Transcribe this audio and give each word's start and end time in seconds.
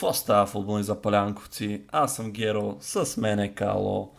Какво 0.00 0.14
става 0.14 0.46
футболни 0.46 0.84
запалянковци? 0.84 1.82
Аз 1.92 2.16
съм 2.16 2.32
Геро, 2.32 2.76
с 2.80 3.16
мен 3.16 3.38
е 3.38 3.54
Кало. 3.54 4.10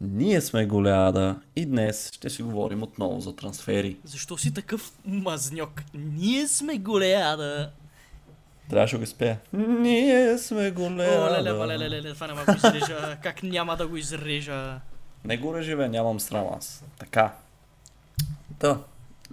Ние 0.00 0.40
сме 0.40 0.66
Голяда 0.66 1.40
и 1.56 1.66
днес 1.66 2.10
ще 2.12 2.30
си 2.30 2.42
говорим 2.42 2.82
отново 2.82 3.20
за 3.20 3.36
трансфери. 3.36 3.96
Защо 4.04 4.36
си 4.36 4.54
такъв 4.54 4.92
мазньок? 5.04 5.82
Ние 5.94 6.48
сме 6.48 6.78
голеяда. 6.78 7.70
Трябваше 8.70 8.96
да 8.96 9.00
го 9.00 9.06
спея. 9.06 9.38
Ние 9.52 10.38
сме 10.38 10.70
Голяда. 10.70 11.54
Оле, 11.62 11.78
ле, 11.78 11.78
ле, 11.78 11.90
ле, 11.90 12.02
ле, 12.02 12.14
това 12.14 12.26
няма 12.26 12.44
да 12.44 12.52
го 12.52 12.58
изрежа. 12.58 13.16
Как 13.22 13.42
няма 13.42 13.76
да 13.76 13.86
го 13.86 13.96
изрежа? 13.96 14.80
Не 15.24 15.36
го 15.36 15.54
реживе, 15.54 15.88
нямам 15.88 16.20
срам 16.20 16.46
аз. 16.56 16.84
Така. 16.98 17.34
Та, 18.58 18.78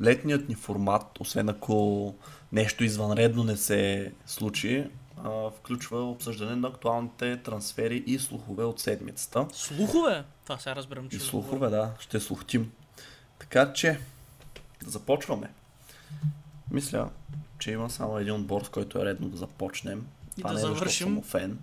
летният 0.01 0.49
ни 0.49 0.55
формат, 0.55 1.19
освен 1.19 1.49
ако 1.49 2.13
нещо 2.51 2.83
извънредно 2.83 3.43
не 3.43 3.57
се 3.57 4.11
случи, 4.25 4.85
а, 5.23 5.49
включва 5.51 6.03
обсъждане 6.03 6.55
на 6.55 6.67
актуалните 6.67 7.37
трансфери 7.37 8.03
и 8.07 8.19
слухове 8.19 8.63
от 8.63 8.79
седмицата. 8.79 9.47
Слухове? 9.53 10.23
Това 10.43 10.57
сега 10.57 10.75
разбирам, 10.75 11.09
че 11.09 11.17
И 11.17 11.19
слухове, 11.19 11.69
да, 11.69 11.91
ще 11.99 12.19
слухтим. 12.19 12.71
Така 13.39 13.73
че, 13.73 13.99
започваме. 14.85 15.49
Мисля, 16.71 17.09
че 17.59 17.71
има 17.71 17.89
само 17.89 18.17
един 18.17 18.33
отбор, 18.33 18.63
с 18.63 18.69
който 18.69 18.99
е 18.99 19.05
редно 19.05 19.29
да 19.29 19.37
започнем. 19.37 20.07
И 20.37 20.41
Това 20.41 20.49
да 20.49 20.55
не 20.55 20.61
е 20.61 20.65
завършим. 20.65 21.07
съм 21.07 21.23
фен. 21.23 21.59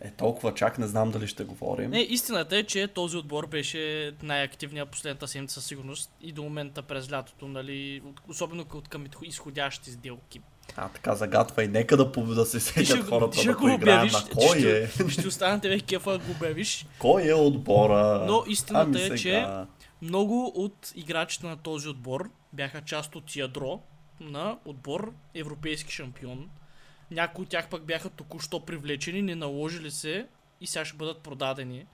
Е, 0.00 0.10
толкова 0.10 0.54
чак 0.54 0.78
не 0.78 0.86
знам 0.86 1.10
дали 1.10 1.26
ще 1.26 1.44
говорим. 1.44 1.90
Не, 1.90 2.00
истината 2.00 2.56
е, 2.56 2.64
че 2.64 2.88
този 2.88 3.16
отбор 3.16 3.46
беше 3.46 4.12
най-активният 4.22 4.90
последната 4.90 5.28
седмица 5.28 5.54
със 5.54 5.66
сигурност 5.66 6.10
и 6.20 6.32
до 6.32 6.42
момента 6.42 6.82
през 6.82 7.12
лятото, 7.12 7.48
нали, 7.48 8.02
особено 8.28 8.66
от 8.74 8.88
към 8.88 9.06
изходящи 9.22 9.90
сделки. 9.90 10.40
А, 10.76 10.88
така 10.88 11.14
загатва 11.14 11.64
и 11.64 11.68
нека 11.68 11.96
да, 11.96 12.04
да 12.04 12.46
се 12.46 12.58
Ти 12.58 12.64
сетят 12.64 12.86
ще, 12.86 13.00
хората 13.00 13.38
ще 13.38 13.48
да 13.48 13.56
го 13.56 13.74
обявиш, 13.74 14.12
на 14.12 14.24
кой 14.34 14.58
ще, 14.58 14.82
е. 14.82 15.08
ще 15.08 15.28
останете 15.28 15.78
в 15.78 15.82
кефа 15.82 16.10
да 16.12 16.18
го 16.18 16.30
обявиш. 16.30 16.86
Кой 16.98 17.28
е 17.28 17.34
отбора? 17.34 18.24
Но 18.26 18.44
истината 18.46 18.98
Ами 18.98 19.14
е, 19.14 19.18
че 19.18 19.46
много 20.02 20.52
от 20.54 20.92
играчите 20.94 21.46
на 21.46 21.56
този 21.56 21.88
отбор 21.88 22.30
бяха 22.52 22.80
част 22.80 23.16
от 23.16 23.36
ядро 23.36 23.80
на 24.20 24.58
отбор 24.64 25.12
европейски 25.34 25.92
шампион. 25.92 26.50
Някои 27.10 27.42
от 27.42 27.48
тях 27.48 27.68
пък 27.68 27.84
бяха 27.84 28.10
току-що 28.10 28.60
привлечени, 28.60 29.22
не 29.22 29.34
наложили 29.34 29.90
се 29.90 30.26
и 30.60 30.66
сега 30.66 30.84
ще 30.84 30.96
бъдат 30.96 31.18
продадени 31.18 31.86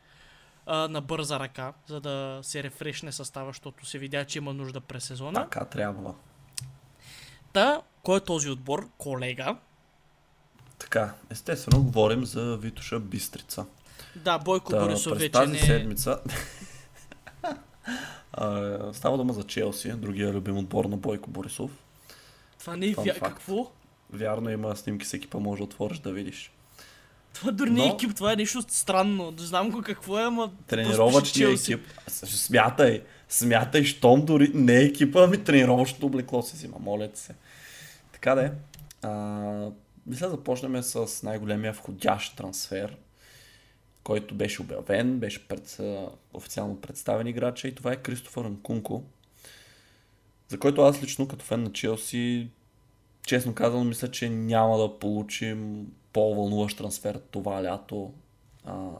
а, 0.67 0.89
на 0.89 1.01
бърза 1.01 1.41
ръка, 1.41 1.73
за 1.87 2.01
да 2.01 2.41
се 2.43 2.63
рефрешне 2.63 3.13
състава, 3.13 3.51
защото 3.51 3.87
се 3.87 3.99
видя, 3.99 4.25
че 4.25 4.39
има 4.39 4.53
нужда 4.53 4.81
през 4.81 5.05
сезона. 5.05 5.43
Така 5.43 5.65
трябва. 5.65 6.15
Та, 7.53 7.81
кой 8.03 8.17
е 8.17 8.21
този 8.21 8.51
отбор? 8.51 8.89
Колега. 8.99 9.57
Така, 10.79 11.15
естествено 11.31 11.83
говорим 11.83 12.25
за 12.25 12.57
Витоша 12.57 13.01
Бистрица. 13.01 13.67
Да, 14.17 14.39
Бойко 14.39 14.71
Та, 14.71 14.81
Борисов 14.81 15.19
вече 15.19 15.33
тази 15.33 15.53
не 15.53 15.59
е... 15.59 15.61
седмица 15.61 16.21
става 18.93 19.17
дума 19.17 19.33
за 19.33 19.43
Челси, 19.43 19.93
другия 19.93 20.33
любим 20.33 20.59
отбор 20.59 20.85
на 20.85 20.97
Бойко 20.97 21.31
Борисов. 21.31 21.71
Това 22.61 22.77
не 22.77 22.87
е 22.87 22.95
вя... 22.95 23.15
Какво? 23.15 23.71
Вярно 24.13 24.51
има 24.51 24.77
снимки 24.77 25.07
с 25.07 25.15
екипа, 25.15 25.39
може 25.39 25.59
да 25.59 25.65
отвориш 25.65 25.99
да 25.99 26.13
видиш. 26.13 26.53
Това 27.35 27.53
дори 27.53 27.71
не 27.71 27.85
е 27.85 27.89
екип, 27.89 28.17
това 28.17 28.33
е 28.33 28.37
нещо 28.37 28.65
странно. 28.69 29.31
Не 29.31 29.47
знам 29.47 29.71
го 29.71 29.83
какво 29.83 30.19
е, 30.19 30.23
ама... 30.23 30.51
Тренировъчния 30.67 31.51
екип. 31.51 31.81
Смятай, 32.09 33.03
смятай, 33.29 33.85
щом 33.85 34.25
дори 34.25 34.51
не 34.55 34.77
е 34.77 34.85
екипа, 34.85 35.25
ами 35.25 35.45
тренировъчното 35.45 36.07
облекло 36.07 36.43
се 36.43 36.57
взима, 36.57 36.77
моля 36.81 37.09
се. 37.15 37.35
Така 38.13 38.35
де. 38.35 38.53
А, 39.03 39.11
мисля 40.07 40.27
да 40.27 40.31
започнем 40.31 40.83
с 40.83 41.23
най-големия 41.23 41.73
входящ 41.73 42.37
трансфер, 42.37 42.97
който 44.05 44.35
беше 44.35 44.63
обявен, 44.63 45.19
беше 45.19 45.49
пред, 45.49 45.81
официално 46.35 46.81
представен 46.81 47.27
играча 47.27 47.69
и 47.69 47.75
това 47.75 47.93
е 47.93 47.97
Кристофър 47.97 48.45
Нкунко, 48.45 49.03
за 50.49 50.59
който 50.59 50.83
аз 50.83 51.03
лично 51.03 51.29
като 51.29 51.45
фен 51.45 51.63
на 51.63 51.73
Челси, 51.73 52.49
честно 53.27 53.55
казано, 53.55 53.85
мисля, 53.85 54.11
че 54.11 54.29
няма 54.29 54.79
да 54.79 54.99
получим 54.99 55.87
по-вълнуващ 56.13 56.79
трансфер 56.79 57.21
това 57.31 57.65
лято 57.65 58.13
а, 58.65 58.91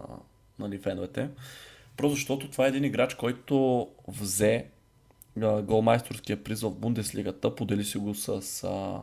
нали, 0.59 0.79
феновете. 0.79 1.29
Просто 1.99 2.15
защото 2.15 2.51
това 2.51 2.65
е 2.65 2.69
един 2.69 2.85
играч, 2.85 3.15
който 3.15 3.89
взе 4.09 4.67
голмайсторския 5.63 6.45
приз 6.45 6.63
в 6.63 6.71
Бундеслигата, 6.71 7.55
подели 7.55 7.85
си 7.85 7.99
го 7.99 8.15
с 8.15 8.65
а, 8.65 9.03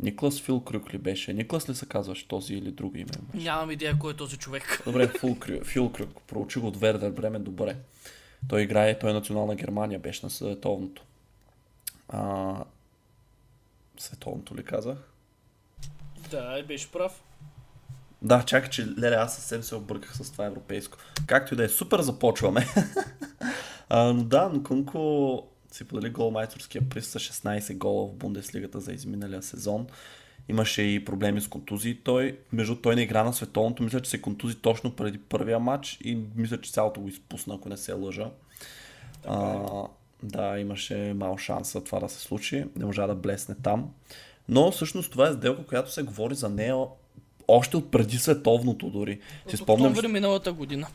Никлас 0.00 0.40
Филкрюк 0.40 0.94
ли 0.94 0.98
беше? 0.98 1.32
Никлас 1.32 1.68
ли 1.68 1.74
се 1.74 1.86
казваш 1.86 2.24
този 2.24 2.54
или 2.54 2.70
друго 2.70 2.96
име? 2.96 3.10
имаш? 3.18 3.44
Нямам 3.44 3.70
идея 3.70 3.98
кой 3.98 4.12
е 4.12 4.16
този 4.16 4.36
човек. 4.36 4.82
Добре, 4.84 5.08
Филкрюк. 5.64 6.22
Проучи 6.26 6.60
го 6.60 6.66
от 6.66 6.76
Вердер 6.76 7.10
Бремен, 7.10 7.42
добре. 7.42 7.76
Той 8.48 8.62
играе, 8.62 8.98
той 8.98 9.10
е 9.10 9.14
национална 9.14 9.54
Германия, 9.54 9.98
беше 9.98 10.26
на 10.26 10.30
световното. 10.30 11.02
А, 12.08 12.54
световното 13.98 14.56
ли 14.56 14.64
казах? 14.64 14.98
Да, 16.30 16.62
беше 16.62 16.92
прав. 16.92 17.22
Да, 18.22 18.42
чакай, 18.42 18.70
че 18.70 18.86
леле, 18.98 19.14
аз 19.14 19.34
съвсем 19.34 19.62
се 19.62 19.74
обърках 19.74 20.16
с 20.16 20.32
това 20.32 20.46
европейско. 20.46 20.98
Както 21.26 21.54
и 21.54 21.56
да 21.56 21.64
е, 21.64 21.68
супер 21.68 22.00
започваме. 22.00 22.66
а, 23.88 24.12
но 24.12 24.24
да, 24.24 24.48
Нкунко 24.48 25.42
си 25.72 25.84
подели 25.84 26.10
голмайсторския 26.10 26.88
приз 26.88 27.06
с 27.06 27.18
16 27.18 27.78
гола 27.78 28.08
в 28.08 28.14
Бундеслигата 28.14 28.80
за 28.80 28.92
изминалия 28.92 29.42
сезон. 29.42 29.86
Имаше 30.48 30.82
и 30.82 31.04
проблеми 31.04 31.40
с 31.40 31.48
контузии. 31.48 32.00
Той, 32.04 32.38
между 32.52 32.76
той 32.76 32.96
не 32.96 33.02
игра 33.02 33.24
на 33.24 33.32
световното, 33.32 33.82
мисля, 33.82 34.00
че 34.00 34.10
се 34.10 34.22
контузи 34.22 34.56
точно 34.56 34.96
преди 34.96 35.18
първия 35.18 35.58
матч 35.58 35.98
и 36.04 36.18
мисля, 36.36 36.60
че 36.60 36.72
цялото 36.72 37.00
го 37.00 37.08
изпусна, 37.08 37.54
ако 37.54 37.68
не 37.68 37.76
се 37.76 37.92
лъжа. 37.92 38.30
А, 39.26 39.58
да, 40.22 40.58
имаше 40.58 41.14
мал 41.16 41.38
шанс 41.38 41.72
за 41.72 41.84
това 41.84 42.00
да 42.00 42.08
се 42.08 42.20
случи. 42.20 42.64
Не 42.76 42.84
можа 42.84 43.06
да 43.06 43.14
блесне 43.14 43.54
там. 43.62 43.90
Но 44.48 44.70
всъщност 44.70 45.12
това 45.12 45.28
е 45.28 45.32
сделка, 45.32 45.66
която 45.66 45.92
се 45.92 46.02
говори 46.02 46.34
за 46.34 46.48
нея 46.48 46.76
още 47.48 47.76
от 47.76 47.90
преди 47.90 48.18
световното 48.18 48.90
дори. 48.90 49.20
Си 49.48 49.56
спомням, 49.56 49.92
октомври 49.92 50.08
миналата 50.08 50.52
година. 50.52 50.86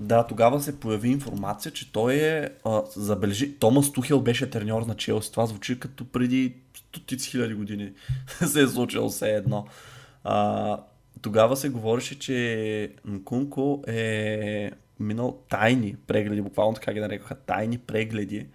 да, 0.00 0.26
тогава 0.26 0.60
се 0.60 0.80
появи 0.80 1.08
информация, 1.08 1.72
че 1.72 1.92
той 1.92 2.14
е, 2.14 2.48
а, 2.64 2.82
забележи, 2.96 3.58
Томас 3.58 3.92
Тухел 3.92 4.20
беше 4.20 4.50
треньор 4.50 4.82
на 4.82 4.94
Челси. 4.96 5.32
Това 5.32 5.46
звучи 5.46 5.80
като 5.80 6.04
преди 6.04 6.54
стотици 6.74 7.30
хиляди 7.30 7.54
години 7.54 7.92
се 8.46 8.62
е 8.62 8.66
случило 8.66 9.08
все 9.08 9.30
едно. 9.30 9.66
А, 10.24 10.78
тогава 11.22 11.56
се 11.56 11.68
говореше, 11.68 12.18
че 12.18 12.92
Нкунко 13.04 13.84
е 13.86 14.70
минал 15.00 15.38
тайни 15.48 15.96
прегледи, 16.06 16.42
буквално 16.42 16.74
така 16.74 16.92
ги 16.92 17.00
нарекоха, 17.00 17.34
тайни 17.34 17.78
прегледи. 17.78 18.46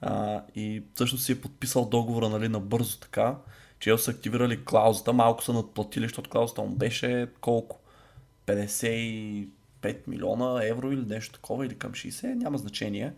А, 0.00 0.42
и 0.54 0.82
всъщност 0.94 1.24
си 1.24 1.32
е 1.32 1.40
подписал 1.40 1.84
договора 1.84 2.28
нали, 2.28 2.48
набързо 2.48 2.98
така, 2.98 3.36
че 3.80 3.98
са 3.98 4.10
активирали 4.10 4.64
клаузата, 4.64 5.12
малко 5.12 5.44
са 5.44 5.52
надплатили, 5.52 6.04
защото 6.04 6.30
клаузата 6.30 6.62
му 6.62 6.68
беше 6.68 7.28
колко? 7.40 7.80
55 8.46 9.48
милиона 10.06 10.64
евро 10.64 10.92
или 10.92 11.06
нещо 11.06 11.32
такова, 11.32 11.66
или 11.66 11.78
към 11.78 11.92
60, 11.92 12.34
няма 12.34 12.58
значение. 12.58 13.12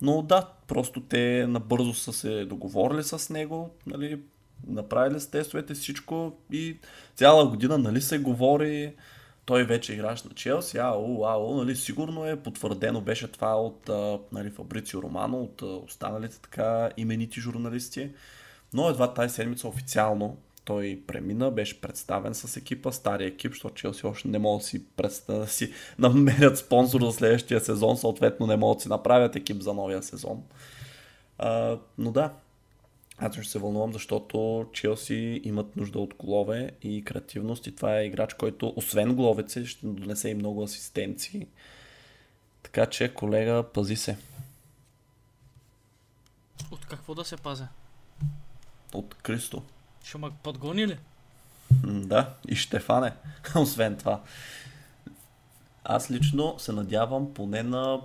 Но 0.00 0.22
да, 0.22 0.48
просто 0.68 1.00
те 1.00 1.46
набързо 1.48 1.94
са 1.94 2.12
се 2.12 2.44
договорили 2.44 3.02
с 3.02 3.30
него, 3.30 3.70
нали, 3.86 4.20
направили 4.66 5.20
с 5.20 5.30
тестовете 5.30 5.74
всичко 5.74 6.32
и 6.52 6.76
цяла 7.14 7.48
година 7.48 7.78
нали, 7.78 8.00
се 8.00 8.18
говори, 8.18 8.94
той 9.44 9.64
вече 9.64 9.92
играш 9.92 10.22
на 10.22 10.30
Челси, 10.30 10.78
ау, 10.78 11.24
ау, 11.24 11.56
нали, 11.56 11.76
сигурно 11.76 12.26
е 12.26 12.36
потвърдено 12.42 13.00
беше 13.00 13.32
това 13.32 13.60
от 13.60 13.90
нали, 14.32 14.50
Фабрицио 14.50 15.02
Романо, 15.02 15.42
от 15.42 15.62
останалите 15.62 16.40
така 16.40 16.90
именити 16.96 17.40
журналисти. 17.40 18.10
Но 18.72 18.88
едва 18.88 19.14
тази 19.14 19.34
седмица 19.34 19.68
официално 19.68 20.36
той 20.64 21.02
премина, 21.06 21.50
беше 21.50 21.80
представен 21.80 22.34
с 22.34 22.56
екипа, 22.56 22.92
стария 22.92 23.28
екип, 23.28 23.52
защото 23.52 23.74
Челси 23.74 24.06
още 24.06 24.28
не 24.28 24.38
могат 24.38 24.60
да 24.62 24.66
си, 24.66 24.84
представ... 24.96 25.38
да 25.38 25.46
си 25.46 25.72
намерят 25.98 26.58
спонсор 26.58 27.00
за 27.00 27.12
следващия 27.12 27.60
сезон, 27.60 27.96
съответно 27.96 28.46
не 28.46 28.56
могат 28.56 28.78
да 28.78 28.82
си 28.82 28.88
направят 28.88 29.36
екип 29.36 29.62
за 29.62 29.74
новия 29.74 30.02
сезон. 30.02 30.42
А, 31.38 31.78
но 31.98 32.10
да, 32.12 32.32
Аз 33.18 33.34
ще 33.34 33.44
се 33.44 33.58
вълнувам, 33.58 33.92
защото 33.92 34.66
Челси 34.72 35.40
имат 35.44 35.76
нужда 35.76 35.98
от 35.98 36.14
голове 36.14 36.70
и 36.82 37.04
креативност 37.04 37.66
и 37.66 37.76
това 37.76 37.98
е 37.98 38.06
играч, 38.06 38.34
който 38.34 38.72
освен 38.76 39.14
головете 39.14 39.66
ще 39.66 39.86
донесе 39.86 40.28
и 40.28 40.34
много 40.34 40.62
асистенции. 40.62 41.46
Така 42.62 42.86
че, 42.86 43.14
колега, 43.14 43.64
пази 43.74 43.96
се. 43.96 44.16
От 46.70 46.86
какво 46.86 47.14
да 47.14 47.24
се 47.24 47.36
пазя? 47.36 47.68
От 48.94 49.14
Кристо. 49.14 49.62
Ще 50.04 50.18
ме 50.18 50.30
подгони 50.42 50.86
ли? 50.86 50.98
Да, 51.84 52.34
и 52.48 52.56
ще 52.56 52.80
фане. 52.80 53.12
Освен 53.56 53.96
това. 53.96 54.20
Аз 55.84 56.10
лично 56.10 56.54
се 56.58 56.72
надявам 56.72 57.34
поне 57.34 57.62
на 57.62 58.00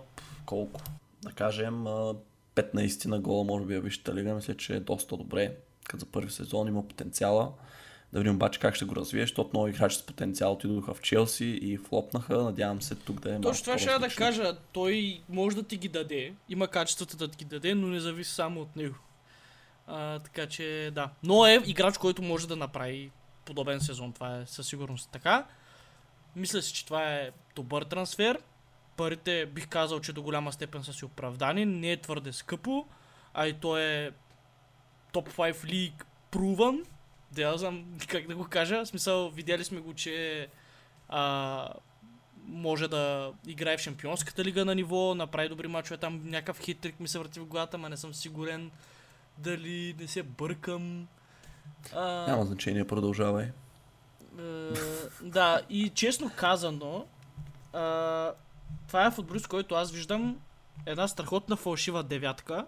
колко? 0.46 0.82
Да 1.22 1.32
кажем 1.32 1.74
15 2.56 3.06
на 3.06 3.20
гола, 3.20 3.44
може 3.44 3.66
би, 3.66 3.80
Висшата 3.80 4.16
лига. 4.16 4.34
Мисля, 4.34 4.58
че 4.58 4.76
е 4.76 4.80
доста 4.80 5.18
добре. 5.18 5.56
Като 5.84 6.00
за 6.00 6.06
първи 6.06 6.32
сезон 6.32 6.68
има 6.68 6.88
потенциала. 6.88 7.52
Да 8.14 8.20
видим 8.20 8.36
обаче 8.36 8.60
как 8.60 8.76
ще 8.76 8.86
го 8.86 8.96
развие, 8.96 9.22
защото 9.22 9.50
нови 9.54 9.72
играчи 9.72 9.98
с 9.98 10.06
потенциал 10.06 10.54
отидоха 10.54 10.94
в 10.94 11.02
Челси 11.02 11.46
и 11.46 11.78
флопнаха. 11.78 12.44
Надявам 12.44 12.82
се 12.82 12.96
тук 12.96 13.20
да 13.20 13.36
е 13.36 13.42
Точно 13.42 13.64
това 13.64 13.78
ще 13.78 14.00
да 14.00 14.10
кажа. 14.10 14.58
Той 14.72 15.22
може 15.30 15.56
да 15.56 15.64
ти 15.64 15.78
ги 15.78 15.88
даде. 15.88 16.34
Има 16.50 16.68
качествата 16.68 17.18
да 17.18 17.28
ти 17.28 17.38
ги 17.38 17.46
даде, 17.46 17.76
но 17.76 17.88
не 17.88 18.00
зависи 18.00 18.34
само 18.34 18.62
от 18.62 18.76
него. 18.76 18.96
А, 19.88 20.20
така 20.20 20.48
че 20.48 20.92
да. 20.94 21.10
Но 21.24 21.46
е 21.46 21.62
играч, 21.66 21.98
който 21.98 22.22
може 22.22 22.48
да 22.48 22.56
направи 22.56 23.12
подобен 23.46 23.82
сезон. 23.82 24.14
Това 24.14 24.38
е 24.38 24.46
със 24.46 24.68
сигурност 24.68 25.10
така. 25.12 25.46
Мисля 26.36 26.62
си, 26.62 26.74
че 26.74 26.86
това 26.86 27.14
е 27.14 27.32
добър 27.56 27.84
трансфер. 27.84 28.40
Парите 28.98 29.46
бих 29.46 29.68
казал, 29.68 30.00
че 30.00 30.14
до 30.14 30.22
голяма 30.22 30.54
степен 30.54 30.84
са 30.84 30.94
си 30.94 31.06
оправдани. 31.06 31.66
Не 31.66 31.92
е 31.92 32.02
твърде 32.02 32.34
скъпо, 32.34 32.86
а 33.34 33.48
и 33.48 33.54
то 33.54 33.78
е 33.78 34.12
топ 35.12 35.30
5 35.30 35.66
лиг 35.66 36.06
пруван. 36.32 36.84
Да 37.32 37.42
я 37.42 37.58
знам 37.58 37.86
как 38.08 38.28
да 38.28 38.36
го 38.36 38.48
кажа. 38.50 38.86
В 38.86 38.88
смисъл, 38.88 39.30
видяли 39.30 39.64
сме 39.64 39.80
го, 39.80 39.94
че 39.94 40.48
а, 41.10 41.70
може 42.48 42.88
да 42.88 43.34
играе 43.48 43.78
в 43.78 43.82
Шампионската 43.82 44.44
лига 44.44 44.66
на 44.66 44.76
ниво, 44.76 45.16
направи 45.16 45.50
добри 45.50 45.68
мачове, 45.68 45.98
там 45.98 46.22
някакъв 46.26 46.60
хитрик 46.60 47.00
ми 47.00 47.08
се 47.08 47.20
върти 47.20 47.40
в 47.40 47.46
главата, 47.46 47.78
ма 47.78 47.90
не 47.90 47.98
съм 47.98 48.14
сигурен 48.14 48.72
дали 49.38 49.96
не 50.00 50.08
се 50.08 50.24
бъркам. 50.24 51.08
А, 51.94 52.02
Няма 52.28 52.46
значение, 52.46 52.88
продължавай. 52.88 53.52
А, 54.40 54.74
да, 55.22 55.62
и 55.70 55.90
честно 55.90 56.32
казано, 56.36 57.06
а, 57.74 58.32
това 58.88 59.06
е 59.06 59.12
футболист, 59.12 59.48
който 59.48 59.76
аз 59.76 59.92
виждам 59.92 60.40
една 60.86 61.08
страхотна 61.08 61.56
фалшива 61.56 62.04
девятка, 62.04 62.66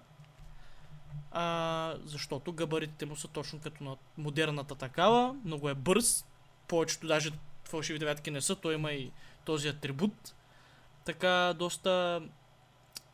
а, 1.31 1.95
защото 2.05 2.53
габаритите 2.53 3.05
му 3.05 3.15
са 3.15 3.27
точно 3.27 3.59
като 3.59 3.83
на 3.83 3.97
модерната 4.17 4.75
такава, 4.75 5.35
много 5.45 5.69
е 5.69 5.75
бърз, 5.75 6.25
повечето 6.67 7.07
даже 7.07 7.31
фалшиви 7.63 7.99
девятки 7.99 8.31
не 8.31 8.41
са, 8.41 8.55
той 8.55 8.73
има 8.73 8.91
и 8.91 9.11
този 9.45 9.67
атрибут. 9.67 10.33
Така 11.05 11.53
доста 11.59 12.21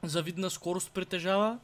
завидна 0.04 0.50
скорост 0.50 0.92
притежава. 0.92 1.60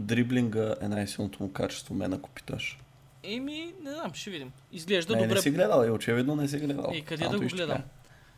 Дриблинга 0.00 0.74
е 0.80 0.88
най-силното 0.88 1.42
му 1.42 1.52
качество, 1.52 1.94
мен 1.94 2.12
ако 2.12 2.30
питаш. 2.30 2.78
Еми, 3.22 3.74
не 3.84 3.92
знам, 3.92 4.14
ще 4.14 4.30
видим. 4.30 4.52
Изглежда 4.72 5.16
не, 5.16 5.22
добре. 5.22 5.34
Не 5.34 5.40
си 5.40 5.50
гледал, 5.50 5.84
и 5.86 5.90
очевидно 5.90 6.36
не 6.36 6.48
си 6.48 6.58
гледал. 6.58 6.92
И 6.94 7.02
къде 7.02 7.28
да 7.28 7.38
го 7.38 7.46
гледам? 7.46 7.82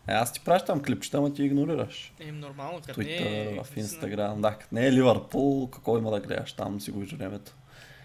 Е, 0.09 0.13
аз 0.13 0.33
ти 0.33 0.41
пращам 0.41 0.83
клипчета, 0.83 1.19
ама 1.19 1.35
ти 1.35 1.45
игнорираш. 1.45 2.13
Е, 2.21 2.33
нормално, 2.33 2.81
като 2.87 3.01
Twitter, 3.01 3.61
е... 3.61 3.65
в 3.65 3.77
Инстаграм. 3.77 4.41
Да, 4.41 4.51
като 4.51 4.75
не 4.75 4.87
е 4.87 4.93
Ливърпул, 4.93 5.71
какво 5.71 5.99
има 5.99 6.11
да 6.11 6.21
гледаш 6.21 6.53
там, 6.53 6.81
си 6.81 6.91
го 6.91 7.01
времето. 7.01 7.53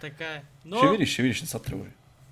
Така 0.02 0.26
е. 0.26 0.44
Но... 0.66 0.78
Ще 0.78 0.90
видиш, 0.90 1.14
ще 1.14 1.22
видиш, 1.22 1.42
не 1.42 1.48
са 1.48 1.62
тревожи. 1.62 1.92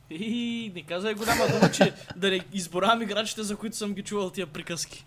И 0.09 0.71
не 0.75 0.81
казвай 0.81 1.13
голяма 1.13 1.47
дума, 1.47 1.71
че 1.71 1.93
да 2.15 2.29
не 2.29 2.39
изборавам 2.53 3.01
играчите, 3.01 3.43
за 3.43 3.55
които 3.55 3.75
съм 3.75 3.93
ги 3.93 4.01
чувал 4.01 4.29
тия 4.29 4.47
приказки. 4.47 5.05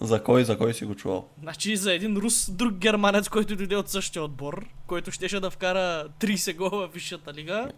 За 0.00 0.22
кой, 0.22 0.44
за 0.44 0.58
кой 0.58 0.74
си 0.74 0.84
го 0.84 0.94
чувал? 0.94 1.28
Значи 1.40 1.76
за 1.76 1.92
един 1.92 2.16
рус, 2.16 2.50
друг 2.50 2.74
германец, 2.74 3.28
който 3.28 3.56
дойде 3.56 3.76
от 3.76 3.88
същия 3.88 4.22
отбор, 4.22 4.68
който 4.86 5.10
щеше 5.10 5.40
да 5.40 5.50
вкара 5.50 6.08
30 6.20 6.56
гола 6.56 6.88
в 6.88 6.92
Висшата 6.92 7.34
лига. 7.34 7.72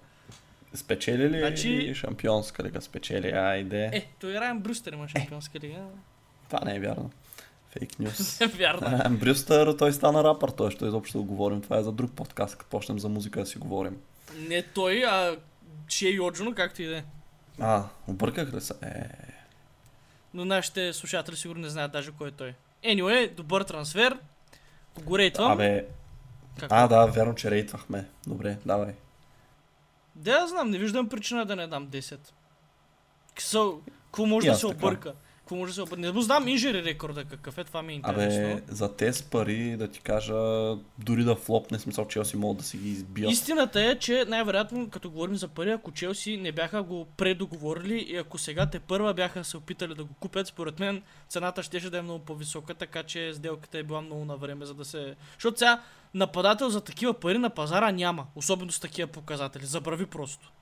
Спечели 0.74 1.30
ли 1.30 1.38
значи... 1.38 1.94
шампионска 1.94 2.64
лига? 2.64 2.80
Спечели, 2.80 3.30
айде. 3.30 3.90
Е, 3.92 4.06
той 4.20 4.34
Райан 4.34 4.60
Брюстер 4.60 4.92
има 4.92 5.08
шампионска 5.08 5.60
лига. 5.60 5.84
Това 6.48 6.60
не 6.64 6.76
е 6.76 6.80
вярно. 6.80 7.10
Фейк 7.70 7.98
нюс. 7.98 8.40
е 8.40 8.46
вярно. 8.46 9.16
Брюстер, 9.16 9.74
той 9.78 9.92
стана 9.92 10.24
рапър, 10.24 10.50
той 10.50 10.70
ще 10.70 10.86
изобщо 10.86 11.18
да 11.18 11.24
говорим. 11.24 11.60
Това 11.60 11.78
е 11.78 11.82
за 11.82 11.92
друг 11.92 12.12
подкаст, 12.12 12.56
като 12.56 12.70
почнем 12.70 12.98
за 12.98 13.08
музика 13.08 13.40
да 13.40 13.46
си 13.46 13.58
говорим. 13.58 13.96
Не 14.48 14.62
той, 14.62 15.04
а 15.04 15.36
Чие 15.88 16.10
Йоджуно, 16.10 16.54
както 16.54 16.82
и 16.82 16.86
да 16.86 16.98
е. 16.98 17.04
А, 17.60 17.84
обърках 18.08 18.54
ли 18.54 18.60
се? 18.60 18.74
Е... 18.82 19.04
Но 20.34 20.44
нашите 20.44 20.92
слушатели 20.92 21.36
сигурно 21.36 21.62
не 21.62 21.68
знаят 21.68 21.92
даже 21.92 22.12
кой 22.12 22.28
е 22.28 22.32
той. 22.32 22.54
Anyway, 22.84 23.34
добър 23.34 23.62
трансфер. 23.62 24.18
Го 25.04 25.18
рейтвам. 25.18 25.52
Абе, 25.52 25.86
как? 26.58 26.68
А, 26.72 26.88
да, 26.88 27.06
вярно, 27.06 27.34
че 27.34 27.50
рейтвахме. 27.50 28.08
Добре, 28.26 28.58
давай. 28.66 28.94
Да, 30.14 30.46
знам, 30.46 30.70
не 30.70 30.78
виждам 30.78 31.08
причина 31.08 31.46
да 31.46 31.56
не 31.56 31.66
дам 31.66 31.88
10. 31.88 32.18
Какво 33.34 34.26
може 34.26 34.46
да 34.46 34.54
се 34.54 34.66
обърка? 34.66 35.14
Какво 35.50 35.58
може 35.58 35.70
да 35.70 35.74
се 35.74 35.82
обърне? 35.82 36.06
Не 36.06 36.12
го 36.12 36.20
знам 36.20 36.48
инжери 36.48 36.84
рекорда 36.84 37.24
какъв 37.24 37.58
е, 37.58 37.64
това 37.64 37.82
ми 37.82 37.92
е 37.92 37.96
интересно. 37.96 38.52
Абе, 38.52 38.62
за 38.68 38.96
тези 38.96 39.24
пари, 39.24 39.76
да 39.76 39.88
ти 39.88 40.00
кажа, 40.00 40.34
дори 40.98 41.24
да 41.24 41.36
флопне, 41.36 41.78
смисъл 41.78 42.08
Челси 42.08 42.36
могат 42.36 42.58
да 42.58 42.64
си 42.64 42.78
ги 42.78 42.90
избият. 42.90 43.32
Истината 43.32 43.80
е, 43.80 43.98
че 43.98 44.24
най-вероятно, 44.28 44.90
като 44.90 45.10
говорим 45.10 45.36
за 45.36 45.48
пари, 45.48 45.70
ако 45.70 45.92
Челси 45.92 46.36
не 46.36 46.52
бяха 46.52 46.82
го 46.82 47.06
предоговорили 47.16 47.98
и 47.98 48.16
ако 48.16 48.38
сега 48.38 48.66
те 48.66 48.80
първа 48.80 49.14
бяха 49.14 49.44
се 49.44 49.56
опитали 49.56 49.94
да 49.94 50.04
го 50.04 50.14
купят, 50.14 50.46
според 50.46 50.80
мен 50.80 51.02
цената 51.28 51.62
ще 51.62 51.80
да 51.80 51.98
е 51.98 52.02
много 52.02 52.24
по-висока, 52.24 52.74
така 52.74 53.02
че 53.02 53.34
сделката 53.34 53.78
е 53.78 53.82
била 53.82 54.00
много 54.00 54.24
на 54.24 54.36
време, 54.36 54.66
за 54.66 54.74
да 54.74 54.84
се... 54.84 55.14
Защото 55.34 55.58
сега 55.58 55.82
нападател 56.14 56.68
за 56.68 56.80
такива 56.80 57.14
пари 57.14 57.38
на 57.38 57.50
пазара 57.50 57.92
няма, 57.92 58.26
особено 58.34 58.72
с 58.72 58.80
такива 58.80 59.08
показатели. 59.08 59.66
Забрави 59.66 60.06
просто. 60.06 60.52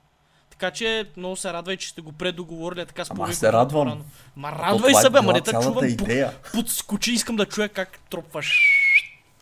Така 0.59 0.71
че 0.71 1.05
много 1.17 1.35
се 1.35 1.53
радвай, 1.53 1.77
че 1.77 1.89
сте 1.89 2.01
го 2.01 2.11
предоговорили 2.11 2.85
така 2.85 3.05
с 3.05 3.11
Ама 3.11 3.33
се 3.33 3.51
радвам. 3.51 4.03
Ма 4.35 4.51
радвай 4.51 4.93
се, 4.93 5.09
бе, 5.09 5.21
ма 5.21 5.33
не 5.33 5.41
те 5.41 5.51
чувам. 5.51 5.85
Идея. 5.85 6.31
Подскочи, 6.53 7.11
искам 7.11 7.35
да 7.35 7.45
чуя 7.45 7.69
как 7.69 7.99
тропваш. 8.09 8.59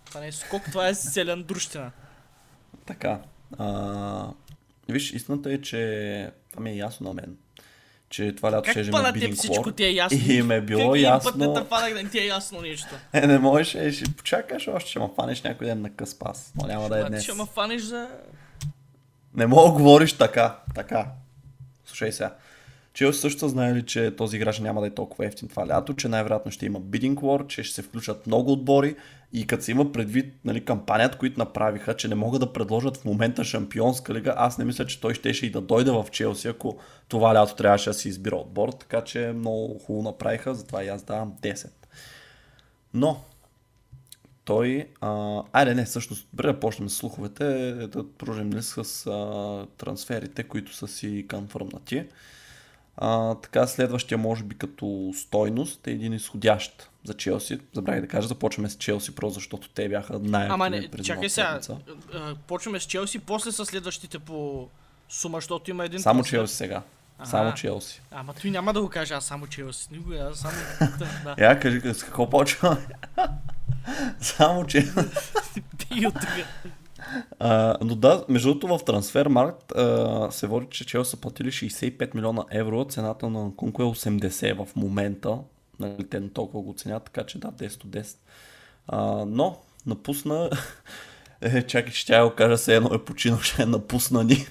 Това 0.06 0.22
не 0.22 0.28
е 0.28 0.32
скок, 0.32 0.64
това 0.72 0.88
е 0.88 0.96
селен 0.96 1.44
друщина. 1.44 1.92
Така. 2.86 3.20
А, 3.58 4.28
виж, 4.90 5.12
истината 5.12 5.54
е, 5.54 5.62
че 5.62 6.32
това 6.52 6.64
ми 6.64 6.70
е 6.70 6.76
ясно 6.76 7.08
на 7.08 7.14
мен. 7.14 7.38
Че 8.10 8.36
това 8.36 8.52
лято 8.52 8.72
ще 8.72 8.80
има 8.80 9.12
бидинг 9.14 9.36
всичко 9.36 9.72
ти 9.72 9.84
е 9.84 9.92
ясно? 9.92 10.20
И 10.28 10.42
ме 10.42 10.56
е 10.56 10.62
било 10.62 10.92
как 10.92 11.02
ясно. 11.02 11.32
Път 11.32 11.40
не 11.40 11.54
те 11.54 11.64
фанах 11.64 11.94
да 11.94 12.04
не 12.04 12.10
ти 12.10 12.20
е 12.20 12.26
ясно 12.26 12.62
нещо. 12.62 12.96
Е, 13.14 13.28
не 13.28 13.40
можеш, 13.40 13.76
е, 13.76 13.92
ще 13.92 14.12
почакаш 14.12 14.68
още, 14.68 14.90
ще 14.90 15.00
ме 15.00 15.10
фанеш 15.16 15.42
някой 15.42 15.68
ден 15.68 15.82
на 15.82 15.90
къс 15.90 16.20
пас. 16.20 16.54
Но 16.56 16.68
няма 16.68 16.90
да 16.90 17.00
е 17.00 17.04
днес. 17.04 17.24
Ще 17.24 17.34
ме 17.34 17.44
фанеш 17.54 17.82
за 17.82 18.08
не 19.36 19.48
мога 19.48 19.70
да 19.70 19.74
говориш 19.74 20.14
така. 20.14 20.60
Така. 20.76 21.12
Слушай 21.86 22.12
сега. 22.12 22.36
Челси 22.94 23.20
също 23.20 23.40
са 23.40 23.50
знаели, 23.50 23.86
че 23.86 24.16
този 24.16 24.38
играч 24.38 24.60
няма 24.60 24.82
да 24.82 24.88
е 24.88 24.94
толкова 24.94 25.26
ефтин 25.26 25.48
това 25.48 25.68
лято, 25.68 25.94
че 25.94 26.08
най-вероятно 26.08 26.52
ще 26.52 26.66
има 26.66 26.82
bidding 26.82 27.16
war, 27.16 27.48
че 27.48 27.64
ще 27.64 27.76
се 27.76 27.82
включат 27.82 28.28
много 28.28 28.52
отбори 28.52 28.96
и 29.34 29.48
като 29.48 29.64
се 29.64 29.72
има 29.72 29.92
предвид 29.92 30.34
нали, 30.46 30.66
кампанията, 30.66 31.18
които 31.18 31.40
направиха, 31.40 31.96
че 31.96 32.08
не 32.08 32.16
могат 32.16 32.40
да 32.40 32.54
предложат 32.54 32.98
в 32.98 33.06
момента 33.06 33.44
шампионска 33.44 34.14
лига, 34.14 34.34
аз 34.38 34.58
не 34.58 34.66
мисля, 34.66 34.86
че 34.86 35.02
той 35.02 35.14
щеше 35.14 35.46
и 35.46 35.52
да 35.52 35.62
дойде 35.62 35.92
в 35.92 36.06
Челси, 36.12 36.48
ако 36.48 36.78
това 37.08 37.36
лято 37.36 37.56
трябваше 37.56 37.90
да 37.90 37.94
си 37.94 38.10
избира 38.10 38.36
отбор, 38.36 38.70
така 38.70 39.04
че 39.04 39.34
много 39.36 39.80
хубаво 39.80 40.04
направиха, 40.04 40.56
затова 40.56 40.84
и 40.84 40.88
аз 40.88 41.04
давам 41.04 41.34
10. 41.42 41.70
Но, 42.94 43.22
той... 44.48 44.88
А, 45.02 45.42
айде 45.54 45.76
не, 45.76 45.86
всъщност, 45.86 46.28
добре 46.34 46.48
да 46.48 46.60
почнем 46.60 46.90
с 46.90 46.96
слуховете, 46.96 47.72
да 47.74 48.12
продължим 48.18 48.54
ли 48.54 48.64
с 48.64 48.78
а, 48.78 49.66
трансферите, 49.78 50.44
които 50.44 50.76
са 50.76 50.88
си 50.88 51.26
конфърмнати. 51.30 52.06
А, 52.98 53.36
така, 53.36 53.68
следващия 53.68 54.18
може 54.18 54.44
би 54.44 54.58
като 54.58 55.12
стойност 55.16 55.88
е 55.88 55.92
един 55.92 56.14
изходящ 56.14 56.90
за 57.04 57.14
Челси. 57.14 57.60
Забравих 57.74 58.02
да 58.02 58.08
кажа, 58.08 58.28
започваме 58.28 58.70
с 58.70 58.76
Челси, 58.76 59.16
просто 59.16 59.34
защото 59.34 59.70
те 59.70 59.90
бяха 59.90 60.20
най 60.20 60.48
Ама 60.50 60.70
не, 60.70 60.90
чакай 61.04 61.30
сега, 61.30 61.60
почваме 62.48 62.80
с 62.80 62.84
Челси, 62.84 63.20
после 63.20 63.52
са 63.52 63.66
следващите 63.66 64.20
по 64.20 64.68
сума, 65.10 65.38
защото 65.38 65.72
има 65.72 65.86
един... 65.86 66.00
Само 66.00 66.24
Челси 66.24 66.56
сега. 66.56 66.82
Ага. 67.20 67.30
Само 67.30 67.54
Челси. 67.54 68.02
Ама 68.12 68.34
той 68.34 68.52
няма 68.52 68.74
да 68.74 68.82
го 68.82 68.90
каже, 68.90 69.14
аз 69.14 69.26
само 69.26 69.48
Челси. 69.48 69.88
Никога, 69.92 70.18
аз 70.18 70.38
само... 70.38 70.58
да. 71.24 71.36
Я, 71.44 71.60
кажи, 71.60 71.82
с 71.94 72.04
какво 72.04 72.30
почва? 72.30 72.78
само, 74.20 74.66
че... 74.66 74.86
Uh, 77.40 77.78
но 77.82 77.96
да, 77.96 78.26
между 78.30 78.50
другото 78.50 78.78
в 78.78 78.86
Трансфермаркт 78.86 79.70
uh, 79.70 80.30
се 80.30 80.48
води, 80.48 80.68
че 80.70 80.86
Челси 80.86 81.12
са 81.12 81.18
платили 81.18 81.52
65 81.52 82.16
милиона 82.16 82.46
евро, 82.52 82.86
цената 82.86 83.30
на 83.30 83.52
Кунко 83.56 83.82
е 83.82 83.86
80 83.86 84.66
в 84.66 84.76
момента. 84.76 85.38
Нали, 85.80 86.10
те 86.10 86.20
на 86.20 86.30
толкова 86.30 86.64
го 86.64 86.74
ценят, 86.74 87.04
така 87.04 87.24
че 87.24 87.40
да, 87.40 87.48
10 87.48 87.86
от 87.86 87.92
10. 87.92 88.18
Uh, 88.92 89.24
но 89.28 89.58
напусна... 89.86 90.50
е, 91.42 91.62
чакай, 91.64 91.94
че 91.94 92.06
тя 92.06 92.24
го 92.24 92.36
кажа, 92.36 92.58
се 92.58 92.76
едно 92.76 92.90
е 92.94 93.06
починал, 93.06 93.40
ще 93.42 93.62
е 93.62 93.66
напусна 93.66 94.24
ни. 94.24 94.48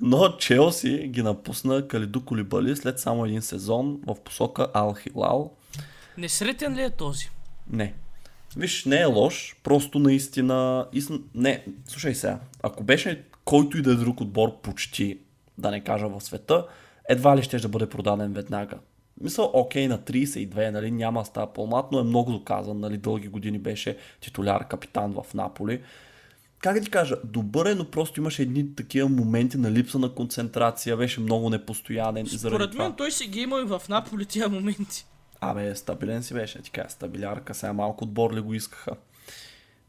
Но 0.00 0.36
Челси 0.36 1.08
ги 1.08 1.22
напусна 1.22 1.88
Калиду 1.88 2.24
Колибали 2.24 2.76
след 2.76 3.00
само 3.00 3.24
един 3.24 3.42
сезон 3.42 4.00
в 4.06 4.16
посока 4.24 4.68
Ал 4.74 4.94
Хилал. 4.94 5.52
Несретен 6.18 6.74
ли 6.74 6.82
е 6.82 6.90
този? 6.90 7.30
Не. 7.72 7.94
Виж, 8.56 8.84
не 8.84 9.00
е 9.00 9.04
лош, 9.04 9.56
просто 9.62 9.98
наистина... 9.98 10.86
Не, 11.34 11.64
слушай 11.86 12.14
сега, 12.14 12.40
ако 12.62 12.84
беше 12.84 13.24
който 13.48 13.78
и 13.78 13.82
да 13.82 13.92
е 13.92 13.94
друг 13.94 14.20
отбор 14.20 14.60
почти, 14.60 15.18
да 15.58 15.70
не 15.70 15.84
кажа 15.84 16.08
в 16.08 16.20
света, 16.20 16.66
едва 17.08 17.36
ли 17.36 17.42
ще 17.42 17.58
да 17.58 17.68
бъде 17.68 17.88
продаден 17.88 18.32
веднага. 18.32 18.78
Мисля, 19.20 19.50
окей, 19.52 19.88
на 19.88 19.98
32, 19.98 20.70
нали, 20.70 20.90
няма 20.90 21.24
става 21.24 21.52
по-млад, 21.52 21.86
но 21.92 21.98
е 21.98 22.02
много 22.02 22.32
доказан, 22.32 22.80
нали, 22.80 22.96
дълги 22.96 23.28
години 23.28 23.58
беше 23.58 23.96
титуляр, 24.20 24.68
капитан 24.68 25.12
в 25.12 25.34
Наполи. 25.34 25.80
Как 26.58 26.74
да 26.74 26.80
ти 26.80 26.90
кажа, 26.90 27.16
добър 27.24 27.66
е, 27.66 27.74
но 27.74 27.90
просто 27.90 28.20
имаше 28.20 28.42
едни 28.42 28.74
такива 28.74 29.08
моменти 29.08 29.58
на 29.58 29.72
липса 29.72 29.98
на 29.98 30.14
концентрация, 30.14 30.96
беше 30.96 31.20
много 31.20 31.50
непостоянен. 31.50 32.26
Според 32.26 32.74
мен 32.74 32.94
той 32.96 33.12
си 33.12 33.26
ги 33.26 33.40
има 33.40 33.60
и 33.60 33.64
в 33.64 33.82
Наполи 33.88 34.26
тия 34.26 34.48
моменти. 34.48 35.06
Абе, 35.40 35.74
стабилен 35.74 36.22
си 36.22 36.34
беше, 36.34 36.62
ти 36.62 36.70
кажа, 36.70 36.90
стабилярка, 36.90 37.54
сега 37.54 37.72
малко 37.72 38.04
отбор 38.04 38.34
ли 38.34 38.40
го 38.40 38.54
искаха. 38.54 38.92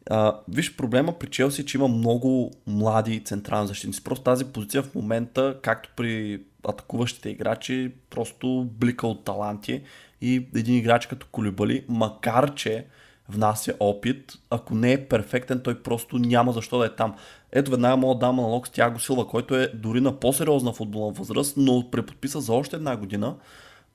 А, 0.09 0.39
виж, 0.47 0.75
проблема 0.75 1.19
при 1.19 1.27
Челси 1.29 1.61
е, 1.61 1.65
че 1.65 1.77
има 1.77 1.87
много 1.87 2.51
млади 2.67 3.23
централни 3.23 3.67
защитници. 3.67 4.03
Просто 4.03 4.23
тази 4.23 4.45
позиция 4.45 4.83
в 4.83 4.95
момента, 4.95 5.57
както 5.61 5.89
при 5.95 6.41
атакуващите 6.67 7.29
играчи, 7.29 7.91
просто 8.09 8.67
блика 8.71 9.07
от 9.07 9.25
таланти 9.25 9.81
и 10.21 10.47
един 10.55 10.75
играч 10.75 11.05
като 11.05 11.27
Колибали, 11.31 11.85
макар 11.87 12.55
че 12.55 12.85
внася 13.29 13.73
опит, 13.79 14.33
ако 14.49 14.75
не 14.75 14.93
е 14.93 15.07
перфектен, 15.07 15.61
той 15.63 15.83
просто 15.83 16.17
няма 16.17 16.51
защо 16.51 16.77
да 16.77 16.85
е 16.85 16.95
там. 16.95 17.15
Ето 17.51 17.71
веднага 17.71 17.97
мога 17.97 18.15
да 18.15 18.19
дам 18.19 18.35
налог 18.35 18.67
с 18.67 18.71
Тяго 18.71 18.99
Силва, 18.99 19.27
който 19.27 19.55
е 19.55 19.71
дори 19.73 20.01
на 20.01 20.19
по-сериозна 20.19 20.73
футболна 20.73 21.13
възраст, 21.13 21.57
но 21.57 21.91
преподписа 21.91 22.41
за 22.41 22.53
още 22.53 22.75
една 22.75 22.97
година, 22.97 23.35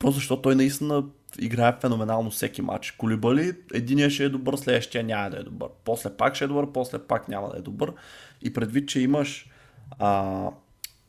просто 0.05 0.19
защото 0.19 0.43
той 0.43 0.55
наистина 0.55 1.05
играе 1.39 1.77
феноменално 1.81 2.31
всеки 2.31 2.63
матч. 2.63 2.91
Колибали, 2.91 3.53
единия 3.75 4.11
ще 4.11 4.25
е 4.25 4.29
добър, 4.29 4.57
следващия 4.57 5.05
няма 5.05 5.31
да 5.31 5.37
е 5.37 5.43
добър. 5.43 5.69
После 5.85 6.17
пак 6.17 6.35
ще 6.35 6.45
е 6.45 6.49
добър, 6.49 6.73
после 6.73 6.99
пак 6.99 7.29
няма 7.29 7.49
да 7.49 7.59
е 7.59 7.63
добър. 7.63 7.93
И 8.43 8.53
предвид, 8.53 8.89
че 8.89 9.01
имаш 9.01 9.51
а, 9.99 10.51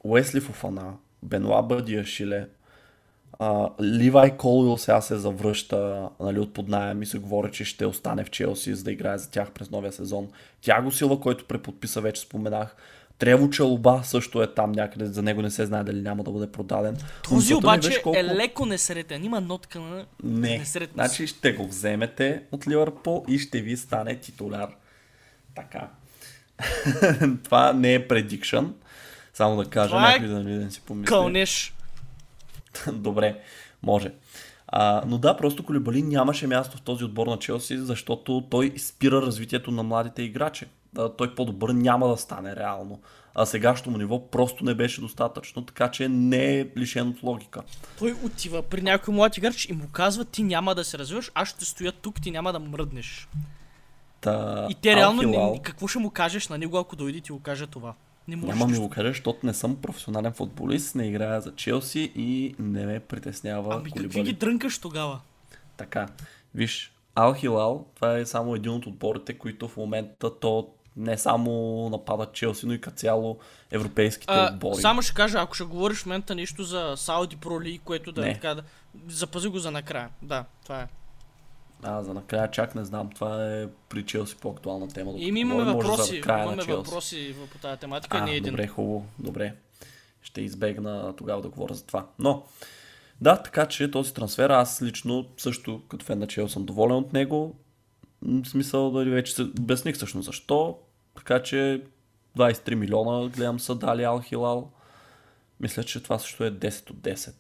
Уесли 0.03 0.39
Фуфана, 0.39 0.93
Бенуа 1.23 1.63
Бадиашиле, 1.63 2.47
а, 3.39 3.69
Ливай 3.81 4.37
Колуил 4.37 4.77
сега 4.77 5.01
се 5.01 5.15
завръща 5.15 6.09
нали, 6.19 6.39
от 6.39 6.53
под 6.53 6.69
найем 6.69 7.01
и 7.01 7.05
се 7.05 7.19
говори, 7.19 7.51
че 7.51 7.65
ще 7.65 7.85
остане 7.85 8.23
в 8.23 8.29
Челси, 8.29 8.75
за 8.75 8.83
да 8.83 8.91
играе 8.91 9.17
за 9.17 9.31
тях 9.31 9.51
през 9.51 9.71
новия 9.71 9.91
сезон. 9.91 10.27
Тяго 10.61 10.91
Сила, 10.91 11.19
който 11.19 11.47
преподписа, 11.47 12.01
вече 12.01 12.21
споменах. 12.21 12.75
Трево 13.19 13.49
Чалоба 13.49 14.01
също 14.03 14.43
е 14.43 14.53
там 14.53 14.71
някъде, 14.71 15.05
за 15.05 15.21
него 15.21 15.41
не 15.41 15.51
се 15.51 15.65
знае 15.65 15.83
дали 15.83 16.01
няма 16.01 16.23
да 16.23 16.31
бъде 16.31 16.51
продаден. 16.51 16.97
Този 17.23 17.53
обаче 17.53 18.01
колко... 18.01 18.19
е 18.19 18.23
леко 18.23 18.65
несретен, 18.65 19.23
има 19.23 19.41
нотка 19.41 19.79
на 19.79 20.05
не, 20.23 20.57
несретност. 20.57 20.93
Значи 20.93 21.27
ще 21.27 21.53
го 21.53 21.67
вземете 21.67 22.43
от 22.51 22.67
Ливърпул 22.67 23.25
и 23.27 23.39
ще 23.39 23.61
ви 23.61 23.77
стане 23.77 24.15
титуляр. 24.15 24.69
Така. 25.55 25.89
Това 27.43 27.73
не 27.73 27.93
е 27.93 28.07
предикшън. 28.07 28.75
Само 29.33 29.55
да 29.55 29.69
кажа, 29.69 29.89
Това 29.89 30.09
е 30.09 30.19
някой 30.19 30.27
да 30.27 30.43
не 30.43 30.71
си 30.71 30.81
помисли. 30.81 31.07
Кълнеш. 31.07 31.75
Добре, 32.93 33.39
може. 33.83 34.11
А, 34.67 35.03
но 35.07 35.17
да, 35.17 35.37
просто 35.37 35.65
Колибали 35.65 36.01
нямаше 36.01 36.47
място 36.47 36.77
в 36.77 36.81
този 36.81 37.03
отбор 37.03 37.27
на 37.27 37.39
Челси, 37.39 37.77
защото 37.77 38.47
той 38.49 38.73
спира 38.77 39.21
развитието 39.21 39.71
на 39.71 39.83
младите 39.83 40.23
играчи 40.23 40.65
той 41.17 41.35
по-добър 41.35 41.69
няма 41.69 42.07
да 42.07 42.17
стане 42.17 42.55
реално. 42.55 43.01
А 43.35 43.45
сегашното 43.45 43.91
му 43.91 43.97
ниво 43.97 44.27
просто 44.27 44.65
не 44.65 44.73
беше 44.73 45.01
достатъчно, 45.01 45.65
така 45.65 45.91
че 45.91 46.09
не 46.09 46.59
е 46.59 46.67
лишен 46.77 47.07
от 47.07 47.23
логика. 47.23 47.61
Той 47.99 48.15
отива 48.23 48.61
при 48.61 48.81
някой 48.81 49.13
млад 49.13 49.37
играч 49.37 49.65
и 49.65 49.73
му 49.73 49.87
казва, 49.91 50.25
ти 50.25 50.43
няма 50.43 50.75
да 50.75 50.83
се 50.83 50.97
развиваш, 50.97 51.31
аз 51.33 51.47
ще 51.47 51.65
стоя 51.65 51.91
тук, 51.91 52.21
ти 52.21 52.31
няма 52.31 52.53
да 52.53 52.59
мръднеш. 52.59 53.27
Та, 54.21 54.67
и 54.69 54.75
те 54.75 54.95
реално, 54.95 55.21
не, 55.21 55.59
какво 55.63 55.87
ще 55.87 55.99
му 55.99 56.09
кажеш 56.09 56.47
на 56.47 56.57
него, 56.57 56.77
ако 56.77 56.95
дойде 56.95 57.17
и 57.17 57.21
ти 57.21 57.31
го 57.31 57.39
каже 57.39 57.67
това? 57.67 57.93
Не 58.27 58.35
Няма 58.35 58.67
ми 58.67 58.77
го 58.77 58.89
кажа, 58.89 59.07
защото 59.07 59.45
не 59.45 59.53
съм 59.53 59.75
професионален 59.75 60.33
футболист, 60.33 60.95
не 60.95 61.07
играя 61.07 61.41
за 61.41 61.55
Челси 61.55 62.11
и 62.15 62.55
не 62.59 62.85
ме 62.85 62.99
притеснява 62.99 63.75
Ами 63.75 63.91
какви 63.91 64.23
ги 64.23 64.33
дрънкаш 64.33 64.79
тогава? 64.79 65.19
Така, 65.77 66.07
виж, 66.55 66.93
Ал 67.15 67.33
Хилал, 67.33 67.85
това 67.95 68.17
е 68.17 68.25
само 68.25 68.55
един 68.55 68.71
от 68.71 68.85
отборите, 68.85 69.37
които 69.37 69.67
в 69.67 69.77
момента 69.77 70.39
то 70.39 70.69
не 70.97 71.17
само 71.17 71.51
нападат 71.89 72.33
Челси, 72.33 72.65
но 72.65 72.73
и 72.73 72.81
като 72.81 72.97
цяло 72.97 73.37
европейските 73.71 74.33
а, 74.33 74.49
отбори. 74.53 74.81
Само 74.81 75.01
ще 75.01 75.13
кажа, 75.13 75.39
ако 75.41 75.53
ще 75.53 75.63
говориш 75.63 75.97
в 75.97 76.05
момента 76.05 76.35
нещо 76.35 76.63
за 76.63 76.93
Сауди 76.97 77.35
Про 77.35 77.49
League, 77.49 77.81
което 77.83 78.11
да 78.11 78.29
е 78.29 78.33
така 78.33 78.55
да... 78.55 78.63
Запази 79.07 79.47
го 79.47 79.59
за 79.59 79.71
накрая. 79.71 80.09
Да, 80.21 80.45
това 80.63 80.81
е. 80.81 80.87
А, 81.83 82.03
за 82.03 82.13
накрая 82.13 82.51
чак 82.51 82.75
не 82.75 82.85
знам. 82.85 83.09
Това 83.09 83.53
е 83.53 83.67
при 83.89 84.05
Челси 84.05 84.35
по-актуална 84.35 84.87
тема. 84.87 85.13
И 85.15 85.31
ми 85.31 85.39
имаме 85.39 85.63
въпроси, 85.63 86.21
имаме 86.27 86.63
въпроси 86.63 87.35
по 87.51 87.57
тази 87.57 87.79
тематика. 87.79 88.17
А, 88.17 88.25
не 88.25 88.31
е 88.31 88.35
един. 88.35 88.51
Добре, 88.51 88.67
хубаво. 88.67 89.05
Добре. 89.19 89.55
Ще 90.21 90.41
избегна 90.41 91.13
тогава 91.15 91.41
да 91.41 91.49
говоря 91.49 91.73
за 91.73 91.85
това. 91.85 92.07
Но, 92.19 92.43
да, 93.21 93.43
така 93.43 93.65
че 93.65 93.91
този 93.91 94.13
трансфер, 94.13 94.49
аз 94.49 94.81
лично 94.81 95.25
също 95.37 95.81
като 95.87 96.05
фен 96.05 96.19
на 96.19 96.27
Чел 96.27 96.49
съм 96.49 96.65
доволен 96.65 96.95
от 96.95 97.13
него. 97.13 97.55
В 98.25 98.45
смисъл 98.45 98.91
да 98.91 99.05
вече 99.05 99.33
се 99.33 99.41
обясних 99.41 99.95
всъщност 99.95 100.25
защо. 100.25 100.77
Така 101.15 101.43
че 101.43 101.81
23 102.37 102.75
милиона 102.75 103.29
гледам 103.29 103.59
са 103.59 103.75
дали 103.75 104.03
Ал 104.03 104.21
Хилал. 104.21 104.71
Мисля, 105.59 105.83
че 105.83 106.03
това 106.03 106.19
също 106.19 106.43
е 106.43 106.51
10 106.51 106.89
от 106.89 106.97
10. 106.97 107.33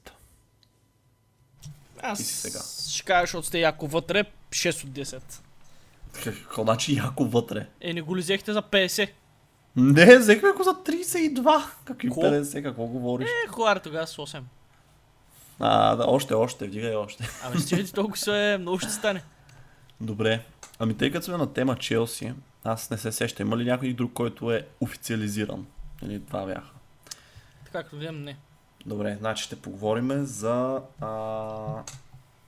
Аз 2.01 2.19
сега. 2.19 2.59
ще 2.89 3.03
кажеш 3.03 3.33
от 3.33 3.45
сте 3.45 3.59
яко 3.59 3.87
вътре 3.87 4.23
6 4.49 4.83
от 4.83 4.89
10. 4.89 5.21
Какво 6.23 6.63
значи 6.63 6.95
яко 6.95 7.25
вътре? 7.25 7.67
Е, 7.81 7.93
не 7.93 8.01
го 8.01 8.17
ли 8.17 8.21
взехте 8.21 8.53
за 8.53 8.61
50? 8.61 9.09
Не, 9.75 10.17
взехме 10.17 10.51
го 10.51 10.63
за 10.63 10.69
32. 10.69 11.63
Какви 11.85 12.09
50, 12.09 12.63
какво 12.63 12.85
говориш? 12.85 13.29
Е, 13.29 13.47
хора, 13.47 13.79
тогава 13.79 14.07
с 14.07 14.15
8. 14.15 14.41
А, 15.59 15.95
да, 15.95 16.05
още, 16.07 16.33
още, 16.33 16.67
вдигай 16.67 16.95
още. 16.95 17.29
Абе, 17.43 17.59
стига 17.59 17.87
толкова 17.87 18.17
се 18.17 18.53
е, 18.53 18.57
много 18.57 18.79
ще 18.79 18.91
стане. 18.91 19.23
Добре. 20.01 20.41
Ами 20.79 20.97
тъй 20.97 21.11
като 21.11 21.25
сме 21.25 21.37
на 21.37 21.53
тема 21.53 21.75
Челси, 21.75 22.33
аз 22.63 22.89
не 22.89 22.97
се 22.97 23.11
сеща. 23.11 23.41
Има 23.41 23.57
ли 23.57 23.65
някой 23.65 23.93
друг, 23.93 24.13
който 24.13 24.51
е 24.51 24.67
официализиран? 24.81 25.65
Или 26.03 26.19
това 26.19 26.45
бяха? 26.45 26.71
Така, 27.65 27.83
като 27.83 27.97
гледам, 27.97 28.23
не. 28.23 28.37
Добре, 28.85 29.17
значи 29.19 29.43
ще 29.43 29.55
поговорим 29.55 30.25
за 30.25 30.81
а, 31.01 31.83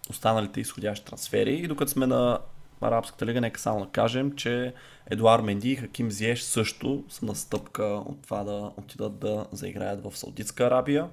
останалите 0.10 0.62
изходящи 0.62 1.05
трансфери. 1.05 1.53
И 1.53 1.67
докато 1.67 1.91
сме 1.91 2.07
на 2.07 2.39
Арабската 2.81 3.25
лига, 3.25 3.41
нека 3.41 3.60
само 3.60 3.79
да 3.86 3.91
кажем, 3.91 4.36
че 4.36 4.74
Едуар 5.10 5.41
Менди 5.41 5.72
и 5.72 5.75
Хаким 5.75 6.12
Зиеш 6.12 6.41
също 6.41 7.03
са 7.10 7.25
на 7.25 7.36
стъпка 7.36 7.84
от 7.84 8.22
това 8.22 8.43
да 8.43 8.72
отидат 8.77 9.19
да 9.19 9.46
заиграят 9.51 10.03
в 10.03 10.17
Саудитска 10.17 10.65
Арабия. 10.65 11.10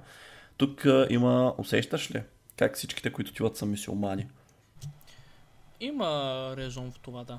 Тук 0.57 0.87
а, 0.87 1.07
има, 1.11 1.55
усещаш 1.59 2.11
ли, 2.11 2.23
как 2.57 2.77
всичките, 2.77 3.13
които 3.13 3.31
отиват 3.31 3.57
са 3.57 3.67
мисиомани? 3.67 4.27
Има 5.85 6.55
резон 6.57 6.91
в 6.91 6.99
това, 6.99 7.25
да. 7.25 7.39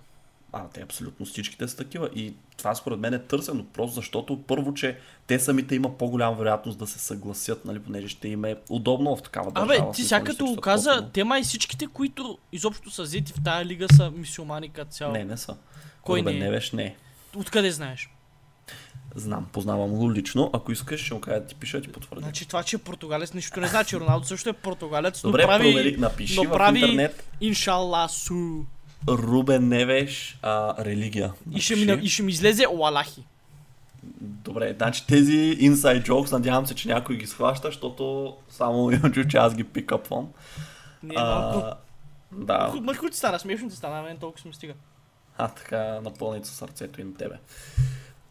А, 0.53 0.67
те 0.73 0.81
абсолютно 0.81 1.25
всичките 1.25 1.67
са 1.67 1.77
такива. 1.77 2.09
И 2.15 2.33
това 2.57 2.75
според 2.75 2.99
мен 2.99 3.13
е 3.13 3.19
търсено, 3.19 3.65
просто 3.65 3.95
защото 3.95 4.41
първо, 4.41 4.73
че 4.73 4.97
те 5.27 5.39
самите 5.39 5.75
има 5.75 5.97
по-голяма 5.97 6.35
вероятност 6.35 6.79
да 6.79 6.87
се 6.87 6.99
съгласят, 6.99 7.65
нали, 7.65 7.79
понеже 7.79 8.07
ще 8.07 8.27
им 8.27 8.45
е 8.45 8.55
удобно 8.69 9.15
в 9.15 9.21
такава 9.23 9.51
държава. 9.51 9.75
Абе, 9.75 9.91
ти 9.95 10.03
сега 10.03 10.23
като 10.23 10.45
го 10.45 10.55
каза, 10.55 11.09
те 11.13 11.23
май 11.23 11.43
всичките, 11.43 11.87
които 11.87 12.37
изобщо 12.51 12.91
са 12.91 13.03
взети 13.03 13.33
в 13.33 13.43
тая 13.43 13.65
лига 13.65 13.87
са 13.93 14.11
мисиомани 14.11 14.69
като 14.69 14.91
цяло. 14.91 15.13
Не, 15.13 15.25
не 15.25 15.37
са. 15.37 15.55
Кой 16.01 16.21
не, 16.21 16.31
е? 16.31 16.39
не 16.39 16.49
беше, 16.49 16.75
не. 16.75 16.95
Откъде 17.35 17.71
знаеш? 17.71 18.09
Знам, 19.15 19.45
познавам 19.51 19.89
го 19.89 20.13
лично. 20.13 20.49
Ако 20.53 20.71
искаш, 20.71 21.05
ще 21.05 21.13
му 21.13 21.21
кажа 21.21 21.45
ти 21.45 21.55
пиша, 21.55 21.81
ти 21.81 21.91
потвърди. 21.91 22.23
Значи 22.23 22.47
това, 22.47 22.63
че 22.63 22.75
е 22.75 22.79
португалец, 22.79 23.33
нищо 23.33 23.59
не 23.59 23.67
значи. 23.67 23.99
Роналдо 23.99 24.25
също 24.25 24.49
е 24.49 24.53
португалец, 24.53 25.21
Добре, 25.21 25.41
но 25.41 25.47
прави, 25.47 25.73
провери, 25.73 25.97
напиши 25.97 26.41
но 26.43 26.51
прави 26.51 26.79
в 26.79 26.81
интернет. 26.81 27.29
Иншалла 27.41 28.09
су. 28.09 28.63
Рубен 29.07 29.67
Невеш, 29.67 30.37
а, 30.41 30.85
религия. 30.85 31.33
И 31.55 31.61
ще, 31.61 31.75
ми, 31.75 31.99
и 32.01 32.09
ще 32.09 32.23
ми 32.23 32.31
излезе 32.31 32.67
Уалахи. 32.67 33.23
Добре, 34.21 34.73
значи 34.77 35.07
тези 35.07 35.57
inside 35.61 36.07
jokes, 36.07 36.31
надявам 36.31 36.67
се, 36.67 36.75
че 36.75 36.87
някой 36.87 37.17
ги 37.17 37.27
схваща, 37.27 37.67
защото 37.67 38.35
само 38.49 38.91
чу, 39.13 39.27
че 39.27 39.37
аз 39.37 39.55
ги 39.55 39.63
пикъпвам. 39.63 40.27
Не, 41.03 41.15
а, 41.17 41.73
да. 42.31 42.73
Ма 42.81 42.93
ти 43.11 43.17
стана, 43.17 43.39
смешно 43.39 43.69
ти 43.69 43.75
стана, 43.75 44.01
мен 44.01 44.17
толкова 44.17 44.47
ми 44.47 44.53
стига. 44.53 44.73
А, 45.37 45.47
така 45.47 46.01
напълница 46.03 46.53
сърцето 46.53 47.01
и 47.01 47.03
на 47.03 47.13
тебе. 47.13 47.35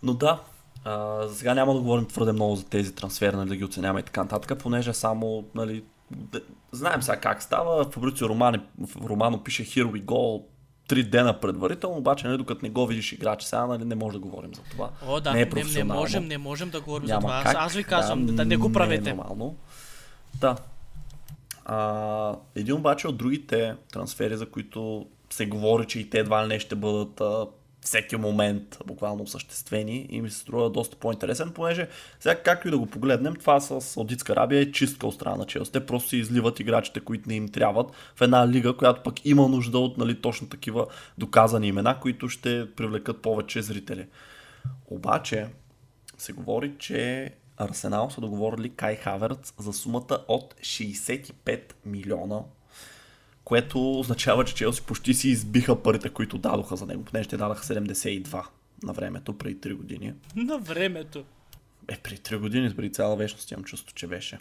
Но 0.03 0.15
да, 0.15 0.41
а, 0.85 1.27
за 1.29 1.35
сега 1.35 1.55
няма 1.55 1.75
да 1.75 1.81
говорим 1.81 2.07
твърде 2.07 2.33
много 2.33 2.57
за 2.57 2.65
тези 2.65 2.95
трансфери, 2.95 3.37
нали, 3.37 3.49
да 3.49 3.57
ги 3.57 3.65
оценяваме 3.65 4.01
и 4.01 4.03
така 4.03 4.23
нататък, 4.23 4.59
понеже 4.59 4.93
само, 4.93 5.45
нали, 5.55 5.85
да, 6.11 6.41
знаем 6.73 7.03
сега 7.03 7.21
как 7.21 7.43
става. 7.43 7.91
Фабрицио 7.91 8.29
Романо, 8.29 8.59
Романо 9.05 9.45
пише 9.45 9.65
Here 9.65 9.85
we 9.85 10.05
go, 10.05 10.43
три 10.89 11.05
дена 11.05 11.41
предварително, 11.41 11.97
обаче 11.97 12.27
нали, 12.27 12.39
докато 12.39 12.61
не 12.63 12.71
го 12.71 12.87
видиш 12.87 13.13
играч 13.13 13.43
сега, 13.43 13.67
нали, 13.67 13.85
не 13.85 13.95
може 13.95 14.13
да 14.13 14.19
говорим 14.19 14.55
за 14.55 14.63
това. 14.71 14.91
О, 15.07 15.21
да, 15.21 15.33
не, 15.33 15.41
е 15.41 15.47
не, 15.55 15.65
не, 15.65 15.85
можем, 15.85 16.25
не 16.25 16.39
можем 16.39 16.71
да 16.71 16.81
говорим 16.81 17.09
за 17.09 17.19
това. 17.19 17.43
Аз, 17.45 17.55
аз 17.55 17.75
ви 17.75 17.85
казвам, 17.85 18.27
да, 18.27 18.33
да 18.33 18.45
не 18.45 18.57
го 18.57 18.73
правете. 18.73 19.05
Не 19.05 19.11
е 19.11 19.15
нормално. 19.15 19.57
Да. 20.41 20.57
А, 21.65 22.37
един 22.55 22.75
обаче 22.75 23.09
от 23.09 23.17
другите 23.17 23.75
трансфери, 23.93 24.37
за 24.37 24.47
които 24.47 25.07
се 25.31 25.47
говори, 25.47 25.87
че 25.87 26.01
и 26.01 26.11
те 26.11 26.19
едва 26.19 26.45
ли 26.45 26.49
не 26.49 26.59
ще 26.59 26.75
бъдат 26.75 27.21
а, 27.21 27.47
всеки 27.85 28.17
момент 28.17 28.79
буквално 28.87 29.23
осъществени 29.23 30.07
и 30.11 30.21
ми 30.21 30.31
се 30.31 30.39
струва 30.39 30.71
доста 30.71 30.97
по-интересен, 30.97 31.51
понеже 31.51 31.89
сега 32.21 32.43
както 32.43 32.69
и 32.69 32.71
да 32.71 32.79
го 32.79 32.87
погледнем, 32.87 33.37
това 33.37 33.61
с 33.61 33.81
Саудитска 33.81 34.33
Арабия 34.33 34.61
е 34.61 34.73
чистка 34.73 35.07
от 35.07 35.15
страна 35.15 35.37
на 35.37 35.47
Челси. 35.47 35.73
Те 35.73 35.87
просто 35.87 36.09
си 36.09 36.17
изливат 36.17 36.61
играчите, 36.61 37.01
които 37.01 37.29
не 37.29 37.35
им 37.35 37.49
трябват 37.49 37.87
в 38.17 38.21
една 38.21 38.49
лига, 38.49 38.77
която 38.77 39.03
пък 39.03 39.27
има 39.27 39.49
нужда 39.49 39.79
от 39.79 39.99
нали, 39.99 40.21
точно 40.21 40.49
такива 40.49 40.87
доказани 41.19 41.69
имена, 41.69 42.01
които 42.01 42.29
ще 42.29 42.75
привлекат 42.77 43.23
повече 43.23 43.63
зрители. 43.63 44.07
Обаче 44.87 45.47
се 46.19 46.33
говори, 46.33 46.73
че 46.79 47.31
Арсенал 47.57 48.11
са 48.11 48.21
договорили 48.21 48.71
Кай 48.71 48.97
Хаверц 48.97 49.55
за 49.59 49.73
сумата 49.73 50.19
от 50.29 50.55
65 50.61 51.61
милиона 51.87 52.41
което 53.45 54.01
означава, 54.01 54.45
че 54.45 54.55
Челси 54.55 54.83
почти 54.83 55.15
си 55.15 55.29
избиха 55.29 55.83
парите, 55.83 56.09
които 56.09 56.39
дадоха 56.39 56.77
за 56.77 56.87
него, 56.87 57.05
понеже 57.05 57.29
те 57.29 57.37
дадаха 57.37 57.65
72 57.65 58.45
на 58.83 58.93
времето, 58.93 59.39
преди 59.39 59.57
3 59.57 59.75
години. 59.75 60.13
На 60.37 60.59
времето? 60.59 61.25
Е, 61.89 61.97
преди 61.97 62.21
3 62.21 62.39
години, 62.39 62.77
преди 62.77 62.93
цяла 62.93 63.17
вечност 63.17 63.51
имам 63.51 63.65
чувство, 63.65 63.95
че 63.95 64.07
беше. 64.07 64.39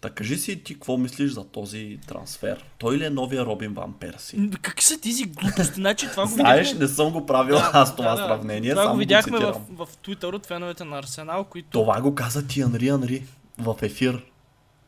Та 0.00 0.10
кажи 0.10 0.36
си 0.36 0.62
ти 0.64 0.74
какво 0.74 0.96
мислиш 0.96 1.32
за 1.32 1.44
този 1.44 1.98
трансфер. 2.06 2.64
Той 2.78 2.98
ли 2.98 3.04
е 3.04 3.10
новия 3.10 3.46
Робин 3.46 3.72
Ван 3.74 3.92
Перси? 3.92 4.50
Какви 4.62 4.82
са 4.82 5.00
тези 5.00 5.24
глупости? 5.24 5.74
Значи, 5.74 6.06
това 6.10 6.22
го 6.22 6.28
Знаеш, 6.28 6.66
видяхме... 6.66 6.84
не 6.86 6.88
съм 6.88 7.12
го 7.12 7.26
правил 7.26 7.54
да, 7.54 7.70
аз 7.74 7.96
това 7.96 8.10
да, 8.10 8.16
сравнение. 8.16 8.70
Това 8.70 8.88
го 8.88 8.96
видяхме 8.96 9.38
го 9.38 9.44
в, 9.44 9.86
в 9.86 9.96
Twitter 9.96 10.34
от 10.34 10.46
феновете 10.46 10.84
на 10.84 10.98
Арсенал, 10.98 11.44
които... 11.44 11.68
Това 11.70 12.00
го 12.00 12.14
каза 12.14 12.46
ти 12.46 12.60
Анри 12.60 12.88
Анри 12.88 13.22
в 13.58 13.76
ефир. 13.82 14.22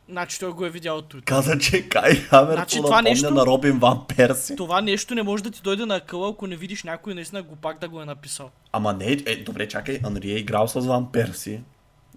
Значи 0.08 0.40
той 0.40 0.52
го 0.52 0.66
е 0.66 0.70
видял 0.70 0.96
от 0.96 1.14
Каза, 1.24 1.58
че 1.58 1.88
Кай 1.88 2.14
Хамер 2.14 2.54
значи, 2.54 2.76
това 2.76 3.02
нещо, 3.02 3.34
на 3.34 3.46
Робин 3.46 3.78
Ван 3.78 4.00
Перси. 4.16 4.56
Това 4.56 4.80
нещо 4.80 5.14
не 5.14 5.22
може 5.22 5.42
да 5.42 5.50
ти 5.50 5.62
дойде 5.62 5.86
на 5.86 6.00
къла, 6.00 6.30
ако 6.30 6.46
не 6.46 6.56
видиш 6.56 6.84
някой 6.84 7.14
наистина 7.14 7.42
го 7.42 7.56
пак 7.56 7.78
да 7.78 7.88
го 7.88 8.02
е 8.02 8.04
написал. 8.04 8.50
Ама 8.72 8.92
не, 8.92 9.18
е, 9.26 9.36
добре, 9.36 9.68
чакай, 9.68 10.00
Анри 10.04 10.30
е 10.30 10.36
играл 10.36 10.68
с 10.68 10.80
Ван 10.80 11.12
Перси. 11.12 11.60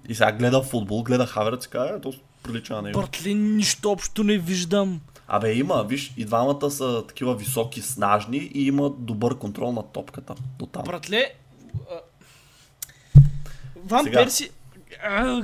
И 0.09 0.15
сега 0.15 0.31
гледа 0.31 0.63
футбол, 0.63 1.03
гледа 1.03 1.25
Хаверц 1.25 1.65
и 1.65 1.69
казва, 1.69 1.95
е, 1.95 2.01
то 2.01 2.13
прилича 2.43 2.75
на 2.75 2.81
него. 2.81 2.99
Братле, 2.99 3.33
нищо 3.33 3.91
общо 3.91 4.23
не 4.23 4.37
виждам. 4.37 5.01
Абе 5.27 5.53
има, 5.53 5.83
виж, 5.83 6.13
и 6.17 6.25
двамата 6.25 6.71
са 6.71 7.03
такива 7.07 7.35
високи, 7.35 7.81
снажни 7.81 8.37
и 8.37 8.65
имат 8.65 9.05
добър 9.05 9.37
контрол 9.37 9.71
на 9.71 9.83
топката. 9.83 10.35
До 10.59 10.65
там. 10.65 10.83
Братле, 10.83 11.33
Ван 13.85 14.03
Сега, 14.03 14.19
Перси, 14.19 14.49
а, 15.03 15.41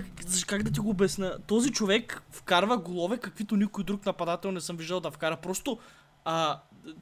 как 0.47 0.63
да 0.63 0.71
ти 0.71 0.79
го 0.79 0.89
обясна? 0.89 1.37
Този 1.47 1.71
човек 1.71 2.21
вкарва 2.31 2.77
голове, 2.77 3.17
каквито 3.17 3.55
никой 3.55 3.83
друг 3.83 4.05
нападател 4.05 4.51
не 4.51 4.61
съм 4.61 4.77
виждал 4.77 4.99
да 4.99 5.11
вкара. 5.11 5.37
Просто 5.37 5.79
а, 6.25 6.59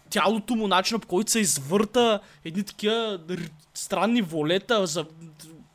тялото 0.10 0.56
му, 0.56 0.68
начина 0.68 1.00
по 1.00 1.08
който 1.08 1.32
се 1.32 1.40
извърта, 1.40 2.20
едни 2.46 2.64
такива 2.64 3.20
странни 3.74 4.22
волета, 4.22 4.88
за... 4.88 5.06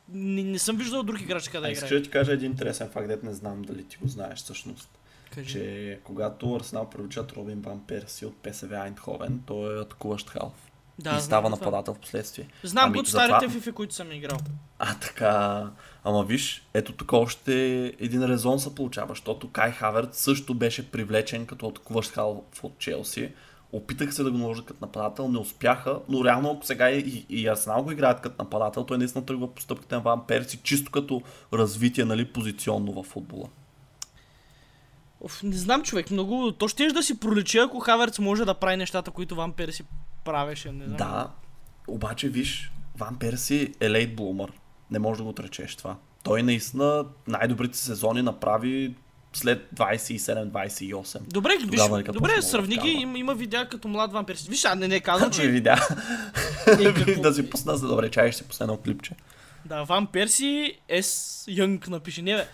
не, 0.09 0.43
не 0.43 0.59
съм 0.59 0.77
виждал 0.77 1.03
друг 1.03 1.21
играч 1.21 1.47
къде 1.47 1.67
да 1.67 1.71
играе. 1.71 1.89
Да 1.89 2.01
ти 2.01 2.09
кажа 2.09 2.31
един 2.31 2.51
интересен 2.51 2.89
факт, 2.89 3.07
дет 3.07 3.23
не 3.23 3.33
знам 3.33 3.61
дали 3.61 3.83
ти 3.83 3.97
го 3.97 4.07
знаеш 4.07 4.39
всъщност. 4.39 4.89
Кажи. 5.35 5.51
Че 5.51 5.99
когато 6.03 6.55
Арсенал 6.55 6.89
привличат 6.89 7.31
Робин 7.31 7.61
Ван 7.61 7.79
Перси 7.87 8.25
от 8.25 8.37
ПСВ 8.37 8.77
Айнховен, 8.77 9.41
той 9.45 9.77
е 9.77 9.81
атакуващ 9.81 10.29
халф. 10.29 10.53
Да, 10.99 11.17
и 11.17 11.21
става 11.21 11.49
нападател 11.49 11.93
в 11.93 11.99
последствие. 11.99 12.47
Знам 12.63 12.89
ами, 12.89 12.99
от 12.99 13.07
старите 13.07 13.45
това... 13.45 13.49
фифи, 13.49 13.71
които 13.71 13.95
съм 13.95 14.11
играл. 14.11 14.37
А, 14.79 14.95
така. 14.95 15.67
Ама 16.03 16.23
виж, 16.23 16.63
ето 16.73 16.93
тук 16.93 17.13
още 17.13 17.85
един 17.99 18.25
резон 18.25 18.59
се 18.59 18.75
получава, 18.75 19.07
защото 19.09 19.49
Кай 19.51 19.71
Хаверт 19.71 20.15
също 20.15 20.53
беше 20.53 20.91
привлечен 20.91 21.45
като 21.45 21.67
атакуващ 21.67 22.11
халф 22.11 22.63
от 22.63 22.79
Челси. 22.79 23.31
Опитаха 23.71 24.11
се 24.11 24.23
да 24.23 24.31
го 24.31 24.37
наложат 24.37 24.65
като 24.65 24.85
нападател, 24.85 25.27
не 25.27 25.37
успяха, 25.37 25.99
но 26.09 26.25
реално 26.25 26.51
ако 26.51 26.65
сега 26.65 26.89
и, 26.89 27.25
и 27.29 27.47
Арсенал 27.47 27.83
го 27.83 27.91
играят 27.91 28.21
като 28.21 28.43
нападател, 28.43 28.83
той 28.83 28.97
наистина 28.97 29.25
тръгва 29.25 29.55
по 29.55 29.61
стъпката 29.61 29.95
на 29.95 30.01
Ван 30.01 30.21
Перси, 30.27 30.59
чисто 30.63 30.91
като 30.91 31.21
развитие, 31.53 32.05
нали, 32.05 32.25
позиционно 32.25 33.03
в 33.03 33.03
футбола. 33.03 33.47
Оф, 35.21 35.43
не 35.43 35.55
знам 35.55 35.83
човек, 35.83 36.11
много... 36.11 36.51
То 36.51 36.67
ще 36.67 36.87
да 36.87 37.03
си 37.03 37.19
проличи, 37.19 37.57
ако 37.57 37.79
Хаверц 37.79 38.19
може 38.19 38.45
да 38.45 38.53
прави 38.53 38.77
нещата, 38.77 39.11
които 39.11 39.35
Ван 39.35 39.53
Перси 39.53 39.83
правеше. 40.25 40.71
Не 40.71 40.85
знам. 40.85 40.97
Да, 40.97 41.31
обаче 41.87 42.29
виж, 42.29 42.71
Ван 42.97 43.19
Перси 43.19 43.73
е 43.79 43.89
лейт 43.89 44.15
блумър. 44.15 44.51
Не 44.91 44.99
може 44.99 45.17
да 45.17 45.23
го 45.23 45.29
отречеш 45.29 45.75
това. 45.75 45.95
Той 46.23 46.43
наистина 46.43 47.05
най-добрите 47.27 47.77
сезони 47.77 48.21
направи 48.21 48.95
след 49.33 49.69
27-28. 49.75 51.19
Добре, 51.19 51.51
виж, 51.59 51.81
Тогава, 51.81 52.03
добре, 52.03 52.41
сравни 52.41 52.77
ги, 52.77 52.89
има, 52.89 53.17
има 53.17 53.35
видеа 53.35 53.69
като 53.69 53.87
млад 53.87 54.11
Ван 54.11 54.25
Перси. 54.25 54.49
Виж, 54.49 54.65
а 54.65 54.75
не, 54.75 54.87
не 54.87 54.99
казвам, 54.99 55.31
че... 55.31 55.47
видеа. 55.47 55.77
Е, 56.67 57.15
да 57.21 57.33
си 57.33 57.49
пусна 57.49 57.77
за 57.77 57.87
добре, 57.87 58.11
чай 58.11 58.31
ще 58.31 58.37
си 58.37 58.47
пусна 58.47 58.63
едно 58.63 58.77
клипче. 58.77 59.15
Да, 59.65 59.83
Ван 59.83 60.07
Перси 60.07 60.73
е 60.87 61.01
Young 61.01 61.87
напише. 61.87 62.21
Не. 62.21 62.45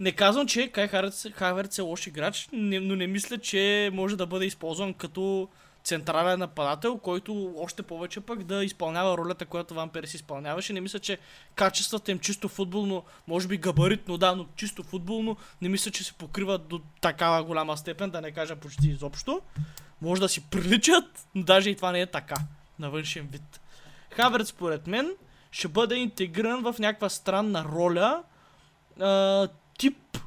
Не 0.00 0.12
казвам, 0.12 0.46
че 0.46 0.68
Кай 0.68 0.88
Хаверц 1.32 1.78
е 1.78 1.82
лош 1.82 2.06
играч, 2.06 2.48
но 2.52 2.96
не 2.96 3.06
мисля, 3.06 3.38
че 3.38 3.90
може 3.92 4.16
да 4.16 4.26
бъде 4.26 4.44
използван 4.44 4.94
като 4.94 5.48
централен 5.84 6.38
нападател, 6.38 6.98
който 6.98 7.54
още 7.56 7.82
повече 7.82 8.20
пък 8.20 8.44
да 8.44 8.64
изпълнява 8.64 9.18
ролята, 9.18 9.46
която 9.46 9.74
Ван 9.74 9.88
Перес 9.88 10.14
изпълняваше. 10.14 10.72
Не 10.72 10.80
мисля, 10.80 10.98
че 10.98 11.18
качествата 11.54 12.12
им 12.12 12.18
чисто 12.18 12.48
футболно, 12.48 13.04
може 13.28 13.48
би 13.48 13.56
габаритно, 13.56 14.18
да, 14.18 14.34
но 14.34 14.46
чисто 14.56 14.82
футболно, 14.82 15.36
не 15.62 15.68
мисля, 15.68 15.90
че 15.90 16.04
се 16.04 16.12
покриват 16.12 16.68
до 16.68 16.80
такава 17.00 17.44
голяма 17.44 17.76
степен, 17.76 18.10
да 18.10 18.20
не 18.20 18.32
кажа 18.32 18.56
почти 18.56 18.88
изобщо. 18.88 19.40
Може 20.02 20.20
да 20.20 20.28
си 20.28 20.40
приличат, 20.50 21.26
но 21.34 21.42
даже 21.42 21.70
и 21.70 21.76
това 21.76 21.92
не 21.92 22.00
е 22.00 22.06
така, 22.06 22.36
на 22.78 22.90
външен 22.90 23.28
вид. 23.32 23.60
Хаверт, 24.10 24.46
според 24.46 24.86
мен, 24.86 25.10
ще 25.50 25.68
бъде 25.68 25.94
интегриран 25.94 26.62
в 26.62 26.74
някаква 26.78 27.08
странна 27.08 27.64
роля, 27.64 28.22
а, 29.00 29.48
тип 29.78 30.18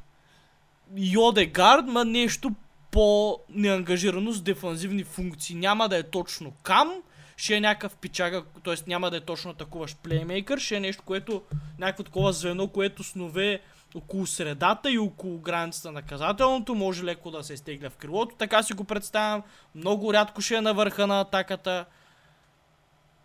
Йодегард, 0.96 1.86
ма 1.86 2.04
нещо 2.04 2.52
по-неангажирано 2.90 4.32
с 4.32 4.42
дефанзивни 4.42 5.04
функции. 5.04 5.56
Няма 5.56 5.88
да 5.88 5.96
е 5.96 6.02
точно 6.02 6.52
кам, 6.62 7.02
ще 7.36 7.54
е 7.54 7.60
някакъв 7.60 7.96
пичага, 7.96 8.44
т.е. 8.64 8.74
няма 8.86 9.10
да 9.10 9.16
е 9.16 9.20
точно 9.20 9.50
атакуваш 9.50 9.96
плеймейкър, 9.96 10.58
ще 10.58 10.76
е 10.76 10.80
нещо, 10.80 11.02
което, 11.06 11.42
някакво 11.78 12.02
такова 12.02 12.32
звено, 12.32 12.68
което 12.68 13.04
снове 13.04 13.60
около 13.94 14.26
средата 14.26 14.90
и 14.90 14.98
около 14.98 15.38
границата 15.38 15.88
на 15.88 15.92
наказателното, 15.92 16.74
може 16.74 17.04
леко 17.04 17.30
да 17.30 17.44
се 17.44 17.54
изтегля 17.54 17.90
в 17.90 17.96
крилото, 17.96 18.36
така 18.36 18.62
си 18.62 18.72
го 18.72 18.84
представям, 18.84 19.42
много 19.74 20.12
рядко 20.12 20.40
ще 20.40 20.56
е 20.56 20.60
на 20.60 20.74
върха 20.74 21.06
на 21.06 21.20
атаката. 21.20 21.84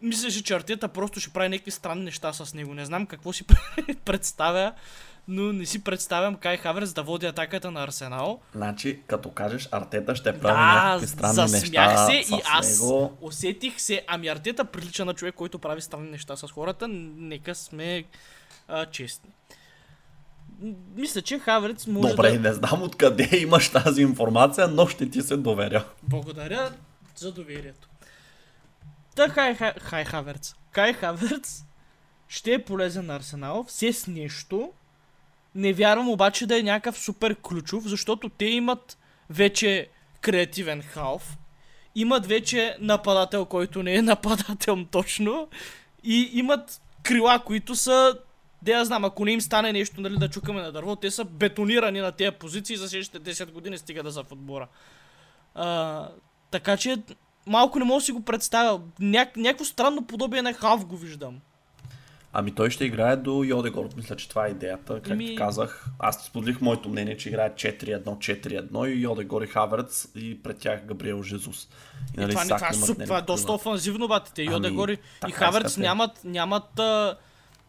Мислеше, 0.02 0.44
че 0.44 0.54
Артета 0.54 0.88
просто 0.88 1.20
ще 1.20 1.34
прави 1.34 1.50
някакви 1.50 1.72
странни 1.72 2.04
неща 2.04 2.34
с 2.34 2.54
него, 2.54 2.74
не 2.74 2.86
знам 2.86 3.06
какво 3.06 3.34
си 3.34 3.44
представя 4.06 4.74
но 5.28 5.54
не 5.54 5.66
си 5.66 5.84
представям 5.84 6.36
Кай 6.36 6.58
Хаверс 6.58 6.94
да 6.94 7.04
води 7.04 7.26
атаката 7.26 7.72
на 7.72 7.84
Арсенал. 7.84 8.40
Значи, 8.56 9.02
като 9.08 9.32
кажеш 9.32 9.70
Артета 9.72 10.16
ще 10.16 10.40
прави 10.40 10.58
да, 10.58 10.84
някакви 10.84 11.08
странни 11.08 11.52
неща 11.52 12.06
се 12.06 12.14
и 12.14 12.42
аз 12.52 12.82
него. 12.82 13.18
усетих 13.22 13.82
се, 13.82 14.04
ами 14.08 14.28
Артета 14.28 14.66
прилича 14.66 15.06
на 15.06 15.14
човек, 15.14 15.36
който 15.36 15.60
прави 15.60 15.82
странни 15.82 16.12
неща 16.12 16.36
с 16.36 16.52
хората, 16.52 16.88
нека 16.88 17.56
сме 17.56 18.04
а, 18.68 18.86
честни. 18.86 19.30
Мисля, 20.96 21.22
че 21.22 21.40
Хаверц 21.40 21.88
може 21.88 22.16
Добре, 22.16 22.32
да... 22.32 22.40
не 22.40 22.54
знам 22.54 22.84
откъде 22.84 23.30
имаш 23.38 23.70
тази 23.70 24.02
информация, 24.02 24.68
но 24.68 24.88
ще 24.88 25.10
ти 25.10 25.22
се 25.22 25.38
доверя. 25.38 25.86
Благодаря 26.04 26.72
за 27.16 27.32
доверието. 27.32 27.90
Та 29.16 29.30
Хай, 29.30 29.56
хай, 29.56 29.74
хай 29.82 30.06
Хаверц. 30.06 30.56
Кай 30.72 30.94
Хаверц 30.94 31.64
ще 32.28 32.54
е 32.54 32.64
полезен 32.64 33.06
на 33.06 33.16
Арсенал, 33.16 33.66
все 33.68 33.94
с 33.94 34.08
нещо, 34.08 34.72
не 35.56 35.74
вярвам 35.74 36.10
обаче 36.10 36.48
да 36.48 36.60
е 36.60 36.64
някакъв 36.64 36.98
супер 36.98 37.36
ключов, 37.36 37.84
защото 37.84 38.30
те 38.30 38.46
имат 38.46 38.98
вече 39.30 39.90
креативен 40.22 40.82
халф, 40.82 41.38
имат 41.96 42.26
вече 42.26 42.78
нападател, 42.80 43.46
който 43.46 43.84
не 43.84 43.96
е 43.96 44.02
нападател 44.12 44.86
точно, 44.92 45.48
и 46.04 46.30
имат 46.34 46.82
крила, 47.04 47.40
които 47.46 47.76
са 47.76 48.18
да 48.62 48.72
я 48.72 48.86
знам, 48.86 49.06
ако 49.06 49.26
не 49.26 49.32
им 49.32 49.42
стане 49.42 49.74
нещо, 49.74 50.02
нали, 50.02 50.18
да 50.18 50.30
чукаме 50.30 50.62
на 50.62 50.72
дърво, 50.72 50.96
те 50.96 51.12
са 51.12 51.26
бетонирани 51.26 52.00
на 52.00 52.12
тези 52.12 52.32
позиции 52.32 52.78
за 52.78 52.90
следващите 52.90 53.34
10 53.34 53.52
години 53.52 53.78
стига 53.78 54.04
да 54.04 54.12
са 54.12 54.24
в 54.24 54.32
отбора. 54.32 54.68
А, 55.56 56.08
така 56.52 56.78
че 56.78 56.98
малко 57.48 57.80
не 57.80 57.86
мога 57.86 58.00
да 58.00 58.06
си 58.06 58.12
го 58.12 58.22
представя. 58.22 58.80
Ня- 59.02 59.38
някакво 59.38 59.66
странно 59.66 60.06
подобие 60.06 60.42
на 60.42 60.54
халф 60.54 60.86
го 60.86 60.98
виждам. 60.98 61.40
Ами 62.36 62.52
той 62.52 62.70
ще 62.70 62.86
играе 62.86 63.16
до 63.16 63.44
Йодегор. 63.44 63.90
Мисля, 63.98 64.16
че 64.16 64.30
това 64.30 64.48
е 64.48 64.50
идеята. 64.50 64.94
Както 64.94 65.12
Ами- 65.12 65.36
казах, 65.36 65.86
аз 66.00 66.20
ти 66.20 66.26
споделих 66.26 66.62
моето 66.62 66.90
мнение, 66.90 67.18
че 67.18 67.30
играе 67.30 67.50
4-1, 67.50 68.04
4-1 68.04 68.88
и 68.88 69.02
Йодегор 69.02 69.42
и 69.42 69.48
Хаверц 69.48 70.08
и 70.16 70.44
пред 70.44 70.58
тях 70.58 70.86
Габриел 70.86 71.24
Жезус. 71.24 71.68
И, 72.18 72.24
Е, 72.24 72.28
това, 72.28 72.44
това, 72.44 72.68
е 72.70 72.74
суп, 72.74 73.04
това 73.04 73.18
е 73.18 73.22
доста 73.22 73.52
офанзивно, 73.52 74.08
бате. 74.08 74.32
Те 74.36 74.42
Ами, 74.42 74.54
Йодегор 74.54 74.90
и, 74.90 74.98
Хаверц 75.32 75.78
нямат, 75.78 76.12
нямат 76.24 76.80
а, 76.80 77.18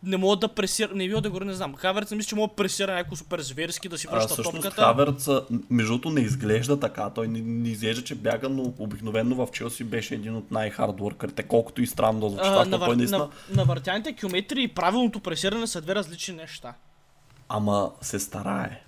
не 0.05 0.17
могат 0.17 0.41
да 0.41 0.49
пресират, 0.49 0.95
не 0.95 1.05
Йодегор 1.05 1.43
не 1.43 1.55
знам. 1.55 1.75
Хаверц 1.75 2.11
мисля, 2.11 2.29
че 2.29 2.35
мога 2.35 2.49
да 2.49 2.55
пресира 2.55 2.95
някой 2.95 3.17
супер 3.17 3.41
зверски, 3.41 3.89
да 3.89 3.99
си 3.99 4.07
А, 4.11 4.15
връща 4.15 4.29
всъщност 4.29 4.55
топката. 4.57 4.83
Хаверц, 4.83 5.29
а, 5.29 5.47
между 5.71 5.93
другото, 5.93 6.11
не 6.11 6.21
изглежда 6.21 6.81
така. 6.81 7.11
Той 7.11 7.29
не, 7.29 7.41
не 7.41 7.69
изглежда, 7.69 8.05
че 8.05 8.15
бяга, 8.15 8.49
но 8.49 8.73
обикновено 8.79 9.35
в 9.37 9.53
Челси 9.53 9.85
беше 9.85 10.15
един 10.15 10.37
от 10.37 10.51
най-хардворкърите, 10.51 11.43
колкото 11.43 11.83
и 11.83 11.87
странно 11.87 12.21
да 12.21 12.29
звучи. 12.29 12.43
А, 12.45 12.55
защото 12.55 12.71
на, 12.71 12.87
той 12.87 12.97
наистина... 12.97 13.19
на, 13.19 13.31
на 13.51 13.65
въртяните 13.65 14.13
километри 14.13 14.63
и 14.63 14.69
правилното 14.69 15.21
пресиране 15.21 15.67
са 15.67 15.81
две 15.81 15.95
различни 15.95 16.35
неща. 16.35 16.75
Ама 17.49 17.93
се 18.01 18.19
старае. 18.19 18.81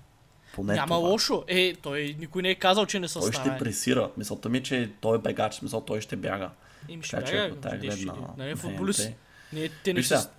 Поне 0.55 0.75
Няма 0.75 0.87
това. 0.87 1.09
лошо. 1.09 1.45
Е, 1.49 1.75
той 1.83 2.17
никой 2.21 2.43
не 2.43 2.51
е 2.51 2.55
казал, 2.55 2.87
че 2.87 2.99
не 3.01 3.09
са 3.09 3.21
Той 3.21 3.33
ще 3.33 3.41
старае. 3.41 3.59
пресира. 3.59 4.11
Мисълта 4.17 4.49
ми 4.49 4.59
е, 4.59 4.63
че 4.63 4.91
той 5.01 5.17
е 5.17 5.21
бегач, 5.21 5.55
смисъл 5.55 5.81
той 5.81 6.01
ще 6.01 6.17
бяга. 6.17 6.51
Им 6.89 7.03
ще 7.03 7.17
Така 7.17 7.27
че 7.29 7.37
бяга, 7.37 7.57
къде 7.71 7.91
ще 7.91 8.05
гледна... 8.05 8.29
не, 8.39 8.57
футболист. 8.57 8.99
те- 9.01 9.17
Не, 9.53 9.69
те 9.85 9.93
не 9.93 10.01
Виж 10.01 10.07
сега, 10.09 10.21
са... 10.21 10.31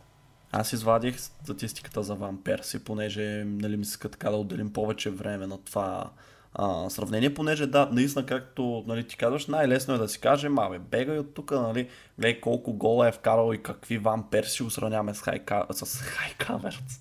аз 0.52 0.74
извадих 0.74 1.20
статистиката 1.20 2.04
за 2.04 2.16
Ван 2.16 2.38
Перси, 2.44 2.84
понеже 2.84 3.44
нали, 3.46 3.78
ми 3.78 3.86
се 3.86 3.90
иска 3.90 4.10
така 4.10 4.30
да 4.30 4.36
отделим 4.38 4.74
повече 4.74 5.10
време 5.10 5.48
на 5.48 5.58
това 5.58 6.10
а, 6.54 6.90
сравнение, 6.90 7.34
понеже 7.34 7.68
да, 7.68 7.90
наистина, 7.92 8.26
както 8.26 8.84
нали, 8.88 9.08
ти 9.08 9.18
казваш, 9.18 9.48
най-лесно 9.48 9.94
е 9.94 9.98
да 9.98 10.10
си 10.10 10.20
кажем, 10.20 10.60
абе, 10.60 10.80
бегай 10.80 11.20
от 11.20 11.34
тук, 11.34 11.52
нали, 11.52 11.90
гледай 12.20 12.42
колко 12.42 12.74
гола 12.74 13.08
е 13.08 13.12
вкарал 13.12 13.54
и 13.54 13.64
какви 13.64 13.98
Ван 13.98 14.30
Перси 14.30 14.64
го 14.64 14.70
сравняваме 14.70 15.14
с 15.14 15.22
Хайка, 15.22 15.66
с 15.72 16.02
Хайкаверц. 16.02 17.00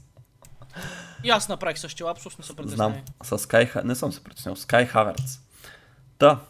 И 1.24 1.30
аз 1.30 1.48
направих 1.48 1.78
същия 1.78 2.06
лапсус, 2.06 2.38
не 2.38 2.44
се 2.44 2.52
Знам, 2.52 2.56
притеснявай. 2.56 3.02
с 3.22 3.38
Скай, 3.38 3.66
Ха- 3.66 3.82
не 3.85 3.94
съм 3.94 4.12
се 4.12 4.24
притеснил, 4.24 4.56
Скай 4.56 4.87
Хаверц. 4.87 5.40
Та, 6.18 6.40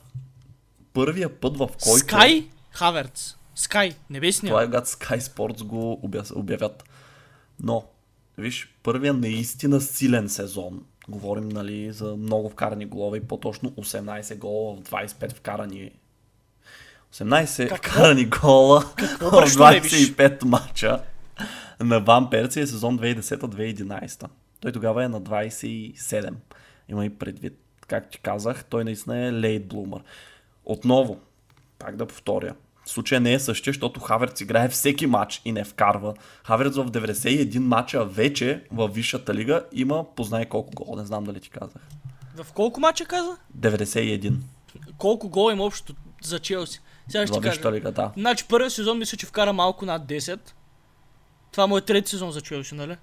първия 0.93 1.41
път 1.41 1.57
в 1.57 1.67
който... 1.67 1.99
Скай 1.99 2.49
Хаверц. 2.71 3.36
Скай, 3.57 3.95
небесния. 4.11 4.51
Това 4.51 4.63
е 4.63 4.67
когато 4.67 4.89
Sky 4.89 5.19
Sports 5.19 5.63
го 5.65 6.01
обя- 6.05 6.37
обявят. 6.37 6.85
Но, 7.61 7.85
виж, 8.39 8.75
първия 8.83 9.15
наистина 9.15 9.81
силен 9.81 10.29
сезон. 10.29 10.85
Говорим, 11.09 11.49
нали, 11.49 11.93
за 11.93 12.17
много 12.17 12.51
вкарани 12.51 12.87
голове 12.87 13.19
и 13.19 13.21
по-точно 13.21 13.71
18 13.71 14.37
гола 14.37 14.77
в 14.77 14.81
25 14.81 15.33
вкарани 15.33 15.91
18 17.15 17.69
Какво? 17.69 17.91
вкарани 17.91 18.25
гола 18.25 18.81
в 18.81 19.31
бръщолевиш? 19.31 19.93
25 19.93 20.45
мача 20.45 21.03
на 21.81 22.01
Ван 22.01 22.31
Перси 22.31 22.61
е 22.61 22.67
сезон 22.67 22.99
2010-2011. 22.99 24.29
Той 24.61 24.73
тогава 24.73 25.05
е 25.05 25.09
на 25.09 25.21
27. 25.23 26.35
Има 26.89 27.07
и 27.07 27.11
предвид, 27.11 27.59
както 27.89 28.11
ти 28.11 28.19
казах, 28.19 28.65
той 28.65 28.85
наистина 28.85 29.19
е 29.19 29.33
лейт 29.33 29.69
блумър. 29.69 30.01
Отново, 30.65 31.21
пак 31.79 31.97
да 31.97 32.07
повторя, 32.07 32.55
случая 32.87 33.21
не 33.21 33.33
е 33.33 33.41
същия, 33.41 33.73
защото 33.73 34.01
Хаверц 34.01 34.41
играе 34.41 34.69
всеки 34.69 35.07
матч 35.07 35.43
и 35.45 35.53
не 35.53 35.65
вкарва. 35.65 36.15
Хаверц 36.45 36.77
в 36.77 36.91
91 36.91 37.59
мача 37.59 38.05
вече 38.05 38.65
в 38.73 38.89
Висшата 38.89 39.35
лига 39.35 39.65
има 39.73 40.05
познай 40.17 40.47
колко 40.47 40.71
гола, 40.75 41.01
не 41.01 41.07
знам 41.07 41.25
дали 41.25 41.41
ти 41.41 41.51
казах. 41.51 41.83
В 42.37 42.53
колко 42.53 42.81
мача 42.81 43.05
каза? 43.05 43.37
91 43.59 44.35
Колко 44.99 45.29
гол 45.29 45.53
има 45.53 45.65
общо 45.65 45.95
за 46.23 46.39
Челси? 46.39 46.81
Сега 47.09 47.27
ще 47.27 47.41
кажа. 47.41 47.73
лига, 47.73 47.93
да. 47.93 48.13
Значи 48.17 48.45
първият 48.49 48.73
сезон 48.73 48.99
мисля, 48.99 49.19
че 49.19 49.27
вкара 49.27 49.53
малко 49.53 49.87
над 49.87 50.03
10. 50.03 50.41
Това 51.53 51.67
му 51.67 51.77
е 51.77 51.81
трети 51.81 52.11
сезон 52.11 52.31
за 52.31 52.41
Челси, 52.41 52.75
нали? 52.75 52.97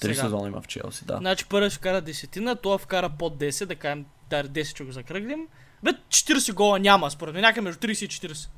Три 0.00 0.14
сезона 0.14 0.48
има 0.48 0.60
в 0.60 0.66
Челси, 0.66 1.04
да. 1.04 1.16
Значи 1.16 1.44
първият 1.48 1.72
вкара 1.72 2.00
десетина, 2.00 2.56
това 2.56 2.78
вкара 2.78 3.10
под 3.18 3.38
10, 3.38 3.66
да 3.66 3.76
кажем, 3.76 4.04
да 4.30 4.44
10 4.44 4.64
ще 4.64 4.84
го 4.84 4.92
закръглим. 4.92 5.48
Бе, 5.82 5.90
40 6.08 6.52
гола 6.52 6.78
няма, 6.78 7.10
според 7.10 7.34
мен, 7.34 7.42
някъде 7.42 7.60
между 7.60 7.80
30 7.80 8.04
и 8.04 8.28
40. 8.28 8.48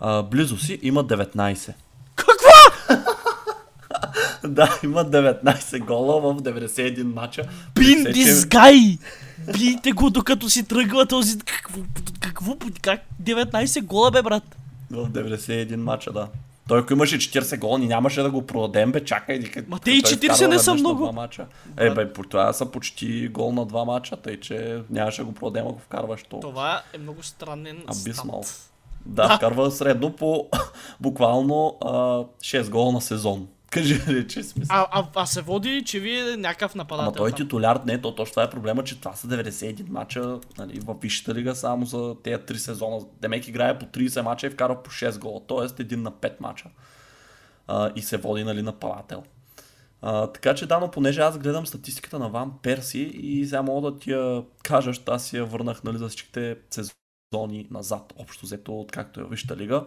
А, 0.00 0.22
близо 0.22 0.58
си 0.58 0.78
има 0.82 1.04
19. 1.04 1.72
Какво? 2.16 2.48
да, 4.48 4.78
има 4.84 5.04
19 5.04 5.84
гола 5.84 6.20
в 6.20 6.42
91 6.42 7.02
мача. 7.02 7.42
Че- 7.76 7.82
this 7.82 8.32
guy! 8.32 8.98
Бийте 9.52 9.92
го 9.92 10.10
докато 10.10 10.50
си 10.50 10.64
тръгва 10.64 11.06
този... 11.06 11.38
Какво? 11.38 11.80
Какво? 12.20 12.56
Как? 12.82 13.00
19 13.22 13.82
гола, 13.82 14.10
бе, 14.10 14.22
брат. 14.22 14.56
В 14.90 15.10
91 15.10 15.76
мача, 15.76 16.12
да. 16.12 16.28
Той 16.68 16.80
ако 16.80 16.92
имаше 16.92 17.18
40 17.18 17.58
гола, 17.58 17.78
ни 17.78 17.86
нямаше 17.86 18.22
да 18.22 18.30
го 18.30 18.46
продадем, 18.46 18.92
бе, 18.92 19.04
чакай. 19.04 19.38
Ди, 19.38 19.62
Ма 19.68 19.78
те 19.78 19.90
и 19.90 20.02
40 20.02 20.46
не 20.46 20.58
са 20.58 20.74
много. 20.74 21.12
Мача. 21.12 21.46
Е, 21.76 21.90
бе, 21.90 22.12
по 22.12 22.22
това 22.22 22.52
са 22.52 22.66
почти 22.66 23.28
гол 23.28 23.52
на 23.52 23.66
два 23.66 23.84
мача, 23.84 24.16
тъй 24.16 24.40
че 24.40 24.82
нямаше 24.90 25.20
да 25.20 25.24
го 25.24 25.32
продадем, 25.32 25.66
ако 25.66 25.78
вкарваш 25.78 26.22
то. 26.22 26.40
Това 26.40 26.82
е 26.92 26.98
много 26.98 27.22
странен 27.22 27.82
Абисмал. 27.86 28.42
стат. 28.42 28.69
Да, 29.06 29.28
Да. 29.28 29.36
вкарва 29.36 29.70
средно 29.70 30.12
по 30.12 30.48
буквално 31.00 31.78
а, 31.84 31.88
6 32.40 32.70
гола 32.70 32.92
на 32.92 33.00
сезон. 33.00 33.48
Кажи 33.70 34.00
ли, 34.08 34.28
че 34.28 34.42
смисъл. 34.42 34.76
А, 34.76 34.86
а, 34.90 35.06
а 35.14 35.26
се 35.26 35.42
води, 35.42 35.82
че 35.86 36.00
вие 36.00 36.36
някакъв 36.36 36.74
нападател. 36.74 37.08
Ама 37.08 37.16
той 37.16 37.30
е 37.30 37.32
титуляр, 37.32 37.80
не, 37.86 38.00
то 38.00 38.14
точно 38.14 38.30
това 38.30 38.42
е 38.42 38.50
проблема, 38.50 38.84
че 38.84 39.00
това 39.00 39.12
са 39.12 39.28
91 39.28 39.88
мача 39.88 40.38
нали, 40.58 40.80
в 40.80 40.96
Висшата 41.02 41.34
лига 41.34 41.54
само 41.54 41.86
за 41.86 42.14
тези 42.22 42.36
3 42.36 42.56
сезона. 42.56 43.00
Демек 43.20 43.48
играе 43.48 43.78
по 43.78 43.86
30 43.86 44.20
мача 44.20 44.46
и 44.46 44.50
вкара 44.50 44.82
по 44.82 44.90
6 44.90 45.18
гола, 45.18 45.40
т.е. 45.48 45.82
един 45.82 46.02
на 46.02 46.12
5 46.12 46.32
мача. 46.40 46.68
А, 47.66 47.92
и 47.96 48.02
се 48.02 48.16
води 48.16 48.44
нали, 48.44 48.62
нападател. 48.62 49.22
А, 50.02 50.26
така 50.26 50.54
че 50.54 50.66
да, 50.66 50.78
но 50.78 50.90
понеже 50.90 51.20
аз 51.20 51.38
гледам 51.38 51.66
статистиката 51.66 52.18
на 52.18 52.28
Ван 52.28 52.52
Перси 52.62 52.98
и 53.00 53.44
сега 53.44 53.62
мога 53.62 53.90
да 53.90 53.98
ти 53.98 54.10
я 54.10 54.42
кажа, 54.62 54.92
аз 55.08 55.24
си 55.24 55.36
я 55.36 55.44
върнах 55.44 55.82
нали, 55.82 55.98
за 55.98 56.08
всичките 56.08 56.56
сезони 56.70 56.99
назад, 57.70 58.12
общо 58.16 58.46
взето, 58.46 58.80
откакто 58.80 59.20
е 59.20 59.24
в 59.24 59.28
Висшата 59.28 59.56
лига. 59.56 59.84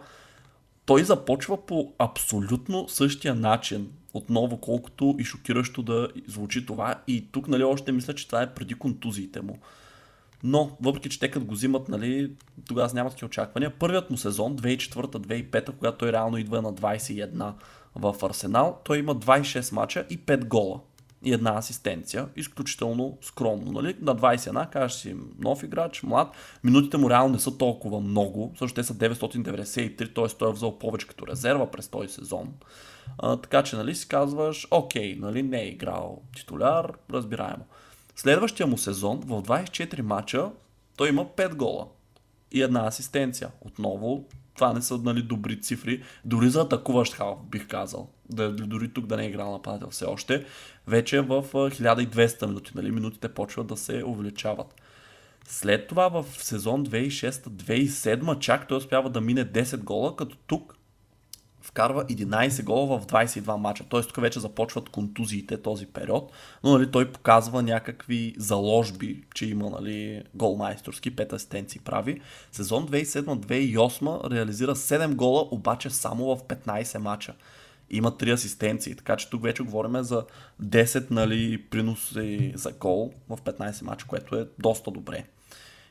Той 0.86 1.04
започва 1.04 1.66
по 1.66 1.92
абсолютно 1.98 2.88
същия 2.88 3.34
начин, 3.34 3.92
отново 4.14 4.56
колкото 4.56 5.16
и 5.18 5.24
шокиращо 5.24 5.82
да 5.82 6.08
звучи 6.26 6.66
това. 6.66 6.94
И 7.06 7.28
тук 7.32 7.48
нали, 7.48 7.64
още 7.64 7.92
мисля, 7.92 8.14
че 8.14 8.26
това 8.26 8.42
е 8.42 8.54
преди 8.54 8.74
контузиите 8.74 9.40
му. 9.40 9.58
Но, 10.42 10.76
въпреки 10.80 11.08
че 11.08 11.20
те 11.20 11.30
като 11.30 11.46
го 11.46 11.54
взимат, 11.54 11.88
нали, 11.88 12.32
тогава 12.68 12.90
нямат 12.94 13.12
такива 13.12 13.26
очаквания. 13.26 13.78
Първият 13.78 14.10
му 14.10 14.16
сезон, 14.16 14.56
2004-2005, 14.56 15.76
когато 15.76 15.98
той 15.98 16.12
реално 16.12 16.38
идва 16.38 16.62
на 16.62 16.74
21 16.74 17.52
в 17.94 18.14
Арсенал, 18.22 18.80
той 18.84 18.98
има 18.98 19.16
26 19.16 19.72
мача 19.72 20.06
и 20.10 20.18
5 20.18 20.44
гола. 20.44 20.80
И 21.24 21.32
една 21.32 21.58
асистенция. 21.58 22.28
Изключително 22.36 23.18
скромно. 23.22 23.72
Нали? 23.72 23.96
На 24.00 24.16
21, 24.16 24.70
кажеш 24.70 24.96
си 24.96 25.16
нов 25.38 25.62
играч, 25.62 26.02
млад. 26.02 26.28
Минутите 26.64 26.96
му 26.96 27.10
реално 27.10 27.32
не 27.34 27.40
са 27.40 27.58
толкова 27.58 28.00
много. 28.00 28.54
Също 28.58 28.74
те 28.74 28.84
са 28.84 28.94
993, 28.94 30.14
т.е. 30.14 30.38
той 30.38 30.50
е 30.50 30.52
взел 30.52 30.78
повече 30.78 31.06
като 31.06 31.26
резерва 31.26 31.70
през 31.70 31.88
този 31.88 32.08
сезон. 32.08 32.52
А, 33.18 33.36
така 33.36 33.62
че, 33.62 33.76
нали, 33.76 33.94
си 33.94 34.08
казваш, 34.08 34.68
окей, 34.70 35.16
нали, 35.20 35.42
не 35.42 35.60
е 35.60 35.68
играл 35.68 36.22
титуляр, 36.36 36.92
разбираемо. 37.12 37.64
Следващия 38.16 38.66
му 38.66 38.78
сезон, 38.78 39.20
в 39.20 39.42
24 39.42 40.00
мача, 40.00 40.50
той 40.96 41.08
има 41.08 41.26
5 41.26 41.54
гола 41.54 41.86
и 42.52 42.62
една 42.62 42.86
асистенция. 42.86 43.50
Отново, 43.60 44.24
това 44.54 44.72
не 44.72 44.82
са 44.82 44.98
нали, 44.98 45.22
добри 45.22 45.60
цифри. 45.60 46.02
Дори 46.24 46.50
за 46.50 46.60
атакуващ 46.60 47.14
халф, 47.14 47.38
бих 47.50 47.68
казал. 47.68 48.08
Да, 48.30 48.52
дори 48.52 48.92
тук 48.92 49.06
да 49.06 49.16
не 49.16 49.24
е 49.24 49.28
играл 49.28 49.52
нападател 49.52 49.90
все 49.90 50.04
още. 50.04 50.44
Вече 50.86 51.20
в 51.20 51.34
а, 51.34 51.42
1200 51.42 52.46
минути. 52.46 52.72
Нали, 52.74 52.90
минутите 52.90 53.28
почват 53.28 53.66
да 53.66 53.76
се 53.76 54.04
увеличават. 54.04 54.74
След 55.48 55.88
това 55.88 56.08
в 56.08 56.24
сезон 56.38 56.86
2006-2007 56.86 58.38
чак 58.38 58.68
той 58.68 58.78
успява 58.78 59.10
да 59.10 59.20
мине 59.20 59.44
10 59.44 59.78
гола, 59.78 60.16
като 60.16 60.36
тук 60.36 60.76
вкарва 61.64 62.04
11 62.04 62.64
гола 62.64 62.98
в 62.98 63.06
22 63.06 63.56
мача. 63.56 63.84
Т.е. 63.90 64.02
тук 64.02 64.20
вече 64.20 64.40
започват 64.40 64.88
контузиите 64.88 65.62
този 65.62 65.86
период, 65.86 66.32
но 66.64 66.72
нали, 66.72 66.90
той 66.90 67.12
показва 67.12 67.62
някакви 67.62 68.34
заложби, 68.38 69.24
че 69.34 69.46
има 69.46 69.70
нали, 69.70 70.22
голмайсторски, 70.34 71.16
5 71.16 71.32
асистенции 71.32 71.80
прави. 71.84 72.20
Сезон 72.52 72.88
2007-2008 72.88 74.30
реализира 74.30 74.74
7 74.74 75.14
гола, 75.14 75.48
обаче 75.50 75.90
само 75.90 76.36
в 76.36 76.44
15 76.44 76.98
мача. 76.98 77.34
Има 77.90 78.12
3 78.12 78.32
асистенции, 78.32 78.94
така 78.94 79.16
че 79.16 79.30
тук 79.30 79.42
вече 79.42 79.62
говорим 79.62 80.02
за 80.02 80.24
10 80.62 81.10
нали, 81.10 81.62
приноси 81.62 82.52
за 82.54 82.72
гол 82.72 83.12
в 83.28 83.36
15 83.36 83.82
мача, 83.82 84.06
което 84.08 84.36
е 84.36 84.48
доста 84.58 84.90
добре. 84.90 85.24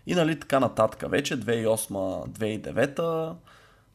И 0.08 0.16
нали 0.16 0.40
така 0.40 0.60
нататък 0.60 1.12
вече 1.12 1.40
2008-2009 1.40 3.34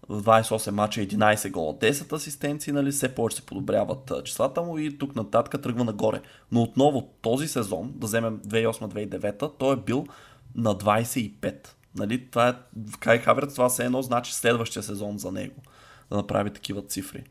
в 0.08 0.22
28 0.22 0.70
мача 0.70 1.00
11 1.00 1.50
гола, 1.50 1.74
10 1.78 2.12
асистенции, 2.12 2.72
нали, 2.72 2.90
все 2.90 3.14
повече 3.14 3.36
се 3.36 3.46
подобряват 3.46 4.12
числата 4.24 4.62
му 4.62 4.78
и 4.78 4.98
тук 4.98 5.16
нататък 5.16 5.62
тръгва 5.62 5.84
нагоре. 5.84 6.20
Но 6.52 6.62
отново 6.62 7.08
този 7.20 7.48
сезон, 7.48 7.92
да 7.96 8.06
вземем 8.06 8.40
2008-2009, 8.40 9.52
той 9.58 9.72
е 9.72 9.76
бил 9.76 10.06
на 10.54 10.74
25. 10.74 11.68
Нали, 11.96 12.30
това 12.30 12.48
е, 12.48 12.54
Кай 13.00 13.18
Хаверц 13.18 13.54
това 13.54 13.68
се 13.68 13.84
едно 13.84 14.02
значи 14.02 14.34
следващия 14.34 14.82
сезон 14.82 15.18
за 15.18 15.32
него 15.32 15.62
да 16.10 16.16
направи 16.16 16.50
такива 16.50 16.82
цифри. 16.82 17.24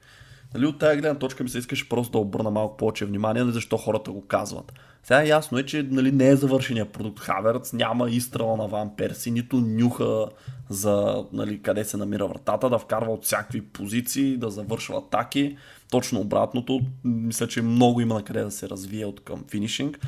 Нали, 0.53 0.65
от 0.65 0.79
тази 0.79 0.99
гледна 0.99 1.19
точка 1.19 1.43
ми 1.43 1.49
се 1.49 1.57
искаше 1.57 1.89
просто 1.89 2.11
да 2.11 2.17
обърна 2.17 2.51
малко 2.51 2.77
повече 2.77 3.05
внимание, 3.05 3.43
нали, 3.43 3.53
защо 3.53 3.77
хората 3.77 4.11
го 4.11 4.27
казват. 4.27 4.73
Сега 5.07 5.23
ясно 5.23 5.57
е, 5.57 5.65
че 5.65 5.83
нали, 5.83 6.11
не 6.11 6.29
е 6.29 6.35
завършения 6.35 6.91
продукт 6.91 7.19
Хаверц, 7.19 7.73
няма 7.73 8.09
изстрела 8.09 8.57
на 8.57 8.67
Ван 8.67 8.95
Перси, 8.95 9.31
нито 9.31 9.57
нюха 9.57 10.25
за 10.69 11.25
нали, 11.33 11.61
къде 11.61 11.83
се 11.83 11.97
намира 11.97 12.27
вратата, 12.27 12.69
да 12.69 12.77
вкарва 12.77 13.13
от 13.13 13.25
всякакви 13.25 13.61
позиции, 13.61 14.37
да 14.37 14.49
завършва 14.49 14.97
атаки. 14.97 15.57
Точно 15.91 16.19
обратното, 16.19 16.81
мисля, 17.03 17.47
че 17.47 17.61
много 17.61 18.01
има 18.01 18.15
на 18.15 18.23
къде 18.23 18.43
да 18.43 18.51
се 18.51 18.69
развие 18.69 19.05
от 19.05 19.23
към 19.23 19.45
финишинг. 19.51 19.99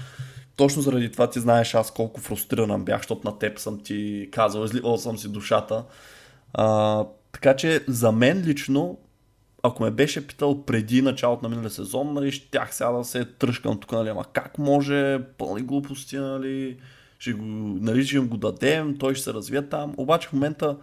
Точно 0.56 0.82
заради 0.82 1.12
това 1.12 1.30
ти 1.30 1.40
знаеш 1.40 1.76
аз 1.76 1.92
колко 1.92 2.22
фрустриран 2.22 2.84
бях, 2.84 2.98
защото 2.98 3.30
на 3.30 3.40
теб 3.40 3.60
съм 3.60 3.80
ти 3.84 4.30
казал, 4.32 4.64
изливал 4.64 4.98
съм 4.98 5.18
си 5.18 5.32
душата. 5.32 5.84
А, 6.54 7.06
така 7.32 7.56
че 7.56 7.84
за 7.88 8.12
мен 8.12 8.44
лично 8.46 8.98
ако 9.64 9.84
ме 9.84 9.92
беше 9.92 10.28
питал 10.28 10.66
преди 10.66 11.02
началото 11.02 11.44
на 11.44 11.50
миналия 11.50 11.70
сезон, 11.70 12.14
нали, 12.14 12.32
щях 12.32 12.76
сега 12.76 12.92
да 12.92 13.04
се 13.04 13.26
тръжкам 13.26 13.80
тук, 13.80 13.92
нали, 13.92 14.10
ама 14.10 14.26
как 14.34 14.58
може, 14.58 15.20
пълни 15.38 15.62
глупости, 15.62 16.18
нали, 16.18 16.78
ще 17.20 17.34
го, 17.34 17.44
нали, 17.82 18.06
ще 18.06 18.20
го 18.20 18.38
дадем, 18.38 18.98
той 18.98 19.16
ще 19.16 19.24
се 19.24 19.34
развие 19.34 19.70
там. 19.70 19.94
Обаче 19.98 20.28
в 20.28 20.34
момента, 20.34 20.78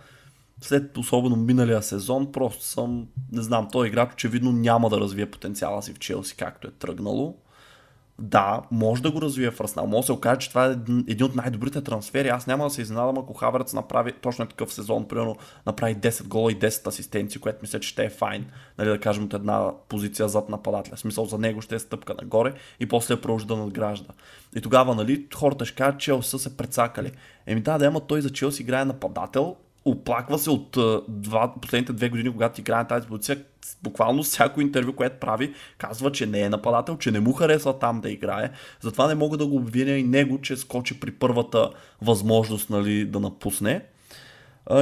след 0.61 0.99
особено 0.99 1.37
миналия 1.37 1.83
сезон, 1.83 2.33
просто 2.33 2.65
съм, 2.65 3.07
не 3.33 3.43
знам, 3.43 3.69
той 3.73 3.89
играч 3.89 4.13
очевидно 4.13 4.53
няма 4.53 4.89
да 4.91 5.01
развие 5.01 5.31
потенциала 5.31 5.83
си 5.83 5.93
в 5.95 5.99
Челси, 5.99 6.37
както 6.37 6.69
е 6.69 6.71
тръгнало 6.71 7.37
да, 8.19 8.63
може 8.71 9.03
да 9.03 9.11
го 9.11 9.23
развие 9.23 9.51
в 9.51 9.61
Арсенал. 9.61 9.87
Може 9.87 10.01
да 10.01 10.07
се 10.07 10.13
окаже, 10.13 10.41
че 10.41 10.49
това 10.49 10.67
е 10.67 10.71
един 11.09 11.27
от 11.27 11.35
най-добрите 11.35 11.83
трансфери. 11.83 12.29
Аз 12.29 12.47
няма 12.47 12.65
да 12.65 12.71
се 12.71 12.83
изненадам, 12.83 13.19
ако 13.19 13.35
Хаверц 13.35 13.73
направи 13.73 14.13
точно 14.13 14.47
такъв 14.47 14.73
сезон, 14.73 15.09
примерно 15.09 15.37
направи 15.67 15.97
10 15.97 16.29
гола 16.29 16.53
и 16.53 16.59
10 16.59 16.87
асистенции, 16.87 17.41
което 17.41 17.59
мисля, 17.63 17.81
че 17.81 17.89
ще 17.89 18.05
е 18.05 18.11
файн, 18.11 18.47
нали, 18.79 18.89
да 18.89 19.01
кажем 19.01 19.25
от 19.25 19.35
една 19.35 19.71
позиция 19.89 20.29
зад 20.29 20.49
нападателя. 20.49 20.97
В 20.97 21.01
смисъл 21.01 21.25
за 21.25 21.39
него 21.39 21.61
ще 21.61 21.75
е 21.75 21.79
стъпка 21.79 22.15
нагоре 22.23 22.55
и 22.81 22.87
после 22.87 23.21
продължи 23.21 23.47
да 23.47 23.57
надгражда. 23.57 24.13
И 24.57 24.61
тогава, 24.61 24.95
нали, 24.95 25.27
хората 25.35 25.65
ще 25.65 25.77
кажат, 25.77 26.01
че 26.01 26.23
са 26.23 26.39
се 26.39 26.57
прецакали. 26.57 27.13
Еми 27.47 27.61
да, 27.61 27.79
да, 27.79 27.87
ама 27.87 28.01
той 28.01 28.21
за 28.21 28.31
Челси 28.31 28.63
играе 28.63 28.85
нападател, 28.85 29.57
оплаква 29.87 30.39
се 30.39 30.51
от 30.51 30.79
два, 31.09 31.55
последните 31.63 31.93
две 31.93 32.09
години, 32.09 32.33
когато 32.33 32.61
играе 32.61 32.79
на 32.79 32.89
тази 32.89 33.07
позиция, 33.07 33.45
буквално 33.83 34.23
всяко 34.23 34.61
интервю, 34.61 34.93
което 34.93 35.21
прави, 35.21 35.55
казва, 35.79 36.13
че 36.13 36.27
не 36.27 36.41
е 36.41 36.49
нападател, 36.49 36.99
че 36.99 37.11
не 37.11 37.21
му 37.21 37.33
харесва 37.33 37.79
там 37.79 38.01
да 38.01 38.11
играе. 38.11 38.51
Затова 38.81 39.07
не 39.07 39.15
мога 39.15 39.37
да 39.37 39.47
го 39.47 39.57
обвиня 39.57 39.91
и 39.91 40.03
него, 40.03 40.41
че 40.41 40.57
скочи 40.57 41.01
при 41.01 41.11
първата 41.11 41.71
възможност 42.03 42.71
нали, 42.71 43.05
да 43.05 43.21
напусне. 43.21 43.85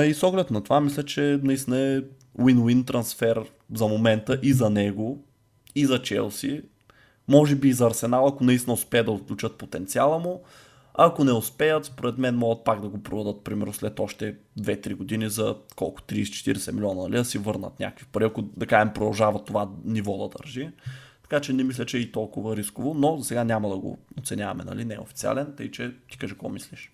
И 0.05 0.15
с 0.15 0.23
оглед 0.23 0.51
на 0.51 0.63
това, 0.63 0.81
мисля, 0.81 1.03
че 1.03 1.41
наистина 1.43 1.79
е 1.79 2.01
win-win 2.39 2.87
трансфер 2.87 3.45
за 3.75 3.87
момента 3.87 4.39
и 4.43 4.53
за 4.53 4.71
него, 4.71 5.25
и 5.75 5.87
за 5.87 6.03
Челси. 6.03 6.63
Може 7.29 7.55
би 7.55 7.69
и 7.69 7.73
за 7.73 7.87
Арсенал, 7.87 8.27
ако 8.27 8.45
наистина 8.45 8.75
успее 8.75 9.03
да 9.03 9.11
отключат 9.11 9.57
потенциала 9.57 10.19
му. 10.19 10.43
Ако 10.99 11.25
не 11.25 11.33
успеят, 11.33 11.85
според 11.85 12.19
мен 12.19 12.37
могат 12.37 12.65
пак 12.65 12.81
да 12.81 12.89
го 12.89 13.03
продадат, 13.03 13.45
примерно 13.45 13.73
след 13.73 14.01
още 14.01 14.37
2-3 14.61 14.95
години 14.95 15.29
за 15.29 15.57
колко 15.77 16.01
30-40 16.01 16.73
милиона, 16.73 17.03
нали, 17.03 17.17
да 17.17 17.25
си 17.25 17.39
върнат 17.39 17.81
някакви 17.81 18.07
пари, 18.07 18.25
ако 18.25 18.43
да 18.43 18.67
кажем 18.67 18.93
продължава 18.95 19.45
това 19.45 19.69
ниво 19.85 20.29
да 20.29 20.39
държи. 20.39 20.71
Така 21.23 21.41
че 21.41 21.53
не 21.53 21.65
мисля, 21.65 21.87
че 21.87 21.97
е 21.97 22.01
и 22.01 22.13
толкова 22.13 22.57
рисково, 22.57 22.95
но 22.95 23.17
за 23.17 23.25
сега 23.25 23.45
няма 23.45 23.69
да 23.69 23.77
го 23.77 23.99
оценяваме, 24.19 24.65
нали, 24.65 24.85
не 24.85 24.95
е 24.95 25.01
официален, 25.01 25.55
тъй 25.57 25.71
че 25.71 25.95
ти 26.11 26.19
кажи 26.19 26.35
какво 26.35 26.49
мислиш. 26.49 26.91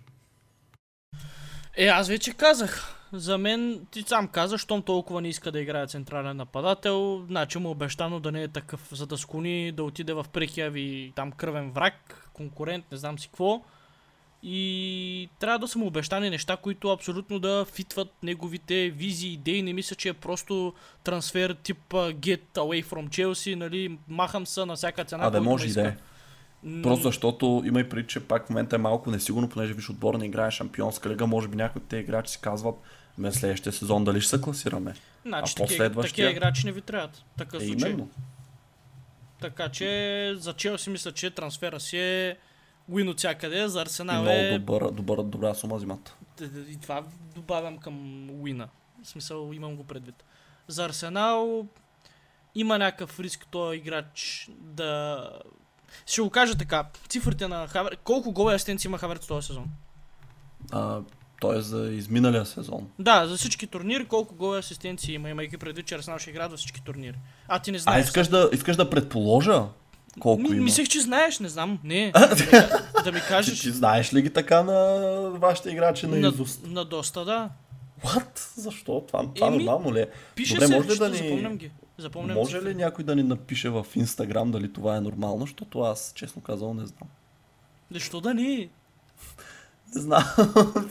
Е, 1.76 1.86
аз 1.86 2.08
вече 2.08 2.34
казах. 2.34 2.96
За 3.12 3.38
мен, 3.38 3.86
ти 3.90 4.02
сам 4.02 4.28
каза, 4.28 4.58
щом 4.58 4.82
толкова 4.82 5.20
не 5.20 5.28
иска 5.28 5.52
да 5.52 5.60
играе 5.60 5.86
централен 5.86 6.36
нападател, 6.36 7.24
значи 7.26 7.58
му 7.58 7.68
е 7.68 7.70
обещано 7.70 8.20
да 8.20 8.32
не 8.32 8.42
е 8.42 8.48
такъв, 8.48 8.88
за 8.92 9.06
да 9.06 9.18
склони 9.18 9.72
да 9.72 9.84
отиде 9.84 10.12
в 10.12 10.26
прекия 10.32 10.70
ви 10.70 11.12
там 11.16 11.32
кръвен 11.32 11.70
враг, 11.70 12.30
конкурент, 12.32 12.84
не 12.92 12.98
знам 12.98 13.18
си 13.18 13.28
какво 13.28 13.62
и 14.42 15.29
трябва 15.38 15.59
да 15.59 15.68
са 15.68 15.79
му 15.79 15.87
обещани 15.87 16.31
неща, 16.31 16.57
които 16.57 16.88
абсолютно 16.88 17.38
да 17.38 17.66
фитват 17.72 18.12
неговите 18.22 18.90
визии, 18.90 19.33
идеи. 19.33 19.62
Не 19.62 19.72
мисля, 19.72 19.96
че 19.96 20.09
е 20.09 20.12
просто 20.12 20.74
трансфер 21.05 21.57
тип 21.62 21.79
get 21.92 22.42
away 22.55 22.85
from 22.85 23.09
Chelsea, 23.09 23.55
нали, 23.55 23.98
махам 24.09 24.46
се 24.46 24.64
на 24.64 24.76
всяка 24.76 25.05
цена. 25.05 25.26
А 25.26 25.31
да 25.31 25.40
може 25.40 25.66
и 25.66 25.72
да 25.72 25.88
е. 25.88 25.96
Просто 26.83 27.03
защото 27.03 27.62
има 27.66 27.81
и 27.81 27.88
преди, 27.88 28.07
че 28.07 28.20
пак 28.20 28.46
в 28.46 28.50
момента 28.50 28.76
е 28.76 28.79
малко 28.79 29.11
несигурно, 29.11 29.48
понеже 29.48 29.74
виж 29.74 29.90
отбор 29.90 30.14
не 30.14 30.26
играе 30.26 30.50
шампионска 30.50 31.11
лига, 31.11 31.26
може 31.26 31.48
би 31.48 31.57
някои 31.57 31.83
от 31.83 31.88
тези 31.88 32.03
играчи 32.03 32.33
си 32.33 32.38
казват, 32.40 32.74
ме 33.18 33.33
следващия 33.33 33.72
сезон 33.72 34.05
дали 34.05 34.20
ще 34.20 34.31
се 34.31 34.40
класираме. 34.40 34.94
Значи, 35.24 35.55
а 35.59 35.62
последващия... 35.62 36.11
такива 36.11 36.31
играчи 36.31 36.66
не 36.66 36.72
ви 36.72 36.81
трябват. 36.81 37.24
Такъв 37.38 37.62
е, 37.62 37.66
случай. 37.66 37.90
Именно. 37.90 38.09
Така 39.40 39.68
че 39.68 40.33
за 40.37 40.53
Челси 40.53 40.90
мисля, 40.90 41.12
че 41.12 41.31
трансфера 41.31 41.81
си 41.81 41.98
е 41.98 42.37
Уин 42.90 43.09
от 43.09 43.18
всякъде, 43.18 43.68
за 43.68 43.83
Арсенал 43.83 44.24
е... 44.24 44.46
Много 44.46 44.59
добър, 44.59 44.90
добър, 44.90 45.22
добра 45.22 45.55
сума 45.55 45.76
взимат. 45.76 46.16
И 46.68 46.79
това 46.83 47.05
добавям 47.35 47.79
към 47.79 48.26
Уина. 48.42 48.68
В 49.03 49.09
смисъл 49.09 49.50
имам 49.53 49.76
го 49.76 49.85
предвид. 49.85 50.24
За 50.68 50.85
Арсенал 50.85 51.66
има 52.55 52.79
някакъв 52.79 53.20
риск 53.20 53.46
този 53.50 53.76
играч 53.76 54.48
да... 54.59 55.22
Ще 56.07 56.22
го 56.22 56.31
кажа 56.31 56.59
така. 56.59 56.87
Цифрите 57.09 57.48
на 57.48 57.68
Хавер... 57.68 57.96
Колко 57.96 58.33
гола 58.33 58.55
асистенции 58.55 58.88
има 58.88 58.98
Хаверц 58.98 59.26
този 59.26 59.46
сезон? 59.46 59.64
А, 60.72 61.00
той 61.40 61.59
е 61.59 61.61
за 61.61 61.92
изминалия 61.92 62.46
сезон. 62.46 62.90
Да, 62.98 63.26
за 63.26 63.37
всички 63.37 63.66
турнири 63.66 64.05
колко 64.05 64.35
гола 64.35 64.59
асистенции 64.59 65.14
има, 65.14 65.31
имайки 65.31 65.59
предвид, 65.59 65.87
че 65.87 65.94
Арсенал 65.94 66.18
ще 66.18 66.31
играе 66.31 66.48
за 66.48 66.57
всички 66.57 66.83
турнири. 66.83 67.18
А 67.48 67.59
ти 67.59 67.72
не 67.72 67.79
знаеш. 67.79 67.96
А 67.96 68.00
искаш 68.00 68.29
да, 68.29 68.50
искаш 68.53 68.76
да 68.76 68.90
предположа? 68.90 69.64
Колко 70.18 70.42
Ми, 70.42 70.49
има? 70.49 70.64
Мислех, 70.64 70.88
че 70.88 71.01
знаеш, 71.01 71.38
не 71.38 71.49
знам. 71.49 71.79
Не. 71.85 72.12
да, 72.14 72.87
да 73.05 73.12
ми 73.12 73.20
кажеш. 73.29 73.61
Ти, 73.61 73.62
ти 73.62 73.70
знаеш 73.70 74.14
ли 74.14 74.23
ги 74.23 74.31
така 74.31 74.62
на 74.62 75.01
вашите 75.31 75.70
играчи 75.70 76.07
на, 76.07 76.16
на 76.16 76.29
Изуст? 76.29 76.61
На 76.66 76.85
доста, 76.85 77.25
да. 77.25 77.51
What? 78.05 78.61
Защо? 78.61 79.05
Това, 79.09 79.27
това 79.35 79.46
Еми, 79.46 79.57
нормално 79.57 79.94
ли 79.94 80.01
е? 80.01 80.07
Пише 80.35 80.55
Добре, 80.55 80.66
се, 80.66 80.77
може 80.77 80.88
ли 80.88 80.99
да 80.99 81.09
ни... 81.09 81.16
запомням 81.16 81.57
ги. 81.57 81.70
Запомням 81.99 82.37
може 82.37 82.62
ли 82.62 82.75
някой 82.75 83.05
да 83.05 83.16
ни 83.16 83.23
напише 83.23 83.68
в 83.68 83.87
Инстаграм 83.94 84.51
дали 84.51 84.73
това 84.73 84.96
е 84.96 85.01
нормално, 85.01 85.40
защото 85.40 85.81
аз, 85.81 86.12
честно 86.16 86.42
казвам, 86.42 86.77
не 86.77 86.87
знам. 86.87 87.09
Защо 87.90 88.20
да 88.20 88.35
не? 88.35 88.68
Не 89.94 90.01
знам. 90.01 90.25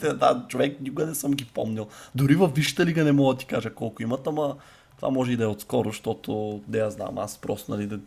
да, 0.00 0.44
човек 0.48 0.80
никога 0.80 1.06
не 1.06 1.14
съм 1.14 1.32
ги 1.32 1.44
помнил. 1.44 1.86
Дори 2.14 2.34
във 2.34 2.54
Висшата 2.54 2.86
лига 2.86 3.04
не 3.04 3.12
мога 3.12 3.34
да 3.34 3.38
ти 3.38 3.46
кажа 3.46 3.74
колко 3.74 4.02
имат, 4.02 4.26
ама 4.26 4.56
това 4.96 5.10
може 5.10 5.32
и 5.32 5.36
да 5.36 5.44
е 5.44 5.46
отскоро, 5.46 5.88
защото 5.88 6.60
не 6.68 6.78
я 6.78 6.90
знам. 6.90 7.18
Аз 7.18 7.38
просто, 7.38 7.72
нали, 7.72 7.86
да 7.86 7.98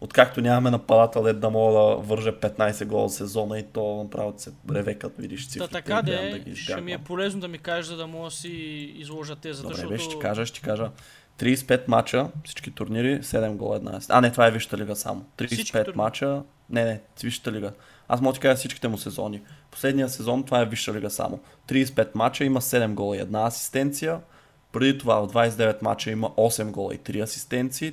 Откакто 0.00 0.40
нямаме 0.40 0.70
нападател, 0.70 1.22
да, 1.22 1.34
да 1.34 1.50
мога 1.50 1.72
да 1.72 1.96
вържа 1.96 2.32
15 2.32 2.86
гола 2.86 3.08
сезона 3.08 3.58
и 3.58 3.62
то 3.62 4.02
направо 4.02 4.34
се 4.36 4.52
реве, 4.70 4.94
като 4.94 5.22
видиш 5.22 5.48
цифрите. 5.48 5.72
Та, 5.72 5.78
така 5.82 6.02
де, 6.02 6.30
да 6.30 6.38
ги 6.38 6.56
ще 6.56 6.80
ми 6.80 6.92
е 6.92 6.98
полезно 6.98 7.40
да 7.40 7.48
ми 7.48 7.58
кажеш, 7.58 7.86
за 7.86 7.96
да 7.96 8.06
мога 8.06 8.24
да 8.24 8.30
си 8.30 8.48
изложа 8.96 9.36
тезата. 9.36 9.68
Добре, 9.68 9.76
защото... 9.76 9.88
бе, 9.88 9.98
ще 9.98 10.18
кажа, 10.18 10.46
ще 10.46 10.60
кажа. 10.60 10.90
35 11.38 11.88
мача, 11.88 12.28
всички 12.44 12.70
турнири, 12.70 13.22
7 13.22 13.56
гола, 13.56 13.76
една 13.76 14.00
А, 14.08 14.20
не, 14.20 14.32
това 14.32 14.46
е 14.46 14.50
Висшата 14.50 14.78
лига 14.78 14.96
само. 14.96 15.24
35 15.38 15.96
мача, 15.96 16.42
не, 16.70 16.84
не, 16.84 17.00
Висшата 17.22 17.52
лига. 17.52 17.72
Аз 18.08 18.20
мога 18.20 18.34
да 18.34 18.40
кажа 18.40 18.56
всичките 18.56 18.88
му 18.88 18.98
сезони. 18.98 19.42
Последния 19.70 20.08
сезон 20.08 20.44
това 20.44 20.60
е 20.60 20.66
Висша 20.66 20.92
лига 20.92 21.10
само. 21.10 21.40
35 21.68 22.08
мача, 22.14 22.44
има 22.44 22.60
7 22.60 22.94
гола 22.94 23.16
и 23.16 23.20
една 23.20 23.46
асистенция. 23.46 24.20
Преди 24.72 24.98
това 24.98 25.20
в 25.20 25.32
29 25.32 25.82
мача 25.82 26.10
има 26.10 26.30
8 26.30 26.70
гола 26.70 26.94
и 26.94 26.98
3 26.98 27.22
асистенции 27.22 27.92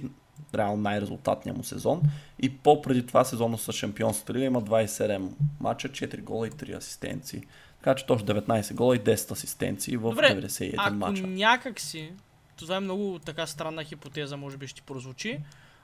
реално 0.56 0.82
най-резултатния 0.82 1.56
му 1.56 1.63
сезон. 1.63 2.02
И 2.39 2.58
по-преди 2.58 3.06
това 3.06 3.23
сезона 3.23 3.58
с 3.58 3.71
Шампионската 3.71 4.34
лига 4.34 4.45
има 4.45 4.62
27 4.62 5.30
мача, 5.60 5.89
4 5.89 6.23
гола 6.23 6.47
и 6.47 6.52
3 6.52 6.78
асистенции. 6.78 7.43
Така 7.78 7.95
че 7.95 8.06
точно 8.06 8.28
19 8.28 8.73
гола 8.73 8.95
и 8.95 9.00
10 9.00 9.32
асистенции 9.32 9.97
в 9.97 10.02
Добре, 10.02 10.41
91 10.41 10.73
ако 10.78 10.93
мача. 10.93 11.28
някак 11.28 11.80
си, 11.80 12.12
това 12.56 12.76
е 12.76 12.80
много 12.80 13.19
така 13.19 13.47
странна 13.47 13.84
хипотеза, 13.84 14.38
може 14.38 14.58
би 14.58 14.67
ще 14.67 14.82
прозвучи, 14.82 15.39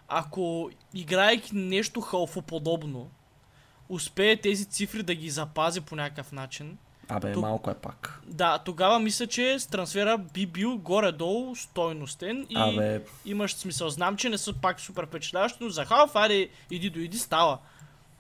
ако 0.08 0.70
играйки 0.94 1.56
нещо 1.56 2.02
халфоподобно, 2.02 3.10
успее 3.90 4.38
тези 4.38 4.66
цифри 4.66 5.04
да 5.04 5.16
ги 5.16 5.30
запази 5.30 5.82
по 5.82 5.96
някакъв 5.96 6.32
начин, 6.32 6.78
Абе, 7.10 7.34
Тук... 7.34 7.42
малко 7.42 7.70
е 7.70 7.74
пак. 7.74 8.22
Да, 8.28 8.58
тогава 8.58 9.00
мисля, 9.00 9.28
че 9.28 9.60
с 9.60 9.68
трансфера 9.68 10.18
би 10.18 10.46
бил 10.46 10.78
горе-долу 10.78 11.56
стойностен 11.56 12.46
и 12.50 12.56
Абе... 12.58 13.02
имаш 13.26 13.56
смисъл. 13.56 13.90
Знам, 13.90 14.18
че 14.18 14.30
не 14.30 14.38
са 14.38 14.54
пак 14.54 14.80
супер 14.80 15.06
впечатляващи, 15.06 15.64
но 15.64 15.70
за 15.70 15.86
халф, 15.86 16.16
аре, 16.16 16.48
иди 16.72 16.90
дойди, 16.90 17.18
става. 17.18 17.58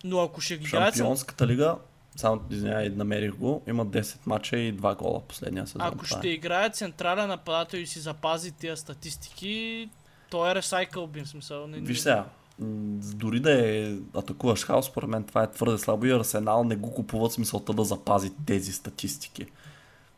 Но 0.03 0.21
ако 0.21 0.41
ще 0.41 0.57
ги 0.57 0.67
играят... 0.67 0.95
Шампионската 0.95 1.47
лига, 1.47 1.75
само 2.15 2.41
извинявай, 2.49 2.89
намерих 2.89 3.35
го, 3.35 3.61
има 3.67 3.85
10 3.85 4.17
мача 4.25 4.57
и 4.57 4.77
2 4.77 4.97
гола 4.97 5.21
последния 5.21 5.67
сезон. 5.67 5.81
Ако 5.81 6.05
ще 6.05 6.27
е. 6.27 6.31
играе 6.31 6.69
централен 6.69 7.27
нападател 7.27 7.77
и 7.77 7.87
си 7.87 7.99
запази 7.99 8.51
тези 8.51 8.81
статистики, 8.81 9.89
то 10.29 10.51
е 10.51 10.55
ресайкъл, 10.55 11.07
би 11.07 11.25
смисъл. 11.25 11.67
Не, 11.67 11.77
Виж 11.77 11.99
сега, 11.99 12.25
дори 12.59 13.39
да 13.39 13.67
е 13.67 13.95
атакуваш 14.15 14.65
хаос, 14.65 14.85
според 14.85 15.09
мен 15.09 15.23
това 15.23 15.43
е 15.43 15.51
твърде 15.51 15.77
слабо 15.77 16.05
и 16.05 16.11
Арсенал 16.11 16.63
не 16.63 16.75
го 16.75 16.93
купуват 16.93 17.31
смисълта 17.31 17.73
да 17.73 17.83
запази 17.83 18.31
тези 18.45 18.71
статистики. 18.71 19.45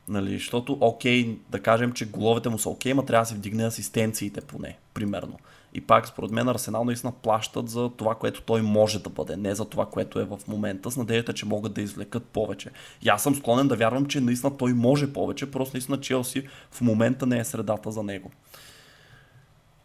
Нали, 0.07 0.33
защото, 0.33 0.77
окей, 0.81 1.37
да 1.49 1.59
кажем, 1.59 1.91
че 1.91 2.05
головете 2.05 2.49
му 2.49 2.59
са 2.59 2.69
окей, 2.69 2.93
ма 2.93 3.05
трябва 3.05 3.21
да 3.21 3.29
се 3.29 3.35
вдигне 3.35 3.65
асистенциите 3.65 4.41
поне, 4.41 4.77
примерно. 4.93 5.37
И 5.73 5.81
пак, 5.81 6.07
според 6.07 6.31
мен, 6.31 6.47
Арсенал 6.47 6.83
наистина 6.83 7.11
плащат 7.11 7.69
за 7.69 7.89
това, 7.97 8.15
което 8.15 8.41
той 8.41 8.61
може 8.61 8.99
да 8.99 9.09
бъде, 9.09 9.37
не 9.37 9.55
за 9.55 9.65
това, 9.65 9.85
което 9.85 10.19
е 10.19 10.25
в 10.25 10.39
момента, 10.47 10.91
с 10.91 10.97
надеждата, 10.97 11.33
че 11.33 11.45
могат 11.45 11.73
да 11.73 11.81
извлекат 11.81 12.23
повече. 12.23 12.69
И 13.01 13.09
аз 13.09 13.23
съм 13.23 13.35
склонен 13.35 13.67
да 13.67 13.75
вярвам, 13.75 14.05
че 14.05 14.21
наистина 14.21 14.57
той 14.57 14.73
може 14.73 15.13
повече, 15.13 15.51
просто 15.51 15.75
наистина 15.75 15.99
Челси 15.99 16.47
в 16.71 16.81
момента 16.81 17.25
не 17.25 17.39
е 17.39 17.45
средата 17.45 17.91
за 17.91 18.03
него. 18.03 18.31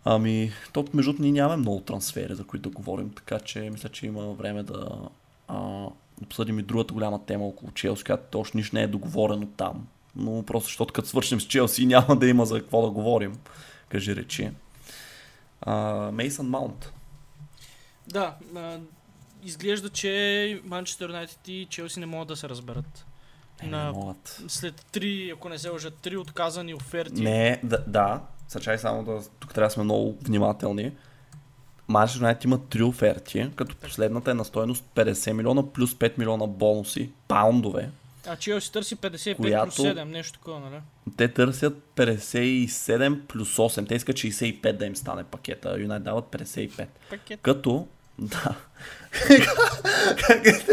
Ами, 0.04 0.52
то 0.72 0.84
между 0.94 1.14
ние 1.18 1.32
нямаме 1.32 1.56
много 1.56 1.80
трансфери, 1.80 2.34
за 2.34 2.44
които 2.44 2.70
да 2.70 2.76
говорим, 2.76 3.10
така 3.10 3.40
че 3.40 3.60
мисля, 3.60 3.88
че 3.88 4.06
има 4.06 4.32
време 4.32 4.62
да 4.62 4.88
а, 5.48 5.86
обсъдим 6.22 6.58
и 6.58 6.62
другата 6.62 6.94
голяма 6.94 7.24
тема 7.24 7.46
около 7.46 7.72
Челси, 7.72 8.04
която 8.04 8.40
още 8.40 8.56
нищо 8.56 8.76
не 8.76 8.82
е 8.82 8.86
договорено 8.86 9.46
там. 9.46 9.86
Но 10.16 10.42
просто 10.42 10.66
защото 10.66 10.92
като 10.92 11.08
свършим 11.08 11.40
с 11.40 11.44
Челси 11.44 11.86
няма 11.86 12.16
да 12.16 12.28
има 12.28 12.46
за 12.46 12.60
какво 12.60 12.82
да 12.82 12.90
говорим, 12.90 13.38
кажи 13.88 14.16
речи. 14.16 14.50
Мейсън 16.12 16.46
Маунт. 16.46 16.92
Да, 18.08 18.36
а, 18.56 18.78
изглежда, 19.42 19.90
че 19.90 20.60
Манчестър 20.64 21.08
Юнайтед 21.08 21.48
и 21.48 21.66
Челси 21.70 22.00
не 22.00 22.06
могат 22.06 22.28
да 22.28 22.36
се 22.36 22.48
разберат. 22.48 23.06
Е, 23.62 23.66
на... 23.66 23.84
не 23.84 23.90
могат. 23.90 24.42
След 24.48 24.86
три, 24.92 25.30
ако 25.30 25.48
не 25.48 25.58
се 25.58 25.68
лъжат, 25.68 25.94
три 25.94 26.16
отказани 26.16 26.74
оферти. 26.74 27.22
Не, 27.22 27.60
да, 27.64 27.84
да. 27.86 28.22
Съчай 28.50 28.78
само 28.78 29.04
да... 29.04 29.20
Тук 29.40 29.54
трябва 29.54 29.68
да 29.68 29.72
сме 29.72 29.84
много 29.84 30.18
внимателни. 30.22 30.92
Манчестър 31.88 32.20
Юнайтед 32.20 32.44
има 32.44 32.58
три 32.68 32.82
оферти, 32.82 33.50
като 33.56 33.76
последната 33.76 34.30
е 34.30 34.34
на 34.34 34.44
стоеност 34.44 34.84
50 34.94 35.32
милиона 35.32 35.72
плюс 35.72 35.94
5 35.94 36.18
милиона 36.18 36.46
бонуси, 36.46 37.10
паундове, 37.28 37.90
а 38.26 38.36
Челси 38.36 38.72
търси 38.72 38.96
55 38.96 39.36
която... 39.36 39.76
плюс 39.76 39.86
7, 39.86 40.04
нещо 40.04 40.38
такова, 40.38 40.60
нали? 40.60 40.80
Те 41.16 41.28
търсят 41.28 41.78
57 41.96 43.20
плюс 43.20 43.56
8. 43.56 43.88
Те 43.88 43.94
искат 43.94 44.16
65 44.16 44.72
да 44.72 44.86
им 44.86 44.96
стане 44.96 45.24
пакета. 45.24 45.76
Юнайт 45.80 46.02
дават 46.02 46.24
55. 46.24 46.86
Пакет. 47.10 47.40
Като... 47.42 47.86
Да. 48.18 48.54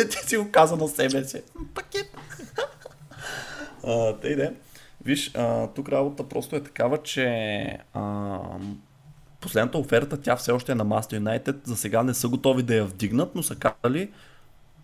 Ти 0.10 0.18
си 0.28 0.38
го 0.38 0.52
каза 0.52 0.76
на 0.76 0.88
себе 0.88 1.24
си. 1.24 1.42
Пакет. 1.76 2.18
Те 4.22 4.28
иде. 4.28 4.54
Виж, 5.08 5.32
а, 5.36 5.68
тук 5.68 5.90
работа 5.90 6.30
просто 6.30 6.56
е 6.56 6.64
такава, 6.64 6.98
че 6.98 7.26
а, 7.94 8.40
последната 9.42 9.78
оферта, 9.78 10.22
тя 10.22 10.36
все 10.36 10.52
още 10.52 10.72
е 10.72 10.76
на 10.76 10.86
Master 10.86 11.14
Юнайтед. 11.14 11.56
За 11.64 11.78
сега 11.78 12.04
не 12.04 12.14
са 12.14 12.28
готови 12.28 12.64
да 12.64 12.76
я 12.76 12.86
вдигнат, 12.86 13.36
но 13.36 13.44
са 13.44 13.56
казали, 13.56 14.12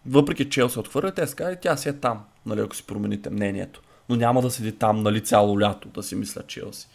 въпреки 0.06 0.50
че 0.50 0.70
се 0.70 0.80
отхвърля, 0.80 1.12
те 1.12 1.28
са 1.28 1.36
казали, 1.36 1.58
тя 1.62 1.78
си 1.78 1.90
е 1.90 1.94
там 1.94 2.24
нали, 2.46 2.62
ако 2.62 2.76
си 2.76 2.84
промените 2.84 3.30
мнението. 3.30 3.82
Но 4.10 4.16
няма 4.16 4.42
да 4.42 4.52
седи 4.52 4.72
там 4.72 5.04
нали, 5.04 5.24
цяло 5.24 5.60
лято, 5.60 5.88
да 5.90 6.04
си 6.04 6.16
мисля 6.16 6.44
Челси. 6.48 6.88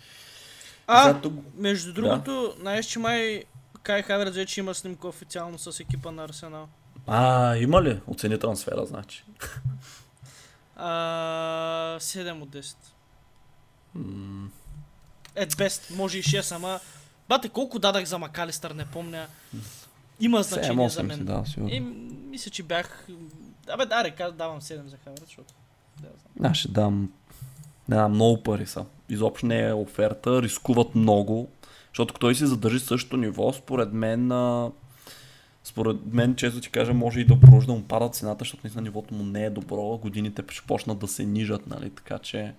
А, 0.86 1.12
Зато... 1.12 1.32
между 1.56 1.92
другото, 1.92 2.54
да. 2.56 2.60
знаеш, 2.60 2.86
че 2.86 2.98
май 2.98 3.44
Кай 3.82 4.02
Хаверс 4.02 4.34
вече 4.34 4.60
има 4.60 4.74
снимка 4.74 5.08
официално 5.08 5.58
с 5.58 5.80
екипа 5.80 6.10
на 6.10 6.24
Арсенал. 6.24 6.68
А, 7.06 7.56
има 7.56 7.82
ли? 7.82 8.00
Оцени 8.06 8.38
трансфера, 8.38 8.86
значи. 8.86 9.24
А, 10.76 11.98
7 12.00 12.42
от 12.42 12.48
10. 12.48 12.76
At 15.36 15.50
best, 15.50 15.96
може 15.96 16.18
и 16.18 16.22
6, 16.22 16.56
ама... 16.56 16.80
Бате, 17.28 17.48
колко 17.48 17.78
дадах 17.78 18.04
за 18.04 18.18
Макалистър, 18.18 18.70
не 18.70 18.84
помня. 18.84 19.26
Има 20.20 20.42
значение 20.42 20.88
за 20.88 21.02
мен. 21.02 21.24
Да, 21.24 21.44
И, 21.68 21.80
мисля, 22.30 22.50
че 22.50 22.62
бях 22.62 23.06
Абе, 23.70 23.86
да, 23.86 24.04
река, 24.04 24.30
давам 24.30 24.60
7 24.60 24.86
за 24.86 24.96
Хаверс, 25.04 25.20
защото... 25.24 25.54
Да, 26.40 26.54
ще 26.54 26.68
дам... 26.68 27.12
Да, 27.88 28.08
много 28.08 28.42
пари 28.42 28.66
са. 28.66 28.84
Изобщо 29.08 29.46
не 29.46 29.60
е 29.60 29.72
оферта, 29.72 30.42
рискуват 30.42 30.94
много, 30.94 31.48
защото 31.88 32.14
той 32.14 32.34
си 32.34 32.46
задържи 32.46 32.80
същото 32.80 33.16
ниво, 33.16 33.52
според 33.52 33.92
мен... 33.92 34.32
А... 34.32 34.70
Според 35.64 35.96
мен, 36.12 36.36
често 36.36 36.60
ти 36.60 36.70
кажа, 36.70 36.94
може 36.94 37.20
и 37.20 37.24
да 37.24 37.40
продължи 37.40 37.66
да 37.66 37.72
му 37.72 37.82
пада 37.82 38.08
цената, 38.08 38.38
защото 38.38 38.60
наистина 38.64 38.82
нивото 38.82 39.14
му 39.14 39.24
не 39.24 39.44
е 39.44 39.50
добро. 39.50 39.98
Годините 39.98 40.42
ще 40.48 40.66
почнат 40.66 40.98
да 40.98 41.08
се 41.08 41.24
нижат, 41.24 41.66
нали? 41.66 41.90
Така 41.90 42.18
че 42.18 42.54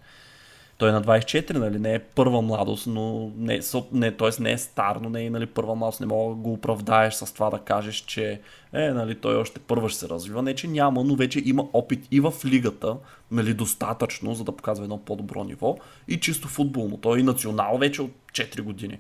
той 0.80 0.90
е 0.90 0.92
на 0.92 1.02
24, 1.02 1.54
нали, 1.54 1.80
не 1.80 1.94
е 1.94 2.00
първа 2.00 2.42
младост, 2.42 2.88
но 2.88 3.32
не, 3.38 3.60
не, 3.92 4.12
т.е. 4.12 4.42
не 4.42 4.52
е 4.52 4.58
стар, 4.58 4.96
но 4.96 5.10
не 5.10 5.26
е 5.26 5.30
нали, 5.30 5.46
първа 5.46 5.76
младост, 5.76 6.00
не 6.00 6.06
мога 6.06 6.36
да 6.36 6.42
го 6.42 6.54
оправдаеш 6.54 7.14
с 7.14 7.34
това 7.34 7.50
да 7.50 7.60
кажеш, 7.60 7.96
че 7.96 8.42
е, 8.74 8.90
нали, 8.90 9.16
той 9.16 9.36
още 9.36 9.60
първа 9.60 9.90
ще 9.90 10.00
се 10.00 10.10
развива. 10.10 10.42
Не, 10.42 10.56
че 10.56 10.68
няма, 10.68 11.04
но 11.04 11.16
вече 11.16 11.42
има 11.46 11.66
опит 11.74 12.08
и 12.12 12.20
в 12.20 12.34
лигата, 12.46 12.98
нали, 13.32 13.54
достатъчно, 13.54 14.34
за 14.34 14.44
да 14.44 14.52
показва 14.52 14.84
едно 14.84 14.98
по-добро 14.98 15.44
ниво 15.44 15.78
и 16.08 16.20
чисто 16.20 16.48
футболно. 16.48 16.98
Той 16.98 17.20
е 17.20 17.24
национал 17.24 17.78
вече 17.78 18.02
от 18.02 18.12
4 18.34 18.62
години. 18.62 19.00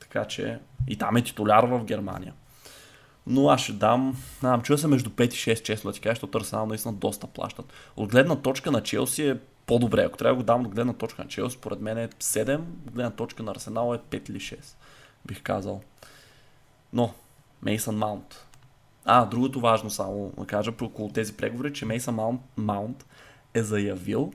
Така 0.00 0.24
че 0.24 0.58
и 0.88 0.96
там 0.96 1.16
е 1.16 1.22
титуляр 1.22 1.64
в 1.64 1.84
Германия. 1.84 2.32
Но 3.26 3.48
аз 3.48 3.60
ще 3.60 3.72
дам, 3.72 4.16
знам, 4.40 4.62
чуя 4.62 4.78
се 4.78 4.86
между 4.88 5.10
5 5.10 5.24
и 5.24 5.56
6, 5.56 5.62
честно 5.62 5.90
да 5.90 5.94
ти 5.94 6.00
кажа, 6.00 6.14
защото 6.14 6.38
Арсенал 6.38 6.66
наистина 6.66 6.94
доста 6.94 7.26
плащат. 7.26 7.72
От 7.96 8.10
гледна 8.10 8.36
точка 8.36 8.70
на 8.70 8.82
Челси 8.82 9.28
е 9.28 9.36
по-добре. 9.66 10.02
Ако 10.02 10.16
трябва 10.16 10.34
да 10.34 10.42
го 10.42 10.46
дам 10.46 10.66
от 10.66 10.74
гледна 10.74 10.92
точка 10.92 11.22
на 11.22 11.28
Челси, 11.28 11.56
според 11.56 11.80
мен 11.80 11.98
е 11.98 12.08
7, 12.08 12.54
от 12.56 12.92
гледна 12.92 13.10
точка 13.10 13.42
на 13.42 13.50
Арсенал 13.50 13.94
е 13.94 13.98
5 13.98 14.30
или 14.30 14.40
6, 14.40 14.58
бих 15.26 15.42
казал. 15.42 15.82
Но, 16.92 17.14
Мейсън 17.62 17.96
Маунт. 17.96 18.46
А, 19.04 19.26
другото 19.26 19.60
важно 19.60 19.90
само 19.90 20.32
да 20.38 20.46
кажа 20.46 20.72
около 20.82 21.08
тези 21.08 21.36
преговори, 21.36 21.72
че 21.72 21.86
Мейсън 21.86 22.38
Маунт, 22.56 23.06
е 23.54 23.62
заявил, 23.62 24.32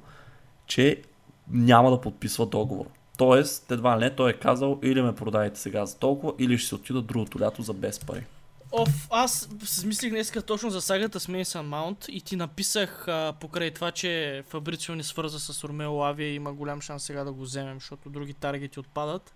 че 0.66 1.02
няма 1.50 1.92
да 1.92 2.02
подписва 2.02 2.46
договор. 2.46 2.86
Тоест, 3.18 3.72
едва 3.72 3.96
не, 3.96 4.16
той 4.16 4.32
е 4.32 4.34
казал 4.34 4.80
или 4.84 5.02
ме 5.02 5.16
продайте 5.16 5.60
сега 5.60 5.86
за 5.86 5.98
толкова, 5.98 6.34
или 6.40 6.58
ще 6.58 6.70
се 6.70 6.76
отида 6.76 7.02
другото 7.02 7.40
лято 7.40 7.62
за 7.62 7.74
без 7.74 8.00
пари. 8.00 8.26
Оф, 8.72 9.08
аз 9.10 9.50
смислих 9.66 10.10
днес 10.10 10.34
точно 10.46 10.70
за 10.70 10.82
сагата 10.82 11.20
с 11.20 11.28
Мейсън 11.28 11.68
Маунт 11.68 12.06
и 12.08 12.22
ти 12.22 12.36
написах 12.36 13.08
а, 13.08 13.34
покрай 13.40 13.72
това, 13.72 13.92
че 13.92 14.44
Фабрицио 14.50 14.96
ни 14.96 15.04
свърза 15.04 15.40
с 15.40 15.64
Ромео 15.64 15.94
Лавия 15.94 16.30
и 16.30 16.36
има 16.36 16.54
голям 16.54 16.82
шанс 16.82 17.04
сега 17.04 17.24
да 17.24 17.32
го 17.32 17.42
вземем, 17.42 17.80
защото 17.80 18.10
други 18.10 18.34
таргети 18.34 18.80
отпадат. 18.80 19.34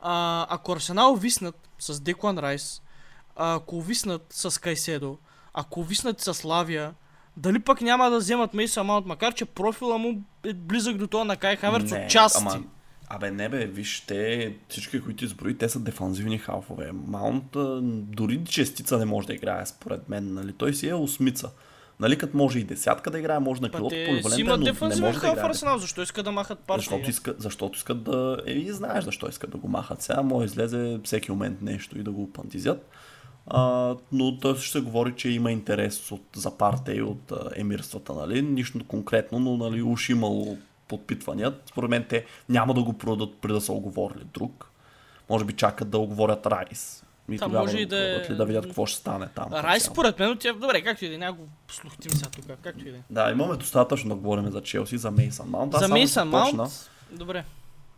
А, 0.00 0.46
ако 0.50 0.72
Арсенал 0.72 1.14
виснат 1.14 1.68
с 1.78 2.00
Деклан 2.00 2.38
Райс, 2.38 2.82
ако 3.36 3.80
виснат 3.80 4.26
с 4.30 4.60
Кайседо, 4.60 5.18
ако 5.54 5.82
виснат 5.82 6.20
с 6.20 6.44
Лавия, 6.44 6.94
дали 7.36 7.58
пък 7.58 7.80
няма 7.80 8.10
да 8.10 8.18
вземат 8.18 8.54
Мейсън 8.54 8.86
Маунт, 8.86 9.06
макар 9.06 9.34
че 9.34 9.44
профила 9.44 9.98
му 9.98 10.22
е 10.44 10.52
близък 10.52 10.96
до 10.96 11.06
това 11.06 11.24
на 11.24 11.36
Кай 11.36 11.56
Хаверц 11.56 11.92
от 11.92 12.10
части. 12.10 12.44
Ама 12.46 12.62
Абе, 13.12 13.30
не 13.30 13.48
бе, 13.48 13.66
виж, 13.66 14.00
те, 14.00 14.54
всички, 14.68 15.00
които 15.00 15.24
изброи, 15.24 15.58
те 15.58 15.68
са 15.68 15.80
дефанзивни 15.80 16.38
халфове. 16.38 16.90
Маунт 16.92 17.44
дори 18.16 18.44
честица 18.44 18.98
не 18.98 19.04
може 19.04 19.26
да 19.26 19.34
играе, 19.34 19.66
според 19.66 20.08
мен. 20.08 20.34
Нали? 20.34 20.52
Той 20.52 20.74
си 20.74 20.88
е 20.88 20.94
осмица. 20.94 21.50
Нали, 22.00 22.18
като 22.18 22.36
може 22.36 22.58
и 22.58 22.64
десятка 22.64 23.10
да 23.10 23.18
играе, 23.18 23.38
може 23.38 23.62
на 23.62 23.70
крилото 23.70 23.96
поливалентен, 24.22 24.46
но 24.80 24.88
не 24.88 25.00
може 25.00 25.18
да 25.18 25.28
играе. 25.28 25.44
Арсенал, 25.44 25.78
защо 25.78 26.02
искат 26.02 26.24
да 26.24 26.32
махат 26.32 26.58
партия? 26.58 26.82
Защото, 26.82 27.10
иска, 27.10 27.34
защото 27.38 27.76
искат 27.76 28.02
да... 28.02 28.42
Е, 28.46 28.52
и 28.52 28.72
знаеш 28.72 29.04
защо 29.04 29.28
искат 29.28 29.50
да 29.50 29.58
го 29.58 29.68
махат. 29.68 30.02
Сега 30.02 30.22
може 30.22 30.44
излезе 30.44 31.00
всеки 31.04 31.30
момент 31.30 31.62
нещо 31.62 31.98
и 31.98 32.02
да 32.02 32.10
го 32.10 32.32
пантизят. 32.32 32.88
А, 33.46 33.94
но 34.12 34.38
той 34.38 34.56
ще 34.56 34.72
се 34.72 34.80
говори, 34.80 35.12
че 35.16 35.28
има 35.28 35.52
интерес 35.52 36.12
от, 36.12 36.22
за 36.36 36.58
партия 36.58 36.96
и 36.96 37.02
от 37.02 37.32
а, 37.32 37.50
емирствата, 37.56 38.14
нали? 38.14 38.42
Нищо 38.42 38.78
конкретно, 38.88 39.38
но 39.38 39.56
нали, 39.56 39.82
уж 39.82 40.08
имало 40.08 40.58
подпитвания. 40.90 41.54
Според 41.66 41.90
мен 41.90 42.06
те 42.08 42.24
няма 42.48 42.74
да 42.74 42.82
го 42.82 42.92
продадат 42.92 43.38
преди 43.40 43.54
да 43.54 43.60
са 43.60 43.72
оговорили 43.72 44.24
друг. 44.34 44.70
Може 45.30 45.44
би 45.44 45.52
чакат 45.52 45.90
да 45.90 45.98
оговорят 45.98 46.46
Райс. 46.46 47.04
И 47.30 47.38
Та, 47.38 47.48
може 47.48 47.76
да, 47.76 47.80
и 47.80 47.86
да, 47.86 48.24
е... 48.28 48.34
да 48.34 48.44
видят 48.44 48.64
какво 48.64 48.86
ще 48.86 48.98
стане 48.98 49.28
там. 49.34 49.52
Райс, 49.52 49.84
според 49.84 50.18
мен, 50.18 50.36
тя... 50.40 50.52
добре, 50.52 50.82
както 50.82 51.04
и 51.04 51.08
да 51.08 51.14
е, 51.14 51.18
няма 51.18 51.36
го 51.36 51.48
слухтим 51.68 52.10
сега 52.10 52.30
тук, 52.30 52.44
както 52.62 52.88
и 52.88 52.90
да 52.90 52.96
е. 52.96 53.00
Да, 53.10 53.30
имаме 53.30 53.56
достатъчно 53.56 54.08
да 54.08 54.14
говорим 54.14 54.50
за 54.50 54.62
Челси, 54.62 54.98
за 54.98 55.10
Мейсън 55.10 55.48
Маунт. 55.48 55.74
За 55.74 55.88
Мейсън 55.88 56.28
Маунт? 56.28 56.90
Добре. 57.12 57.44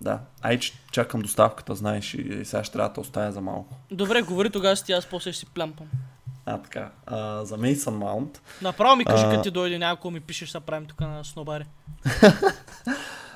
Да. 0.01 0.19
Ай, 0.43 0.59
че 0.59 0.73
чакам 0.93 1.21
доставката, 1.21 1.75
знаеш, 1.75 2.15
и 2.15 2.45
сега 2.45 2.65
ще 2.65 2.73
трябва 2.73 2.91
да 2.95 3.01
оставя 3.01 3.33
за 3.33 3.41
малко. 3.41 3.77
Добре, 3.91 4.23
говори 4.23 4.51
тогава 4.51 4.77
си, 4.77 4.93
аз 4.93 5.07
после 5.07 5.33
ще 5.33 5.41
си 5.41 5.47
плямпам. 5.47 5.87
А, 6.47 6.59
така. 6.59 6.91
А, 7.07 7.45
за 7.45 7.57
Мейсън 7.57 7.99
Маунт. 7.99 8.43
Направо 8.63 8.97
ми 8.97 9.05
кажи, 9.05 9.25
а... 9.27 9.31
като 9.31 9.43
ти 9.43 9.51
дойде 9.51 9.79
някой 9.79 10.11
ми 10.11 10.21
пишеш, 10.21 10.51
да 10.51 10.61
правим 10.61 10.87
тук 10.87 11.01
на 11.01 11.25
Снобари. 11.25 11.65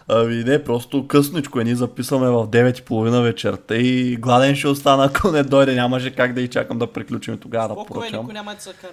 Ами 0.09 0.45
не, 0.45 0.65
просто 0.65 1.07
късничко 1.09 1.61
е. 1.61 1.65
Ние 1.65 1.75
записваме 1.75 2.31
в 2.31 2.47
9.30 2.47 3.23
вечерта 3.23 3.77
и 3.77 4.17
гладен 4.17 4.57
ще 4.57 4.69
остана, 4.69 5.05
ако 5.05 5.31
не 5.31 5.43
дойде. 5.43 5.75
Нямаше 5.75 6.15
как 6.15 6.33
да 6.33 6.41
и 6.41 6.49
чакам 6.49 6.79
да 6.79 6.93
приключим 6.93 7.39
тогава 7.39 7.69
да 7.69 7.85
поръчам. 7.85 8.21
никой 8.21 8.35
няма 8.35 8.55
да 8.55 8.61
се 8.61 8.73
кара. 8.73 8.93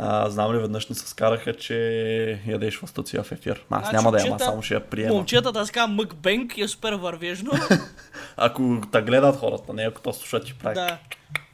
А, 0.00 0.30
знам 0.30 0.54
ли, 0.54 0.58
веднъж 0.58 0.88
не 0.88 0.94
се 0.94 1.08
скараха, 1.08 1.54
че 1.54 2.40
ядеш 2.46 2.80
стация 2.86 3.22
в 3.22 3.32
ефир. 3.32 3.64
Аз 3.70 3.80
значи, 3.80 3.96
няма 3.96 4.12
да 4.12 4.26
яма, 4.26 4.38
само 4.38 4.62
ще 4.62 4.74
я 4.74 4.80
приема. 4.80 5.14
Момчетата 5.14 5.64
така 5.64 5.86
мъкбенк 5.86 6.58
е 6.58 6.68
супер 6.68 6.92
вървежно. 6.92 7.50
ако 8.36 8.80
те 8.92 9.02
гледат 9.02 9.36
хората, 9.36 9.72
не 9.72 9.82
ако 9.82 10.00
то 10.00 10.12
слушат 10.12 10.48
и 10.48 10.54
прави. 10.54 10.74
Да. 10.74 10.98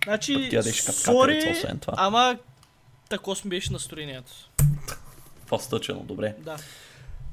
Значи, 0.04 0.62
сори, 0.92 1.62
ама 1.86 2.36
тако 3.08 3.34
ми 3.44 3.48
беше 3.48 3.72
настроението. 3.72 4.32
Това 5.46 5.58
стъчено, 5.58 6.00
добре. 6.00 6.34
Да. 6.38 6.56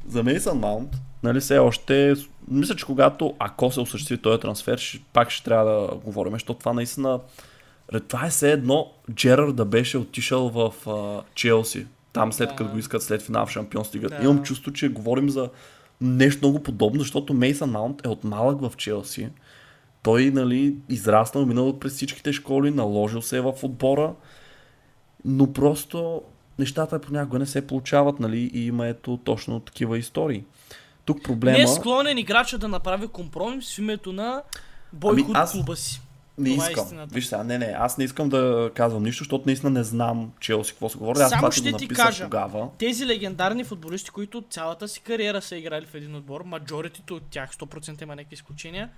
За 0.08 0.24
Мейсън 0.24 0.60
Маунт, 0.60 0.89
нали 1.24 1.39
все 1.39 1.58
още, 1.58 2.16
мисля, 2.47 2.76
че 2.76 2.86
когато, 2.86 3.34
ако 3.39 3.72
се 3.72 3.80
осъществи 3.80 4.18
този 4.18 4.41
трансфер, 4.41 4.78
ще, 4.78 4.99
пак 5.14 5.30
ще 5.30 5.43
трябва 5.43 5.72
да 5.72 5.95
говорим, 5.95 6.34
защото 6.34 6.60
това 6.60 6.74
наистина, 6.74 7.20
това 8.08 8.26
е 8.26 8.30
все 8.30 8.52
едно 8.52 8.91
Джерар 9.14 9.52
да 9.52 9.66
беше 9.66 9.97
отишъл 9.97 10.49
в 10.49 10.74
uh, 10.86 11.22
Челси, 11.36 11.88
там 12.14 12.34
след 12.34 12.49
да. 12.49 12.56
като 12.56 12.72
го 12.72 12.78
искат 12.78 13.04
след 13.04 13.22
финал 13.22 13.45
в 13.45 13.52
Шампионс 13.52 13.95
лига. 13.95 14.10
Да. 14.10 14.24
Имам 14.24 14.43
чувство, 14.43 14.74
че 14.74 14.89
говорим 14.89 15.30
за 15.30 15.49
нещо 16.02 16.47
много 16.47 16.64
подобно, 16.64 16.99
защото 16.99 17.34
Мейсън 17.34 17.70
Маунт 17.70 18.06
е 18.06 18.08
от 18.08 18.24
малък 18.24 18.62
в 18.62 18.78
Челси. 18.78 19.30
Той, 20.04 20.32
нали, 20.32 20.76
израснал, 20.89 21.45
минал 21.45 21.80
през 21.80 21.93
всичките 21.93 22.34
школи, 22.34 22.72
наложил 22.72 23.22
се 23.22 23.38
е 23.38 23.41
в 23.41 23.54
отбора, 23.64 24.14
но 25.26 25.54
просто 25.54 26.22
нещата 26.60 27.02
понякога 27.02 27.39
не 27.39 27.45
се 27.45 27.68
получават, 27.68 28.20
нали, 28.20 28.52
и 28.54 28.66
има 28.66 28.88
ето 28.88 29.18
точно 29.18 29.60
такива 29.60 29.97
истории. 29.97 30.43
Тук 31.06 31.24
проблема... 31.24 31.58
Не 31.58 31.64
е 31.64 31.68
склонен 31.68 32.18
играча 32.18 32.58
да 32.58 32.68
направи 32.68 33.08
компромис 33.08 33.76
в 33.76 33.80
името 33.80 34.14
на 34.14 34.41
бойкот 34.93 35.36
ами, 35.36 35.43
аз... 35.43 35.52
клуба 35.52 35.76
си. 35.76 36.02
Не 36.38 36.52
Това 36.52 36.68
е 36.68 36.72
искам. 36.72 36.99
Е 36.99 37.06
Виж 37.06 37.26
сега, 37.26 37.43
не, 37.43 37.58
не, 37.58 37.66
аз 37.66 37.97
не 37.97 38.04
искам 38.04 38.30
да 38.30 38.72
казвам 38.76 39.04
нищо, 39.04 39.24
защото 39.24 39.43
наистина 39.45 39.70
не 39.70 39.84
знам 39.84 40.32
Челси 40.39 40.72
какво 40.72 40.89
се 40.89 40.97
говори. 40.97 41.20
Аз 41.20 41.30
Само 41.30 41.52
ще 41.52 41.74
ти 41.74 41.88
кажа, 41.88 42.24
тогава. 42.24 42.70
тези 42.78 43.08
легендарни 43.08 43.64
футболисти, 43.64 44.10
които 44.10 44.43
цялата 44.49 44.88
си 44.88 45.02
кариера 45.02 45.41
са 45.41 45.56
играли 45.56 45.86
в 45.86 45.95
един 45.95 46.16
отбор, 46.16 46.41
маджоритито 46.41 47.16
от 47.16 47.24
тях, 47.30 47.56
100% 47.56 48.02
има 48.02 48.16
някакви 48.16 48.34
изключения, 48.34 48.89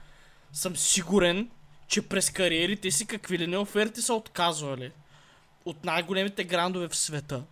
съм 0.51 0.75
сигурен, 0.75 1.49
че 1.87 2.01
през 2.01 2.29
кариерите 2.29 2.91
си 2.91 3.05
какви 3.05 3.39
ли 3.39 3.47
не 3.47 3.57
оферти 3.57 4.01
са 4.01 4.13
отказвали 4.13 4.91
от 5.65 5.85
най-големите 5.85 6.43
грандове 6.43 6.87
в 6.87 6.95
света 6.95 7.43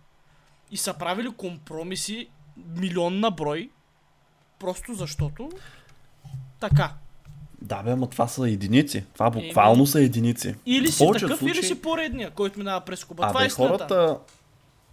и 0.70 0.76
са 0.76 0.94
правили 0.94 1.30
компромиси 1.30 2.28
милион 2.76 3.20
на 3.20 3.30
брой, 3.30 3.70
просто 4.58 4.94
защото 4.94 5.50
така. 6.60 6.94
Да, 7.62 7.82
бе, 7.82 7.90
ама 7.90 8.10
това 8.10 8.28
са 8.28 8.50
единици. 8.50 9.04
Това 9.14 9.30
буквално 9.30 9.82
е, 9.82 9.86
са 9.86 10.00
единици. 10.00 10.54
Или 10.66 10.88
си 10.88 11.06
такъв, 11.12 11.38
случаи... 11.38 11.58
или 11.58 11.62
си 11.62 11.82
поредния, 11.82 12.30
който 12.30 12.58
минава 12.58 12.80
през 12.80 13.04
куба. 13.04 13.28
това 13.28 13.44
е 13.44 13.48
хората, 13.48 14.18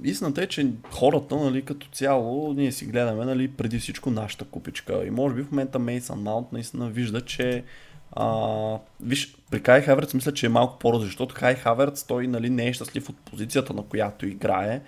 истината 0.04 0.44
е, 0.44 0.48
че 0.48 0.72
хората, 0.92 1.36
нали, 1.36 1.66
като 1.66 1.88
цяло, 1.88 2.54
ние 2.54 2.72
си 2.72 2.86
гледаме, 2.86 3.26
нали, 3.26 3.48
преди 3.52 3.80
всичко 3.80 4.12
нашата 4.12 4.46
купичка. 4.46 5.06
И 5.06 5.10
може 5.10 5.36
би 5.36 5.44
в 5.44 5.52
момента 5.52 5.80
Мейсън 5.80 6.22
Маунт 6.22 6.52
наистина 6.52 6.90
вижда, 6.90 7.22
че 7.22 7.64
а, 8.12 8.78
виж, 9.02 9.36
при 9.52 9.64
Кай 9.64 9.82
Хаверц 9.82 10.14
мисля, 10.14 10.34
че 10.34 10.46
е 10.46 10.50
малко 10.50 10.80
по-различно, 10.80 11.12
защото 11.12 11.36
Кай 11.36 11.56
Хаверц 11.56 12.04
той 12.04 12.28
нали, 12.28 12.50
не 12.50 12.68
е 12.68 12.74
щастлив 12.74 13.10
от 13.10 13.18
позицията, 13.18 13.74
на 13.74 13.84
която 13.84 14.28
играе, 14.28 14.82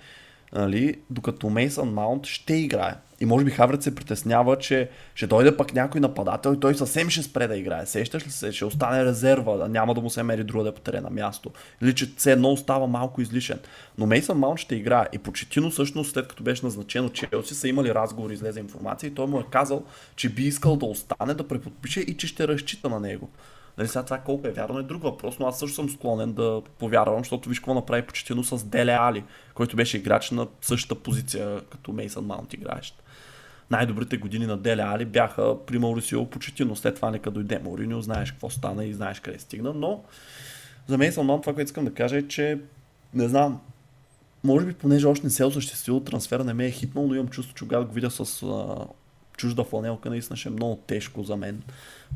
нали, 0.52 1.00
докато 1.10 1.50
Мейсън 1.50 1.92
Маунт 1.92 2.26
ще 2.26 2.54
играе. 2.54 2.94
И 3.20 3.24
може 3.24 3.44
би 3.44 3.50
Хаврец 3.50 3.84
се 3.84 3.94
притеснява, 3.94 4.58
че 4.58 4.90
ще 5.14 5.26
дойде 5.26 5.56
пък 5.56 5.74
някой 5.74 6.00
нападател 6.00 6.54
и 6.54 6.60
той 6.60 6.74
съвсем 6.74 7.10
ще 7.10 7.22
спре 7.22 7.46
да 7.46 7.56
играе. 7.56 7.86
Сещаш 7.86 8.26
ли 8.26 8.30
се? 8.30 8.52
Ще 8.52 8.64
остане 8.64 9.04
резерва, 9.04 9.68
няма 9.68 9.94
да 9.94 10.00
му 10.00 10.10
се 10.10 10.22
мери 10.22 10.44
друга 10.44 10.64
да 10.64 10.74
по 10.74 10.80
терена 10.80 11.10
място. 11.10 11.50
Или 11.82 11.94
че 11.94 12.12
все 12.16 12.32
едно 12.32 12.48
остава 12.48 12.86
малко 12.86 13.20
излишен. 13.20 13.58
Но 13.98 14.06
Мейсън 14.06 14.38
Маунт 14.38 14.58
ще 14.58 14.74
играе. 14.74 15.06
И 15.12 15.18
почетино 15.18 15.70
всъщност, 15.70 16.12
след 16.12 16.28
като 16.28 16.42
беше 16.42 16.66
назначен 16.66 17.04
от 17.04 17.14
Челси, 17.14 17.54
са 17.54 17.68
имали 17.68 17.94
разговори, 17.94 18.34
излезе 18.34 18.60
информация 18.60 19.08
и 19.08 19.14
той 19.14 19.26
му 19.26 19.40
е 19.40 19.44
казал, 19.50 19.84
че 20.16 20.28
би 20.28 20.42
искал 20.42 20.76
да 20.76 20.86
остане, 20.86 21.34
да 21.34 21.48
преподпише 21.48 22.00
и 22.00 22.16
че 22.16 22.26
ще 22.26 22.48
разчита 22.48 22.88
на 22.88 23.00
него. 23.00 23.30
Нали, 23.78 23.88
сега 23.88 24.02
това 24.02 24.18
колко 24.18 24.48
е 24.48 24.52
вярно 24.52 24.78
е 24.78 24.82
друг 24.82 25.02
въпрос, 25.02 25.38
но 25.38 25.46
аз 25.46 25.58
също 25.58 25.74
съм 25.74 25.90
склонен 25.90 26.32
да 26.32 26.62
повярвам, 26.78 27.18
защото 27.18 27.48
виж 27.48 27.58
какво 27.58 27.74
направи 27.74 28.02
почетино 28.02 28.44
с 28.44 28.64
Деле 28.64 28.92
Али, 29.00 29.24
който 29.54 29.76
беше 29.76 29.96
играч 29.96 30.30
на 30.30 30.46
същата 30.60 30.94
позиция 30.94 31.60
като 31.60 31.92
Мейсън 31.92 32.24
Маунт 32.24 32.52
играещ 32.52 33.02
най-добрите 33.72 34.16
години 34.16 34.46
на 34.46 34.56
Деле 34.56 34.82
Али 34.82 35.04
бяха 35.04 35.56
при 35.66 35.78
Маурисио 35.78 36.26
Почетино. 36.26 36.76
След 36.76 36.96
това 36.96 37.10
нека 37.10 37.30
дойде 37.30 37.58
Мауриньо, 37.58 38.00
знаеш 38.00 38.32
какво 38.32 38.50
стана 38.50 38.84
и 38.84 38.94
знаеш 38.94 39.20
къде 39.20 39.38
стигна, 39.38 39.72
но 39.74 40.02
за 40.86 40.98
мен 40.98 41.12
съм 41.12 41.26
това, 41.26 41.54
което 41.54 41.62
искам 41.62 41.84
да 41.84 41.94
кажа 41.94 42.16
е, 42.16 42.28
че 42.28 42.60
не 43.14 43.28
знам, 43.28 43.60
може 44.44 44.66
би 44.66 44.74
понеже 44.74 45.06
още 45.06 45.26
не 45.26 45.30
се 45.30 45.42
е 45.42 45.46
осъществил 45.46 46.00
трансфера, 46.00 46.44
не 46.44 46.54
ме 46.54 46.66
е 46.66 46.70
хитнал, 46.70 47.06
но 47.06 47.14
имам 47.14 47.28
чувство, 47.28 47.54
че 47.54 47.64
когато 47.64 47.86
го 47.86 47.92
видя 47.92 48.10
с 48.10 48.44
чужда 49.42 49.64
фланелка, 49.64 50.10
наистина 50.10 50.36
ще 50.36 50.48
е 50.48 50.52
много 50.52 50.76
тежко 50.86 51.22
за 51.22 51.36
мен. 51.36 51.62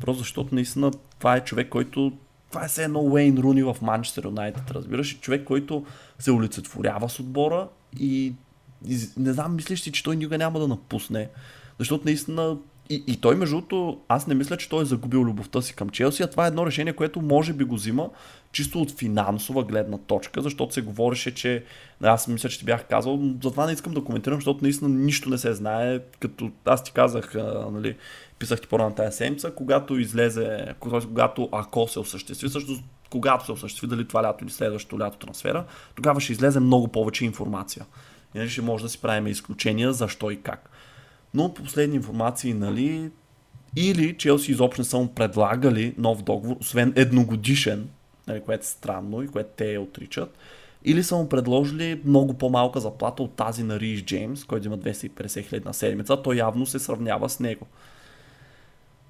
Просто 0.01 0.19
защото 0.19 0.55
наистина 0.55 0.91
това 1.19 1.35
е 1.35 1.43
човек, 1.43 1.69
който 1.69 2.11
това 2.49 2.65
е 2.65 2.67
все 2.67 2.83
едно 2.83 2.99
Уейн 2.99 3.37
Руни 3.37 3.63
в 3.63 3.77
Манчестър 3.81 4.25
Юнайтед, 4.25 4.71
разбираш? 4.71 5.19
Човек, 5.19 5.43
който 5.43 5.85
се 6.19 6.31
олицетворява 6.31 7.09
с 7.09 7.19
отбора 7.19 7.67
и 7.99 8.33
не 9.17 9.33
знам, 9.33 9.55
мислиш 9.55 9.81
си, 9.81 9.91
че 9.91 10.03
той 10.03 10.15
никога 10.15 10.37
няма 10.37 10.59
да 10.59 10.67
напусне. 10.67 11.29
Защото 11.79 12.05
наистина 12.05 12.57
и, 12.89 13.17
той, 13.21 13.35
между 13.35 13.55
другото, 13.55 13.99
аз 14.07 14.27
не 14.27 14.35
мисля, 14.35 14.57
че 14.57 14.69
той 14.69 14.81
е 14.81 14.85
загубил 14.85 15.19
любовта 15.19 15.61
си 15.61 15.75
към 15.75 15.89
Челси, 15.89 16.23
а 16.23 16.27
това 16.27 16.45
е 16.45 16.47
едно 16.47 16.65
решение, 16.65 16.93
което 16.93 17.21
може 17.21 17.53
би 17.53 17.63
го 17.63 17.75
взима 17.75 18.09
чисто 18.51 18.81
от 18.81 18.91
финансова 18.91 19.63
гледна 19.63 19.97
точка, 19.97 20.41
защото 20.41 20.73
се 20.73 20.81
говореше, 20.81 21.35
че 21.35 21.63
аз 22.03 22.27
мисля, 22.27 22.49
че 22.49 22.59
ти 22.59 22.65
бях 22.65 22.87
казал, 22.87 23.19
затова 23.43 23.65
не 23.65 23.71
искам 23.71 23.93
да 23.93 24.03
коментирам, 24.03 24.37
защото 24.37 24.59
наистина 24.61 24.89
нищо 24.89 25.29
не 25.29 25.37
се 25.37 25.53
знае, 25.53 25.99
като 26.19 26.51
аз 26.65 26.83
ти 26.83 26.91
казах, 26.91 27.35
а, 27.35 27.67
нали, 27.71 27.95
писах 28.39 28.61
ти 28.61 28.67
по-рано 28.67 28.95
тази 28.95 29.17
седмица, 29.17 29.51
когато 29.51 29.99
излезе, 29.99 30.73
когато 30.79 31.49
ако 31.51 31.87
се 31.87 31.99
осъществи, 31.99 32.49
също 32.49 32.79
когато 33.09 33.45
се 33.45 33.51
осъществи, 33.51 33.87
дали 33.87 34.07
това 34.07 34.23
лято 34.23 34.43
или 34.43 34.51
следващото 34.51 34.99
лято 34.99 35.17
трансфера, 35.17 35.65
тогава 35.95 36.19
ще 36.19 36.31
излезе 36.31 36.59
много 36.59 36.87
повече 36.87 37.25
информация. 37.25 37.85
Иначе 38.35 38.51
ще 38.51 38.61
може 38.61 38.83
да 38.83 38.89
си 38.89 39.01
правим 39.01 39.27
изключения 39.27 39.93
защо 39.93 40.31
и 40.31 40.41
как. 40.41 40.69
Но 41.33 41.53
по 41.53 41.63
последни 41.63 41.95
информации, 41.95 42.53
нали, 42.53 43.11
или 43.75 44.17
Челси 44.17 44.51
изобщо 44.51 44.81
не 44.81 44.85
са 44.85 44.97
му 44.97 45.07
предлагали 45.07 45.95
нов 45.97 46.23
договор, 46.23 46.55
освен 46.59 46.93
едногодишен, 46.95 47.89
нали, 48.27 48.41
което 48.41 48.61
е 48.61 48.65
странно 48.65 49.23
и 49.23 49.27
което 49.27 49.49
те 49.57 49.77
отричат, 49.77 50.37
или 50.85 51.03
са 51.03 51.15
му 51.15 51.29
предложили 51.29 52.01
много 52.05 52.33
по-малка 52.33 52.79
заплата 52.79 53.23
от 53.23 53.33
тази 53.33 53.63
на 53.63 53.79
Риш 53.79 54.03
Джеймс, 54.03 54.43
който 54.43 54.67
има 54.67 54.77
250 54.77 55.47
хиляди 55.47 55.65
на 55.65 55.73
седмица, 55.73 56.21
той 56.23 56.35
явно 56.35 56.65
се 56.65 56.79
сравнява 56.79 57.29
с 57.29 57.39
него. 57.39 57.67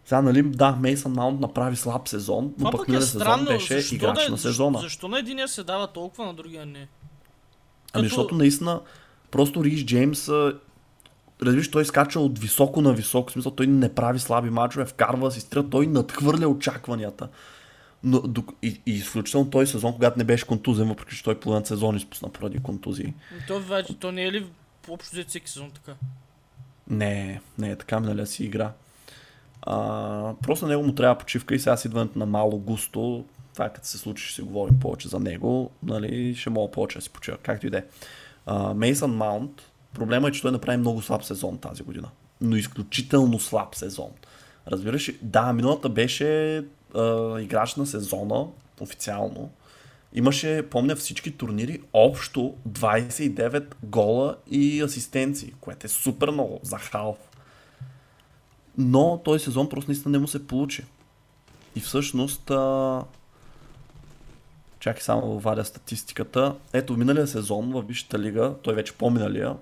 Сега, 0.06 0.22
нали, 0.22 0.44
да, 0.44 0.72
Мейсън 0.72 1.12
Маунт 1.12 1.40
направи 1.40 1.76
слаб 1.76 2.08
сезон, 2.08 2.54
но 2.60 2.72
пък 2.72 2.88
миналия 2.88 3.04
е 3.04 3.08
сезон 3.08 3.46
беше 3.46 3.96
играч 3.96 4.26
да, 4.26 4.32
на 4.32 4.38
сезона. 4.38 4.80
Защо 4.80 5.08
на 5.08 5.20
единия 5.20 5.48
се 5.48 5.64
дава 5.64 5.88
толкова, 5.88 6.26
на 6.26 6.34
другия 6.34 6.66
не? 6.66 6.80
Ами, 6.80 6.88
Като... 7.92 8.04
Защото 8.04 8.36
наистина 8.36 8.82
Просто 9.32 9.64
Риш 9.64 9.86
Джеймс 9.86 10.30
разбираш, 11.42 11.72
той 11.72 11.86
скача 11.86 12.20
от 12.20 12.40
високо 12.40 12.82
на 12.82 12.94
високо, 12.94 13.30
в 13.30 13.34
смисъл 13.34 13.52
той 13.52 13.68
не 13.68 13.94
прави 13.96 14.20
слаби 14.20 14.50
мачове, 14.50 14.86
вкарва 14.86 15.32
си 15.32 15.40
стрел, 15.40 15.64
той 15.64 15.88
надхвърля 15.88 16.48
очакванията. 16.48 17.28
Но, 18.04 18.24
и, 18.62 18.82
и 18.86 18.92
изключително 18.92 19.50
този 19.50 19.72
сезон, 19.72 19.94
когато 19.94 20.18
не 20.18 20.24
беше 20.24 20.46
контузен, 20.46 20.88
въпреки 20.88 21.16
че 21.16 21.24
той 21.24 21.40
половин 21.40 21.66
сезон 21.66 21.96
изпусна 21.96 22.30
поради 22.30 22.60
контузии. 22.60 23.14
То, 23.48 23.60
вече, 23.60 24.00
то 24.00 24.12
не 24.12 24.24
е 24.24 24.32
ли 24.32 24.46
общо 24.90 25.12
взето 25.14 25.30
всеки 25.30 25.50
сезон 25.50 25.72
така? 25.72 25.94
Не, 26.90 27.42
не 27.58 27.72
е 27.72 27.76
така 27.76 28.00
миналия 28.00 28.28
си 28.28 28.44
игра. 28.44 28.72
А, 29.62 30.34
просто 30.42 30.66
на 30.66 30.72
него 30.72 30.84
му 30.84 30.96
трябва 30.96 31.18
почивка 31.18 31.56
и 31.56 31.60
сега 31.60 31.78
с 31.78 31.86
идването 31.86 32.20
на 32.20 32.26
Мало 32.26 32.58
Густо, 32.58 33.26
това 33.54 33.70
като 33.70 33.88
се 33.88 33.98
случи 33.98 34.26
ще 34.26 34.36
си 34.36 34.42
говорим 34.42 34.80
повече 34.80 35.08
за 35.08 35.20
него, 35.20 35.72
нали, 35.84 36.36
ще 36.36 36.50
мога 36.50 36.72
повече 36.72 36.98
да 36.98 37.02
си 37.02 37.10
почива, 37.10 37.38
както 37.38 37.68
и 37.68 37.70
да 37.70 37.78
е. 37.78 37.84
Мейсън 38.76 39.12
Маунт, 39.12 39.62
проблема 39.98 40.28
е, 40.28 40.32
че 40.32 40.42
той 40.42 40.52
направи 40.52 40.78
много 40.78 41.02
слаб 41.02 41.24
сезон 41.24 41.58
тази 41.58 41.84
година. 41.84 42.10
Но 42.42 42.56
изключително 42.56 43.40
слаб 43.40 43.76
сезон. 43.76 44.10
Разбираш, 44.68 45.12
да, 45.22 45.54
миналата 45.54 45.90
беше 45.90 46.58
а, 46.96 47.40
играч 47.40 47.76
на 47.76 47.86
сезона, 47.86 48.46
официално. 48.80 49.52
Имаше, 50.14 50.64
помня, 50.70 50.96
всички 50.96 51.38
турнири, 51.38 51.82
общо 51.94 52.56
29 52.70 53.64
гола 53.84 54.36
и 54.52 54.82
асистенции, 54.82 55.54
което 55.62 55.86
е 55.86 55.90
супер 55.90 56.30
много 56.30 56.60
за 56.64 56.78
халф. 56.78 57.18
Но 58.78 59.22
този 59.26 59.44
сезон 59.44 59.70
просто 59.70 59.92
наистина 59.92 60.12
не 60.12 60.20
му 60.20 60.28
се 60.28 60.48
получи. 60.48 60.86
И 61.76 61.80
всъщност 61.80 62.52
а, 62.52 63.04
Чакай 64.80 65.02
само 65.02 65.40
вадя 65.40 65.66
статистиката. 65.66 66.56
Ето, 66.74 66.98
миналия 66.98 67.28
сезон 67.28 67.72
в 67.72 67.82
Висшата 67.82 68.20
лига, 68.20 68.54
той 68.62 68.76
вече 68.76 68.94
по-миналия, 68.94 69.56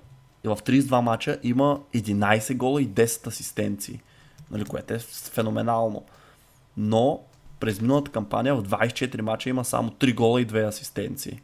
в 0.48 0.58
32 0.58 1.02
мача 1.02 1.40
има 1.44 1.80
11 1.96 2.58
гола 2.58 2.82
и 2.82 2.90
10 2.90 3.28
асистенции, 3.28 4.00
нали, 4.52 4.66
което 4.66 4.94
е 4.94 5.00
феноменално. 5.32 6.04
Но 6.78 7.22
през 7.60 7.82
миналата 7.82 8.12
кампания 8.12 8.56
в 8.56 8.64
24 8.64 9.22
мача 9.22 9.50
има 9.50 9.66
само 9.66 9.90
3 9.90 10.16
гола 10.16 10.42
и 10.42 10.48
2 10.48 10.68
асистенции. 10.68 11.40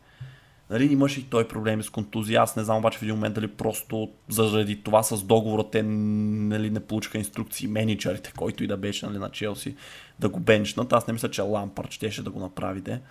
Нали, 0.69 0.93
имаше 0.93 1.19
и 1.19 1.23
той 1.23 1.47
проблеми 1.47 1.83
с 1.83 1.89
контузия. 1.89 2.41
Аз 2.41 2.55
не 2.55 2.63
знам 2.63 2.77
обаче 2.77 2.99
в 2.99 3.01
един 3.01 3.15
момент 3.15 3.35
дали 3.35 3.47
просто 3.47 4.09
заради 4.29 4.83
това 4.83 5.03
с 5.03 5.23
договора 5.23 5.63
те 5.71 5.83
нали, 5.83 6.69
не 6.69 6.79
получиха 6.79 7.17
инструкции 7.17 7.67
менеджерите, 7.67 8.33
който 8.37 8.63
и 8.63 8.67
да 8.67 8.77
беше 8.77 9.05
нали, 9.05 9.17
на 9.17 9.29
Челси, 9.29 9.75
да 10.19 10.29
го 10.29 10.39
бенчнат. 10.39 10.93
Аз 10.93 11.07
не 11.07 11.13
мисля, 11.13 11.31
че 11.31 11.41
Лампард 11.41 11.91
щеше 11.91 12.23
да 12.23 12.29
го 12.29 12.39
направи. 12.39 12.81
Де. 12.81 13.01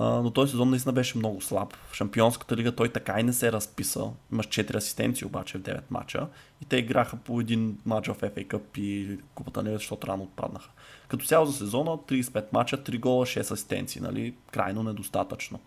Но 0.00 0.30
този 0.30 0.50
сезон 0.50 0.70
наистина 0.70 0.92
беше 0.92 1.18
много 1.18 1.40
слаб. 1.40 1.76
В 1.90 1.94
Шампионската 1.94 2.56
лига 2.56 2.72
той 2.72 2.88
така 2.88 3.20
и 3.20 3.22
не 3.22 3.32
се 3.32 3.52
разписа. 3.52 4.04
Имаш 4.32 4.46
4 4.46 4.74
асистенции 4.74 5.26
обаче 5.26 5.58
в 5.58 5.62
9 5.62 5.80
мача. 5.90 6.26
И 6.62 6.64
те 6.64 6.76
играха 6.76 7.16
по 7.16 7.40
един 7.40 7.78
матч 7.86 8.08
в 8.08 8.14
FA 8.14 8.46
Cup 8.46 8.78
и 8.78 9.18
Купата 9.34 9.62
не, 9.62 9.72
защото 9.72 10.06
рано 10.06 10.22
отпаднаха. 10.22 10.70
Като 11.08 11.26
цяло 11.26 11.46
за 11.46 11.52
сезона 11.52 11.90
35 11.90 12.44
мача, 12.52 12.76
3 12.78 13.00
гола, 13.00 13.26
6 13.26 13.40
асистенции. 13.40 14.00
Нали? 14.00 14.34
Крайно 14.50 14.82
недостатъчно. 14.82 15.60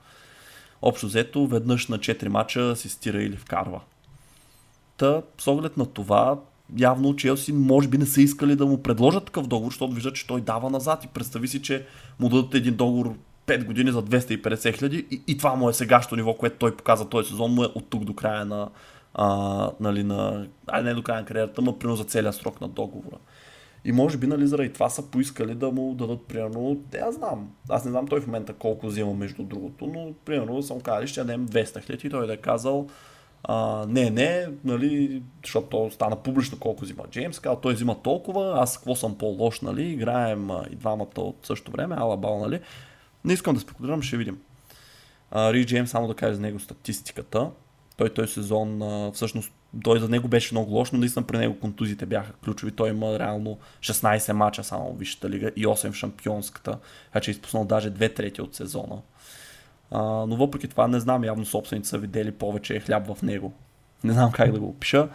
Общо 0.82 1.06
взето, 1.06 1.48
веднъж 1.48 1.88
на 1.88 2.00
4 2.00 2.28
мача 2.28 2.72
асистира 2.72 3.24
или 3.24 3.38
вкарва. 3.38 3.82
Та, 4.98 5.22
с 5.38 5.48
оглед 5.48 5.78
на 5.78 5.86
това, 5.86 6.40
явно 6.78 7.16
Челси 7.16 7.54
може 7.54 7.88
би 7.88 7.98
не 7.98 8.06
са 8.06 8.22
искали 8.22 8.56
да 8.56 8.66
му 8.66 8.84
предложат 8.84 9.26
такъв 9.26 9.48
договор, 9.48 9.72
защото 9.72 9.94
виждат, 9.94 10.16
че 10.16 10.28
той 10.28 10.42
дава 10.42 10.70
назад 10.70 11.04
и 11.04 11.08
представи 11.08 11.48
си, 11.48 11.62
че 11.62 11.86
му 12.20 12.30
дадат 12.30 12.56
един 12.56 12.76
договор 12.76 13.16
5 13.50 13.66
години 13.66 13.92
за 13.92 14.04
250 14.04 14.78
хиляди 14.78 15.08
и, 15.12 15.22
и 15.28 15.38
това 15.38 15.56
му 15.56 15.70
е 15.70 15.74
сегашното 15.74 16.16
ниво, 16.16 16.34
което 16.34 16.58
той 16.58 16.78
показа 16.78 17.10
този 17.10 17.30
сезон, 17.30 17.54
му 17.54 17.64
е 17.64 17.68
от 17.76 17.90
тук 17.90 18.04
до 18.04 18.16
края 18.16 18.46
на, 18.46 18.70
а, 19.14 19.72
нали, 19.80 20.04
на, 20.04 20.48
ай 20.68 20.84
не 20.84 20.94
до 20.94 21.04
края 21.04 21.20
на 21.20 21.26
кариерата, 21.26 21.62
но 21.62 21.80
примерно 21.80 21.96
за 21.96 22.04
целия 22.04 22.34
срок 22.34 22.62
на 22.62 22.68
договора. 22.68 23.18
И 23.86 23.92
може 23.92 24.18
би, 24.18 24.28
нали, 24.28 24.48
заради 24.48 24.74
това 24.74 24.90
са 24.90 25.12
поискали 25.12 25.56
да 25.56 25.72
му 25.72 25.94
дадат, 25.94 26.22
примерно, 26.28 26.82
те 26.92 26.98
аз 26.98 27.16
знам. 27.16 27.52
Аз 27.70 27.86
не 27.86 27.92
знам 27.92 28.08
той 28.08 28.22
в 28.22 28.28
момента 28.28 28.54
колко 28.54 28.88
взима 28.88 29.14
между 29.14 29.44
другото, 29.44 29.88
но, 29.88 30.14
примерно, 30.26 30.64
съм 30.64 30.82
казали, 30.82 31.08
ще 31.08 31.24
дадем 31.24 31.48
200 31.48 31.84
хиляди 31.86 32.08
и 32.08 32.10
той 32.10 32.28
да 32.28 32.34
е 32.34 32.38
казал, 32.38 32.88
а, 33.44 33.86
не, 33.88 34.10
не, 34.10 34.48
нали, 34.64 35.24
защото 35.44 35.90
стана 35.92 36.16
публично 36.16 36.60
колко 36.60 36.84
взима 36.84 37.04
Джеймс, 37.12 37.40
казал, 37.40 37.60
той 37.60 37.74
взима 37.74 38.02
толкова, 38.02 38.54
аз 38.62 38.78
какво 38.78 38.96
съм 38.96 39.18
по-лош, 39.18 39.62
нали, 39.62 39.84
играем 39.84 40.52
а, 40.52 40.66
и 40.72 40.76
двамата 40.76 41.18
от 41.18 41.38
същото 41.44 41.72
време, 41.72 41.96
ала 42.00 42.18
бал, 42.18 42.40
нали. 42.40 42.60
Не 43.26 43.34
искам 43.34 43.54
да 43.54 43.62
спекулирам, 43.62 44.02
ще 44.02 44.18
видим. 44.18 44.40
Ри 45.36 45.66
Джеймс, 45.66 45.90
само 45.90 46.08
да 46.08 46.14
кажа 46.14 46.36
за 46.36 46.42
него 46.42 46.60
статистиката. 46.60 47.50
Той 47.98 48.10
този 48.10 48.34
сезон, 48.34 48.82
а, 48.82 49.12
всъщност, 49.12 49.52
той 49.84 50.00
за 50.00 50.10
него 50.10 50.28
беше 50.28 50.54
много 50.54 50.72
лош, 50.72 50.92
но 50.92 51.00
наистина 51.00 51.28
при 51.28 51.38
него 51.38 51.60
контузите 51.60 52.06
бяха 52.06 52.34
ключови. 52.34 52.72
Той 52.72 52.90
има 52.90 53.20
реално 53.20 53.58
16 53.82 54.32
мача 54.32 54.64
само 54.64 54.94
в 54.94 55.00
Висшата 55.00 55.30
лига 55.30 55.52
и 55.56 55.66
8 55.66 55.92
в 55.92 55.96
Шампионската, 55.96 56.78
така 57.06 57.20
че 57.20 57.32
е 57.32 57.34
изпуснал 57.34 57.66
даже 57.66 57.92
2 57.92 58.16
трети 58.16 58.42
от 58.42 58.56
сезона. 58.56 59.02
А, 59.92 60.02
но 60.02 60.36
въпреки 60.36 60.68
това 60.68 60.88
не 60.88 61.00
знам, 61.00 61.24
явно 61.24 61.46
собственици 61.46 61.90
са 61.90 61.98
видели 61.98 62.32
повече 62.32 62.80
хляб 62.80 63.14
в 63.14 63.22
него. 63.22 63.54
Не 64.04 64.14
знам 64.14 64.32
как 64.32 64.52
да 64.52 64.60
го 64.60 64.70
опиша. 64.70 65.10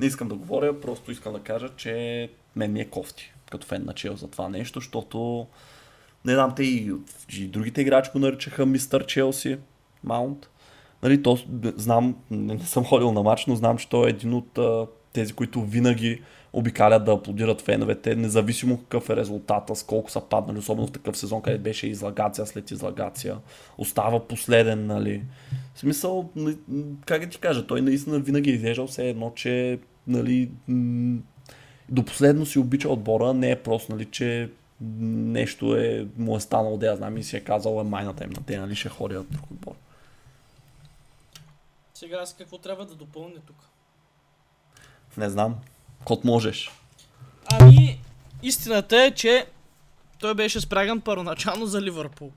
Не 0.00 0.06
искам 0.06 0.28
да 0.28 0.34
говоря, 0.34 0.80
просто 0.80 1.12
искам 1.12 1.32
да 1.32 1.40
кажа, 1.40 1.68
че 1.76 2.30
мен 2.56 2.72
ми 2.72 2.80
е 2.80 2.88
кофти 2.88 3.32
като 3.50 3.66
фен 3.66 3.84
на 3.84 3.92
Чел 3.92 4.16
за 4.16 4.28
това 4.28 4.48
нещо, 4.48 4.80
защото 4.80 5.46
не 6.24 6.34
знам, 6.34 6.54
те 6.56 6.62
и, 6.62 6.92
и 7.38 7.46
другите 7.46 7.80
играчи 7.80 8.10
го 8.12 8.18
наричаха 8.18 8.66
мистер 8.66 9.06
Челси, 9.06 9.58
Маунт. 10.04 10.48
Нали, 11.02 11.22
то, 11.22 11.38
знам, 11.76 12.16
не, 12.30 12.54
не 12.54 12.60
съм 12.60 12.84
ходил 12.84 13.12
на 13.12 13.22
матч, 13.22 13.46
но 13.46 13.56
знам, 13.56 13.78
че 13.78 13.88
той 13.88 14.06
е 14.06 14.10
един 14.10 14.34
от 14.34 14.58
а, 14.58 14.86
тези, 15.12 15.32
които 15.32 15.62
винаги 15.62 16.22
обикалят 16.52 17.04
да 17.04 17.12
аплодират 17.12 17.60
феновете, 17.60 18.16
независимо 18.16 18.78
какъв 18.78 19.10
е 19.10 19.16
резултата, 19.16 19.76
с 19.76 19.82
колко 19.82 20.10
са 20.10 20.20
паднали, 20.20 20.58
особено 20.58 20.86
в 20.86 20.92
такъв 20.92 21.16
сезон, 21.16 21.42
където 21.42 21.62
беше 21.62 21.86
излагация 21.86 22.46
след 22.46 22.70
излагация. 22.70 23.36
Остава 23.78 24.26
последен, 24.28 24.86
нали. 24.86 25.22
В 25.74 25.80
смисъл, 25.80 26.30
как 27.06 27.24
да 27.24 27.28
ти 27.28 27.38
кажа, 27.38 27.66
той 27.66 27.80
наистина 27.80 28.18
винаги 28.18 28.50
е 28.50 28.54
изглеждал 28.54 28.86
все 28.86 29.08
едно, 29.08 29.32
че 29.36 29.78
нали, 30.06 30.50
до 31.88 32.04
последно 32.04 32.46
си 32.46 32.58
обича 32.58 32.88
отбора, 32.88 33.34
не 33.34 33.50
е 33.50 33.56
просто, 33.56 33.92
нали, 33.92 34.04
че 34.04 34.50
нещо 34.98 35.76
е, 35.76 36.06
му 36.16 36.36
е 36.36 36.40
станало, 36.40 36.76
да 36.76 36.86
я 36.86 36.96
знам 36.96 37.16
и 37.16 37.22
си 37.22 37.36
е 37.36 37.40
казал 37.40 37.80
е 37.80 37.84
майната 37.84 38.24
им 38.24 38.30
на 38.30 38.42
те, 38.46 38.58
нали 38.58 38.74
ще 38.74 38.88
ходят 38.88 39.32
друг 39.32 39.50
отбор. 39.50 39.74
Сега 41.94 42.16
аз 42.16 42.34
какво 42.34 42.58
трябва 42.58 42.86
да 42.86 42.94
допълня 42.94 43.40
тук? 43.46 43.56
Не 45.16 45.30
знам. 45.30 45.56
Кот 46.04 46.24
можеш. 46.24 46.70
Ами, 47.52 48.00
истината 48.42 49.02
е, 49.02 49.10
че 49.10 49.46
той 50.18 50.34
беше 50.34 50.60
спряган 50.60 51.00
първоначално 51.00 51.66
за 51.66 51.82
Ливърпул. 51.82 52.32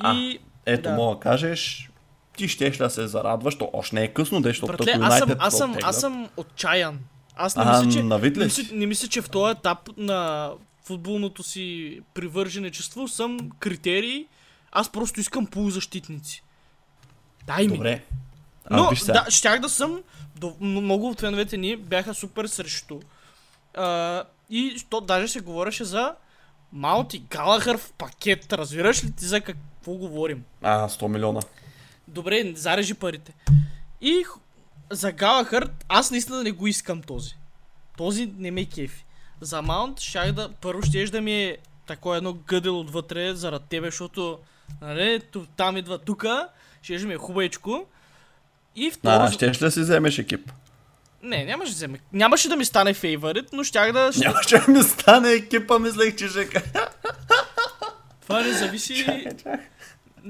И... 0.00 0.04
А, 0.04 0.38
ето, 0.66 0.82
да. 0.82 0.94
мога 0.94 1.14
да 1.14 1.20
кажеш, 1.20 1.90
ти 2.36 2.48
щеш 2.48 2.76
да 2.76 2.90
се 2.90 3.06
зарадваш, 3.06 3.58
то 3.58 3.70
още 3.72 3.94
не 3.94 4.04
е 4.04 4.08
късно, 4.08 4.40
защото 4.42 4.72
Братле, 4.72 4.98
аз 5.00 5.18
съм, 5.18 5.36
аз, 5.38 5.56
съм, 5.56 5.76
аз 5.82 6.00
съм 6.00 6.28
отчаян. 6.36 6.98
Аз 7.36 7.56
не 7.56 7.62
а, 7.66 7.82
мисля, 7.82 8.00
че, 8.00 8.02
не 8.02 8.44
мисля, 8.44 8.64
не 8.72 8.86
мисля, 8.86 9.08
че 9.08 9.22
в 9.22 9.30
този 9.30 9.52
етап 9.52 9.78
на 9.96 10.50
футболното 10.92 11.42
си 11.42 12.00
привърженечество 12.14 13.08
съм 13.08 13.50
критерии. 13.58 14.26
Аз 14.72 14.92
просто 14.92 15.20
искам 15.20 15.46
полузащитници. 15.46 16.42
Дай 17.46 17.66
ми. 17.66 17.76
Добре. 17.76 18.04
А, 18.64 18.76
Но, 18.76 18.90
да, 19.06 19.26
щях 19.30 19.60
да 19.60 19.68
съм, 19.68 20.02
до, 20.36 20.56
много 20.60 21.08
от 21.08 21.20
феновете 21.20 21.56
ни 21.56 21.76
бяха 21.76 22.14
супер 22.14 22.46
срещу. 22.46 23.00
А, 23.74 24.24
и 24.50 24.82
то 24.90 25.00
даже 25.00 25.28
се 25.28 25.40
говореше 25.40 25.84
за 25.84 26.14
Маунт 26.72 27.14
и 27.14 27.18
Галахър 27.18 27.78
в 27.78 27.92
пакет. 27.92 28.52
Разбираш 28.52 29.04
ли 29.04 29.12
ти 29.12 29.24
за 29.24 29.40
какво 29.40 29.92
говорим? 29.92 30.44
А, 30.62 30.88
100 30.88 31.08
милиона. 31.08 31.40
Добре, 32.08 32.52
зарежи 32.56 32.94
парите. 32.94 33.34
И 34.00 34.24
за 34.90 35.12
Галахър, 35.12 35.70
аз 35.88 36.10
наистина 36.10 36.42
не 36.42 36.52
го 36.52 36.66
искам 36.66 37.02
този. 37.02 37.36
Този 37.96 38.32
не 38.38 38.50
ме 38.50 38.64
кефи 38.64 39.04
за 39.42 39.62
маунт, 39.62 40.00
щях 40.00 40.32
да, 40.32 40.48
първо 40.60 40.82
ще 40.82 41.04
да 41.04 41.20
ми 41.20 41.44
е 41.44 41.58
такова 41.86 42.16
едно 42.16 42.32
гъдел 42.32 42.80
отвътре 42.80 43.34
заради 43.34 43.64
тебе, 43.68 43.86
защото 43.86 44.38
нали, 44.80 45.20
там 45.56 45.76
идва 45.76 45.98
тука, 45.98 46.48
ще 46.82 46.98
ми 46.98 47.14
е 47.14 47.16
хубавичко. 47.16 47.86
И 48.76 48.90
второ... 48.90 49.22
А, 49.22 49.32
ще 49.32 49.64
ли 49.64 49.70
си 49.70 49.80
вземеш 49.80 50.18
екип? 50.18 50.52
Не, 51.22 51.44
нямаше 51.44 51.70
да 51.70 51.74
вземе. 51.74 51.98
Нямаше 52.12 52.48
да 52.48 52.56
ми 52.56 52.64
стане 52.64 52.94
фейворит, 52.94 53.48
но 53.52 53.64
щях 53.64 53.92
да... 53.92 54.10
Нямаше 54.16 54.58
да 54.58 54.72
ми 54.72 54.82
стане 54.82 55.32
екипа, 55.32 55.78
мислех, 55.78 56.16
че 56.16 56.28
ще 56.28 56.62
Това 58.22 58.40
не 58.42 58.52
зависи... 58.52 58.96
Чакай, 58.96 59.24
чакай. 59.24 59.66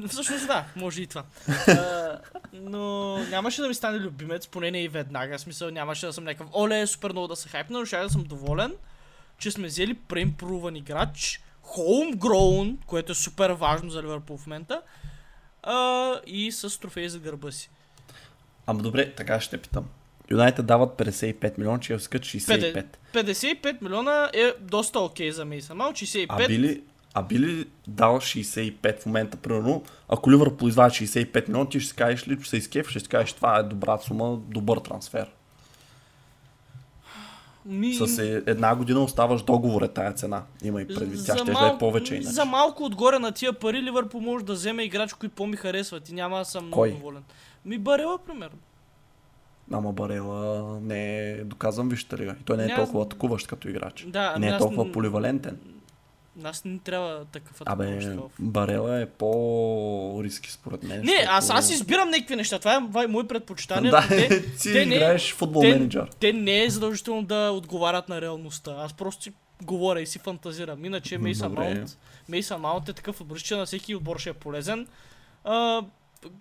Всъщност 0.08 0.46
да, 0.46 0.64
може 0.76 1.02
и 1.02 1.06
това. 1.06 1.24
а, 1.68 2.18
но 2.52 3.18
нямаше 3.18 3.62
да 3.62 3.68
ми 3.68 3.74
стане 3.74 3.98
любимец, 3.98 4.46
поне 4.46 4.70
не 4.70 4.82
и 4.82 4.88
веднага. 4.88 5.38
В 5.38 5.40
смисъл 5.40 5.70
нямаше 5.70 6.06
да 6.06 6.12
съм 6.12 6.24
някакъв, 6.24 6.46
оле, 6.54 6.86
супер 6.86 7.10
много 7.10 7.28
да 7.28 7.36
се 7.36 7.48
хайпна, 7.48 7.78
но 7.78 7.84
ще 7.84 7.98
да 7.98 8.10
съм 8.10 8.24
доволен 8.24 8.72
че 9.42 9.50
сме 9.50 9.66
взели 9.66 9.94
преимпруван 9.94 10.76
играч, 10.76 11.42
homegrown, 11.64 12.76
което 12.86 13.12
е 13.12 13.14
супер 13.14 13.50
важно 13.50 13.90
за 13.90 14.02
Ливърпул 14.02 14.36
в 14.36 14.46
момента, 14.46 14.82
а, 15.62 16.20
и 16.26 16.52
с 16.52 16.80
трофей 16.80 17.08
за 17.08 17.18
гърба 17.18 17.52
си. 17.52 17.70
Ама 18.66 18.82
добре, 18.82 19.14
така 19.14 19.40
ще 19.40 19.58
питам. 19.58 19.84
Юнайтед 20.30 20.66
дават 20.66 20.98
55 20.98 21.58
милиона, 21.58 21.80
че 21.80 21.94
искат 21.94 22.22
65. 22.22 22.84
55 23.12 23.82
милиона 23.82 24.30
е 24.32 24.52
доста 24.60 25.00
окей 25.00 25.30
okay 25.30 25.32
за 25.32 25.44
Мейсън 25.44 25.76
Мал, 25.76 25.92
65... 25.92 26.26
А 26.28 26.46
били, 26.46 26.82
а 27.14 27.22
били 27.22 27.66
дал 27.86 28.16
65 28.16 29.00
в 29.00 29.06
момента, 29.06 29.36
примерно, 29.36 29.82
ако 30.08 30.30
Ливърпул 30.30 30.68
извади 30.68 30.94
65 30.94 31.48
милиона, 31.48 31.68
ти 31.68 31.80
ще 31.80 31.88
си 31.88 31.96
кажеш 31.96 32.28
ли, 32.28 32.42
че 32.42 32.50
се 32.50 32.56
изкеф, 32.56 32.88
ще 32.88 33.00
си 33.00 33.08
кажеш, 33.08 33.32
това 33.32 33.58
е 33.58 33.62
добра 33.62 33.98
сума, 33.98 34.36
добър 34.36 34.78
трансфер. 34.78 35.30
Ми... 37.66 37.94
С 37.94 38.18
е, 38.18 38.42
една 38.46 38.76
година 38.76 39.00
оставаш 39.00 39.42
договор 39.42 39.82
е 39.82 39.88
тая 39.88 40.12
цена. 40.12 40.42
Има 40.64 40.82
и 40.82 40.88
предвид. 40.88 41.20
Тя 41.26 41.36
ще 41.36 41.52
мал... 41.52 41.62
да 41.62 41.74
е 41.74 41.78
повече 41.78 42.14
иначе. 42.14 42.28
За 42.28 42.44
малко 42.44 42.84
отгоре 42.84 43.18
на 43.18 43.32
тия 43.32 43.52
пари 43.52 43.82
Ливърпул 43.82 44.20
може 44.20 44.44
да 44.44 44.52
вземе 44.52 44.82
играч, 44.82 45.12
който 45.12 45.34
по-ми 45.34 45.56
харесват 45.56 46.08
и 46.08 46.14
няма 46.14 46.38
да 46.38 46.44
съм 46.44 46.66
много 46.66 46.88
доволен. 46.88 47.22
Ми 47.64 47.78
Барела, 47.78 48.18
примерно. 48.18 48.58
Ама 49.72 49.92
Барела 49.92 50.80
не 50.80 51.30
е 51.30 51.44
доказан 51.44 51.88
вижте 51.88 52.18
ли. 52.18 52.32
И 52.40 52.44
той 52.44 52.56
не 52.56 52.64
е 52.64 52.74
толкова 52.76 53.02
атакуващ 53.02 53.46
като 53.46 53.68
играч. 53.68 54.04
Да, 54.08 54.34
и 54.36 54.40
не 54.40 54.48
е 54.48 54.58
толкова 54.58 54.84
аз... 54.86 54.92
поливалентен. 54.92 55.58
Нас 56.36 56.64
не 56.64 56.78
трябва 56.78 57.24
такъв 57.24 57.62
Абе, 57.64 58.16
Барела 58.38 59.00
е 59.00 59.06
по-риски 59.06 60.52
според 60.52 60.82
мен. 60.82 61.00
Не, 61.04 61.26
аз, 61.28 61.50
аз 61.50 61.70
избирам 61.70 62.10
някакви 62.10 62.36
неща. 62.36 62.58
Това 62.58 63.04
е 63.04 63.06
мое 63.06 63.26
предпочитание. 63.26 63.90
Да, 63.90 64.06
те, 64.08 64.42
ти 64.56 64.72
те 64.72 64.78
играеш 64.78 65.30
не, 65.30 65.36
футбол 65.36 65.62
те, 65.62 65.68
менеджер. 65.68 66.08
Те 66.20 66.32
не 66.32 66.64
е 66.64 66.70
задължително 66.70 67.22
да 67.22 67.50
отговарят 67.50 68.08
на 68.08 68.20
реалността. 68.20 68.74
Аз 68.78 68.92
просто 68.92 69.22
си 69.22 69.32
говоря 69.62 70.00
и 70.00 70.06
си 70.06 70.18
фантазирам. 70.18 70.84
Иначе 70.84 71.18
Мейса 71.18 71.48
Маунт, 71.48 71.98
Мейса 72.28 72.58
Маунт 72.58 72.88
е 72.88 72.92
такъв 72.92 73.22
че 73.36 73.56
на 73.56 73.66
всеки 73.66 73.94
отбор 73.94 74.18
ще 74.18 74.30
е 74.30 74.32
полезен. 74.32 74.86
А, 75.44 75.82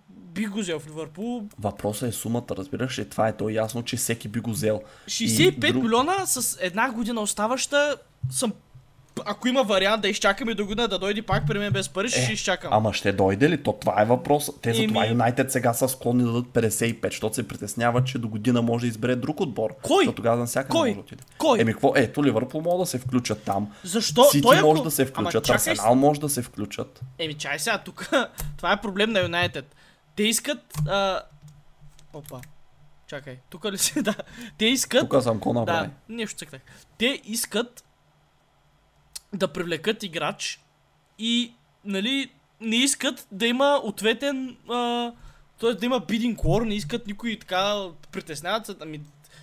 би 0.08 0.46
го 0.46 0.58
взел 0.58 0.80
в 0.80 0.86
Ливърпул. 0.86 1.48
Въпросът 1.58 2.08
е 2.08 2.12
сумата, 2.12 2.46
разбираш 2.50 2.98
ли? 2.98 3.08
Това 3.08 3.28
е 3.28 3.36
то 3.36 3.48
ясно, 3.48 3.82
че 3.82 3.96
всеки 3.96 4.28
би 4.28 4.40
го 4.40 4.50
взел. 4.50 4.82
65 5.06 5.72
друг... 5.72 5.82
милиона 5.82 6.26
с 6.26 6.58
една 6.60 6.90
година 6.90 7.20
оставаща 7.20 7.96
съм 8.30 8.52
ако 9.24 9.48
има 9.48 9.62
вариант 9.62 10.02
да 10.02 10.08
изчакаме 10.08 10.54
до 10.54 10.66
година 10.66 10.88
да 10.88 10.98
дойде 10.98 11.22
пак 11.22 11.46
при 11.46 11.58
мен 11.58 11.72
без 11.72 11.88
пари, 11.88 12.06
Е, 12.06 12.10
ще 12.10 12.32
изчакам. 12.32 12.72
Ама 12.72 12.92
ще 12.92 13.12
дойде 13.12 13.50
ли? 13.50 13.62
То 13.62 13.72
това 13.72 14.02
е 14.02 14.04
въпрос. 14.04 14.50
Те 14.62 14.74
за 14.74 14.86
това 14.86 15.06
Юнайтед 15.06 15.52
сега 15.52 15.74
са 15.74 15.88
склонни 15.88 16.22
да 16.22 16.32
дадат 16.32 16.46
55, 16.46 17.04
защото 17.04 17.34
се 17.34 17.48
притесняват, 17.48 18.06
че 18.06 18.18
до 18.18 18.28
година 18.28 18.62
може 18.62 18.80
да 18.80 18.88
избере 18.88 19.16
друг 19.16 19.40
отбор. 19.40 19.74
Кой? 19.82 19.96
Защото 19.96 20.16
тогава 20.16 20.36
навсякъде 20.36 20.70
Кой? 20.70 20.88
може 20.88 20.94
да 20.94 21.00
отиде. 21.00 21.22
Кой? 21.38 21.60
Еми 21.60 21.72
какво? 21.72 21.92
Ето 21.96 22.24
Ливърпул 22.24 22.60
могат 22.60 22.80
да 22.80 22.86
се 22.86 22.98
включат 22.98 23.42
там. 23.42 23.72
Защо? 23.84 24.24
Сити 24.24 24.42
Той 24.42 24.56
ако- 24.56 24.66
може 24.66 24.82
да 24.82 24.90
се 24.90 25.02
Ама 25.02 25.10
включат, 25.10 25.44
чакай 25.44 25.72
Арсенал 25.72 25.94
може 25.94 26.20
да 26.20 26.28
се 26.28 26.42
включат. 26.42 27.00
Еми, 27.18 27.34
чай 27.34 27.58
сега, 27.58 27.78
тук 27.78 28.10
това 28.56 28.72
е 28.72 28.80
проблем 28.80 29.10
на 29.10 29.20
Юнайтед. 29.20 29.74
Те 30.16 30.22
искат... 30.22 30.58
А... 30.88 31.20
Опа. 32.12 32.40
Чакай, 33.06 33.38
тук 33.50 33.64
ли 33.64 33.78
си? 33.78 33.92
Да. 34.02 34.14
Те 34.58 34.64
искат... 34.66 35.08
Тук 35.10 35.22
съм 35.22 35.40
ко 35.40 35.64
Да, 35.64 35.90
нещо 36.08 36.38
цъкнах. 36.38 36.60
Те 36.98 37.20
искат 37.24 37.84
да 39.34 39.48
привлекат 39.48 40.02
играч 40.02 40.60
и, 41.18 41.52
нали, 41.84 42.30
не 42.60 42.76
искат 42.76 43.26
да 43.32 43.46
има 43.46 43.80
ответен... 43.84 44.56
А... 44.70 45.12
Тоест 45.60 45.80
да 45.80 45.86
има 45.86 46.00
бидинг 46.00 46.38
war, 46.38 46.64
не 46.64 46.74
искат 46.74 47.06
никой 47.06 47.38
така 47.38 47.86
притесняват 48.12 48.66
се. 48.66 48.74
Ами, 48.80 49.00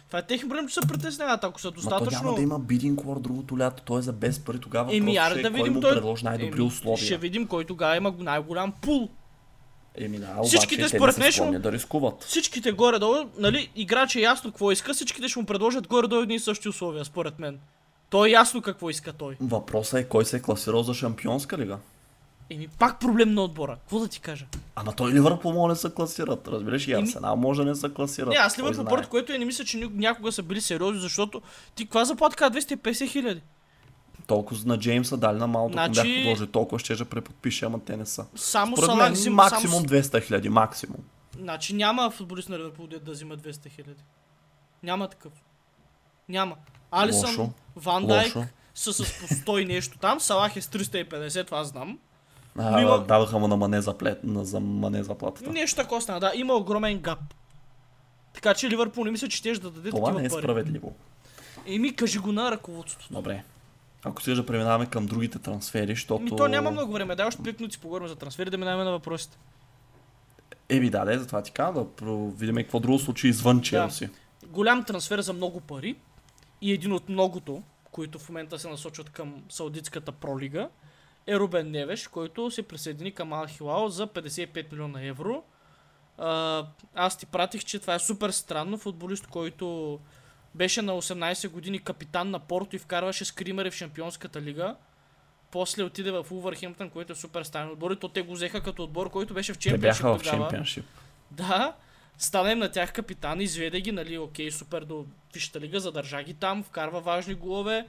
това 0.08 0.20
е 0.20 0.26
техен 0.26 0.50
проблем, 0.50 0.68
че 0.68 0.74
се 0.74 0.82
притесняват, 0.88 1.44
ако 1.44 1.62
са 1.62 1.68
Ма 1.68 1.72
то 1.72 1.76
достатъчно... 1.76 2.24
няма 2.24 2.36
да 2.36 2.42
има 2.42 2.60
бидинг 2.60 3.00
war 3.00 3.20
другото 3.20 3.60
лято, 3.60 3.84
той 3.84 4.00
е 4.00 4.02
за 4.02 4.14
без 4.14 4.40
пари 4.40 4.60
тогава. 4.60 4.96
Еми, 4.96 5.12
въпросът 5.12 5.32
аре 5.32 5.40
е 5.40 5.44
да 5.44 5.50
кой 5.50 5.60
видим 5.60 5.74
му 5.74 5.82
той... 5.82 5.94
предложи 5.94 6.26
най-добри 6.26 6.60
Еми, 6.60 6.68
условия. 6.68 7.06
Ще 7.06 7.18
видим 7.18 7.48
кой 7.48 7.66
тогава 7.66 7.98
има 7.98 8.14
най-голям 8.20 8.72
пул. 8.82 9.10
Еми, 9.96 10.20
да, 10.20 10.44
Всичките 10.44 10.82
обаче, 10.82 10.96
според 10.98 11.16
те 11.16 11.22
не 11.22 11.26
са 11.26 11.32
ще- 11.32 11.42
склонни 11.42 11.60
да 11.60 11.72
рискуват. 11.72 12.24
Всичките 12.24 12.72
горе-долу, 12.72 13.30
нали, 13.38 13.72
играч 13.76 14.16
е 14.16 14.22
ясно 14.22 14.52
какво 14.52 14.72
иска, 14.72 14.94
всичките 14.94 15.28
ще 15.28 15.40
му 15.40 15.46
предложат 15.46 15.88
горе-долу 15.88 16.22
едни 16.22 16.36
и 16.36 16.40
същи 16.40 16.70
условия, 16.70 17.06
според 17.06 17.40
мен. 17.40 17.60
То 18.10 18.26
е 18.26 18.30
ясно 18.30 18.62
какво 18.62 18.90
иска 18.90 19.14
той. 19.14 19.38
Въпросът 19.42 20.00
е 20.00 20.08
кой 20.08 20.26
се 20.26 20.38
е 20.38 20.42
класирал 20.42 20.84
за 20.84 20.94
шампионска 20.94 21.58
лига. 21.58 21.78
Еми, 22.50 22.68
пак 22.68 23.00
проблем 23.00 23.34
на 23.34 23.42
отбора. 23.42 23.78
Какво 23.80 24.00
да 24.00 24.08
ти 24.08 24.20
кажа? 24.20 24.46
Ама 24.76 24.96
той 24.96 25.12
Ливърпул 25.12 25.54
може 25.54 25.74
да 25.74 25.76
се 25.76 25.94
класират. 25.94 26.48
Разбираш 26.48 26.88
и 26.88 26.94
Арсенал 26.94 27.36
може 27.36 27.64
да 27.64 27.70
не 27.70 27.76
се 27.76 27.94
класират. 27.94 28.30
Не, 28.30 28.36
аз 28.36 28.60
Ливърпул 28.60 28.86
първото, 28.86 29.10
което 29.10 29.34
е, 29.34 29.38
не 29.38 29.46
мисля, 29.46 29.66
че 29.66 29.90
някога 29.94 30.32
са 30.32 30.44
били 30.44 30.62
сериозни, 30.62 31.00
защото 31.02 31.42
ти 31.76 31.86
каква 31.86 32.06
заплата 32.06 32.36
каза 32.36 32.52
250 32.52 33.08
хиляди? 33.08 33.42
Толкова 34.28 34.62
на 34.66 34.80
Джеймса 34.80 35.18
дали 35.18 35.38
на 35.38 35.48
малко, 35.48 35.72
значи... 35.72 36.02
Бях 36.02 36.04
предложили 36.04 36.48
толкова 36.48 36.80
ще 36.80 36.96
да 36.96 37.06
преподпише, 37.06 37.66
ама 37.66 37.80
те 37.80 37.98
не 37.98 38.06
са. 38.06 38.26
Само 38.36 38.76
Според 38.76 38.90
Салах 38.90 39.04
мен 39.04 39.14
взима, 39.14 39.36
максимум 39.36 39.88
само... 39.88 40.02
200 40.02 40.24
хиляди, 40.24 40.50
максимум. 40.50 41.00
Значи 41.40 41.76
няма 41.76 42.12
футболист 42.12 42.50
на 42.50 42.60
Ливърпул 42.60 42.88
да 42.88 43.12
взима 43.12 43.38
200 43.38 43.70
хиляди. 43.70 44.04
Няма 44.84 45.08
такъв. 45.08 45.34
Няма. 46.30 46.56
Алисън, 46.92 47.30
Лошо. 47.30 47.50
Ван 47.80 48.08
Дайк 48.08 48.34
са 48.76 48.94
с 48.94 48.98
по 48.98 49.28
100 49.28 49.60
и 49.60 49.66
нещо 49.66 49.98
там, 49.98 50.20
Салах 50.20 50.56
е 50.56 50.62
с 50.62 50.68
350, 50.68 51.46
това 51.46 51.64
знам. 51.64 52.00
А, 52.58 52.72
Но 52.72 52.80
има- 52.80 53.04
Дадоха 53.04 53.40
му 53.40 53.48
на 53.48 53.58
мане 53.58 53.82
за, 53.82 53.98
плет, 53.98 54.24
на, 54.24 54.46
за 54.46 54.60
мане 54.60 55.04
заплатата. 55.04 55.50
Нещо 55.52 55.82
такова 55.82 56.02
стана, 56.02 56.20
да, 56.20 56.32
има 56.36 56.54
огромен 56.54 57.00
гап. 57.00 57.20
Така 58.34 58.54
че 58.54 58.70
Ливърпул 58.70 59.04
не 59.04 59.12
мисля, 59.12 59.28
че 59.28 59.38
ще 59.38 59.54
да 59.54 59.70
даде 59.72 59.90
Това 59.90 60.06
такива 60.06 60.22
не 60.22 60.28
е 60.28 60.30
пари. 60.30 60.42
справедливо. 60.42 60.96
Еми, 61.68 61.96
кажи 61.96 62.20
го 62.20 62.32
на 62.32 62.52
ръководството. 62.52 63.14
Добре. 63.14 63.44
Ако 64.04 64.22
си 64.22 64.36
да 64.36 64.46
преминаваме 64.46 64.86
към 64.86 65.06
другите 65.06 65.40
трансфери, 65.40 65.92
защото... 65.92 66.24
Ми 66.24 66.30
то 66.38 66.48
няма 66.48 66.72
много 66.72 66.94
време, 66.94 67.16
дай 67.16 67.26
още 67.26 67.42
5 67.42 67.60
минути 67.60 67.80
поговорим 67.80 68.08
за 68.08 68.16
трансфери, 68.16 68.50
да 68.50 68.58
минаваме 68.58 68.84
на 68.84 68.92
въпросите. 68.92 69.38
Еми 70.70 70.90
да, 70.90 71.06
да, 71.06 71.20
затова 71.20 71.42
ти 71.42 71.52
казвам, 71.52 71.88
да 72.02 72.12
видим 72.38 72.56
какво 72.56 72.80
друго 72.80 73.00
случи 73.00 73.28
извън 73.28 73.62
Челси. 73.62 74.10
Голям 74.48 74.84
трансфер 74.84 75.22
за 75.22 75.34
много 75.34 75.60
пари 75.60 75.96
и 76.62 76.74
един 76.74 76.94
от 76.94 77.10
многото, 77.10 77.64
които 77.92 78.20
в 78.20 78.30
момента 78.30 78.60
се 78.60 78.70
насочват 78.70 79.10
към 79.10 79.44
Саудитската 79.50 80.12
пролига, 80.12 80.70
е 81.28 81.40
Рубен 81.40 81.72
Невеш, 81.72 82.08
който 82.08 82.52
се 82.52 82.64
присъедини 82.64 83.12
към 83.12 83.34
Ал 83.34 83.48
Хилал 83.48 83.90
за 83.90 84.08
55 84.08 84.72
милиона 84.72 85.06
евро. 85.06 85.44
А, 86.18 86.66
аз 86.96 87.18
ти 87.18 87.26
пратих, 87.26 87.64
че 87.64 87.80
това 87.80 87.96
е 87.96 88.00
супер 88.00 88.30
странно. 88.30 88.78
Футболист, 88.78 89.28
който 89.28 90.00
беше 90.56 90.82
на 90.82 90.94
18 90.94 91.50
години 91.50 91.80
капитан 91.80 92.30
на 92.30 92.40
Порто 92.40 92.76
и 92.76 92.80
вкарваше 92.80 93.26
скримери 93.26 93.72
в 93.72 93.76
Шампионската 93.76 94.42
лига. 94.42 94.76
После 95.52 95.84
отиде 95.84 96.12
в 96.12 96.26
Увърхемптън, 96.32 96.90
който 96.90 97.14
е 97.14 97.16
супер 97.16 97.44
странен 97.44 97.72
отбор. 97.72 97.92
И 97.92 97.96
то 97.96 98.08
те 98.08 98.22
го 98.22 98.34
взеха 98.34 98.64
като 98.64 98.84
отбор, 98.84 99.10
който 99.10 99.34
беше 99.34 99.54
в 99.54 99.58
Те 99.58 99.62
Чемпионшип 99.62 100.04
бяха 100.04 100.18
в 100.18 100.24
тогава. 100.24 100.50
Чемпионшип. 100.50 100.86
Да, 101.32 101.74
стана 102.20 102.52
им 102.52 102.60
на 102.60 102.72
тях 102.72 102.94
капитан, 102.94 103.42
изведе 103.42 103.82
ги, 103.82 103.92
нали, 103.92 104.18
окей, 104.18 104.52
супер 104.52 104.82
до 104.82 105.06
Висшата 105.34 105.60
лига, 105.60 105.80
задържа 105.80 106.24
ги 106.24 106.34
там, 106.34 106.64
вкарва 106.64 107.02
важни 107.02 107.34
голове, 107.34 107.88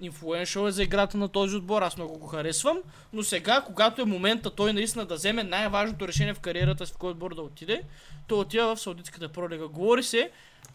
инфлуеншъл 0.00 0.66
е 0.66 0.70
за 0.70 0.82
играта 0.82 1.16
на 1.16 1.28
този 1.28 1.56
отбор, 1.56 1.82
аз 1.82 1.96
много 1.96 2.18
го 2.18 2.26
харесвам, 2.26 2.78
но 3.12 3.22
сега, 3.22 3.60
когато 3.60 4.02
е 4.02 4.04
момента 4.04 4.50
той 4.50 4.72
наистина 4.72 5.06
да 5.06 5.14
вземе 5.14 5.42
най-важното 5.42 6.08
решение 6.08 6.34
в 6.34 6.40
кариерата 6.40 6.86
си 6.86 6.92
в 6.92 6.96
кой 6.96 7.10
отбор 7.10 7.34
да 7.34 7.42
отиде, 7.42 7.82
той 8.26 8.38
отива 8.38 8.76
в 8.76 8.80
Саудитската 8.80 9.28
пролига. 9.28 9.68
Говори 9.68 10.02
се, 10.02 10.30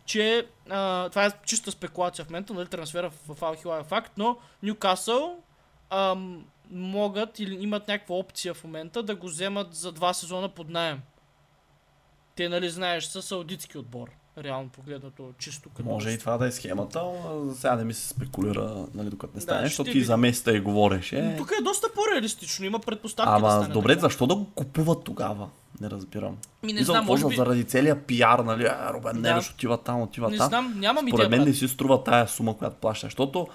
че 0.05 0.47
а, 0.69 1.09
това 1.09 1.25
е 1.25 1.31
чиста 1.45 1.71
спекулация 1.71 2.25
в 2.25 2.29
момента, 2.29 2.53
нали, 2.53 2.67
трансфера 2.67 3.11
в, 3.27 3.43
Алхила 3.43 3.79
е 3.79 3.83
факт, 3.83 4.11
но 4.17 4.37
Ньюкасъл 4.63 5.43
могат 6.71 7.39
или 7.39 7.63
имат 7.63 7.87
някаква 7.87 8.15
опция 8.15 8.53
в 8.53 8.63
момента 8.63 9.03
да 9.03 9.15
го 9.15 9.27
вземат 9.27 9.73
за 9.73 9.91
два 9.91 10.13
сезона 10.13 10.49
под 10.49 10.69
найем. 10.69 11.01
Те, 12.37 12.49
нали, 12.49 12.69
знаеш, 12.69 13.05
са 13.05 13.21
саудитски 13.21 13.77
отбор. 13.77 14.07
Реално 14.37 14.69
погледнато, 14.69 15.29
чисто 15.39 15.69
като... 15.69 15.89
Може 15.89 16.09
и 16.09 16.17
това 16.17 16.37
да 16.37 16.47
е 16.47 16.51
схемата, 16.51 17.01
но 17.03 17.53
сега 17.55 17.75
не 17.75 17.83
ми 17.83 17.93
се 17.93 18.07
спекулира, 18.07 18.85
нали, 18.93 19.09
докато 19.09 19.33
не 19.33 19.37
Да, 19.37 19.41
стане, 19.41 19.59
ще 19.59 19.67
защото 19.67 19.87
видим. 19.87 20.01
и 20.01 20.05
за 20.05 20.17
месеца 20.17 20.51
и 20.51 20.59
говореше. 20.59 21.35
Тук 21.37 21.51
е 21.59 21.63
доста 21.63 21.87
по-реалистично, 21.95 22.65
има 22.65 22.79
предпоставки 22.79 23.29
да 23.31 23.35
Ама 23.37 23.51
стане 23.51 23.73
добре, 23.73 23.93
така. 23.93 24.01
защо 24.01 24.27
да 24.27 24.35
го 24.35 24.45
купуват 24.45 25.03
тогава? 25.03 25.49
Не 25.81 25.89
разбирам. 25.89 26.37
Ми 26.63 26.73
не 26.73 26.83
знам, 26.83 27.05
може 27.05 27.27
би... 27.27 27.35
Заради 27.35 27.63
целия 27.63 28.03
пиар, 28.03 28.39
нали, 28.39 28.65
а, 28.65 28.93
Робен 28.93 29.13
Да. 29.13 29.29
Невеш 29.29 29.49
отива 29.51 29.77
там, 29.77 30.01
отива 30.01 30.29
Не 30.29 30.37
там. 30.37 30.47
знам, 30.47 30.79
нямам 30.79 31.07
Според 31.07 31.13
идея, 31.25 31.29
мен 31.29 31.39
брат. 31.39 31.47
не 31.47 31.53
си 31.53 31.67
струва 31.67 32.03
тая 32.03 32.27
сума, 32.27 32.57
която 32.57 32.75
плащаш, 32.75 33.07
защото 33.07 33.47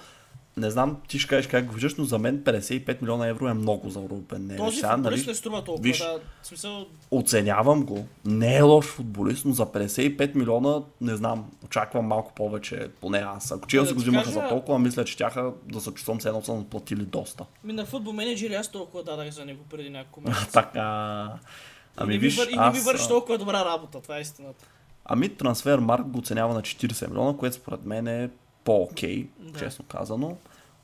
не 0.57 0.71
знам, 0.71 0.97
ти 1.07 1.19
ще 1.19 1.29
кажеш 1.29 1.47
как 1.47 1.65
го 1.65 1.73
виждаш, 1.73 1.95
но 1.95 2.03
за 2.03 2.19
мен 2.19 2.39
55 2.39 3.01
милиона 3.01 3.27
евро 3.27 3.47
е 3.47 3.53
много 3.53 3.89
за 3.89 3.99
Рубен 4.01 4.41
Невеш. 4.41 4.57
Този 4.57 4.75
Сега, 4.77 4.93
футболист 4.93 5.17
нали, 5.17 5.31
не 5.31 5.35
струва 5.35 5.63
толкова, 5.63 5.83
виж, 5.83 5.97
да. 5.97 6.19
Смисъл, 6.43 6.85
Оценявам 7.11 7.83
го. 7.83 8.05
Не 8.25 8.55
е 8.55 8.61
лош 8.61 8.85
футболист, 8.85 9.45
но 9.45 9.53
за 9.53 9.65
55 9.65 10.35
милиона, 10.35 10.81
не 11.01 11.15
знам, 11.15 11.51
очаквам 11.65 12.05
малко 12.05 12.33
повече, 12.33 12.87
поне 13.01 13.17
аз. 13.17 13.51
Ако 13.51 13.67
Челси 13.67 13.87
да 13.87 13.93
го 13.93 13.99
взимаха 14.01 14.25
кажа- 14.25 14.39
за 14.39 14.47
толкова, 14.49 14.79
мисля, 14.79 15.05
че 15.05 15.17
тяха 15.17 15.51
да 15.65 15.81
се 15.81 15.91
чувствам 15.91 16.21
се 16.21 16.27
едно 16.27 16.41
са 16.41 16.53
наплатили 16.53 17.03
доста. 17.03 17.45
ми 17.63 17.73
на 17.73 17.85
футбол 17.85 18.13
менеджери 18.13 18.53
аз 18.53 18.67
толкова 18.67 19.03
дадах 19.03 19.29
за 19.29 19.45
него 19.45 19.63
преди 19.69 19.89
няколко 19.89 20.21
месеца. 20.29 20.51
така. 20.51 20.79
Ами 21.97 22.05
и 22.05 22.07
не 22.07 22.13
ми, 22.13 22.17
виж, 22.19 22.37
вър... 22.37 22.47
и 22.47 22.55
не 22.55 22.61
ми 22.61 22.77
аз, 22.77 22.83
върши 22.83 23.07
толкова 23.07 23.37
добра 23.37 23.65
работа, 23.65 24.01
това 24.01 24.17
е 24.17 24.21
истината. 24.21 24.65
Ами 25.05 25.29
трансфер 25.29 25.79
Марк 25.79 26.07
го 26.07 26.19
оценява 26.19 26.53
на 26.53 26.61
40 26.61 27.07
милиона, 27.09 27.37
което 27.37 27.55
според 27.55 27.85
мен 27.85 28.07
е 28.07 28.29
по-окей, 28.63 29.27
Да. 29.39 29.59
честно 29.59 29.85
казано. 29.85 30.37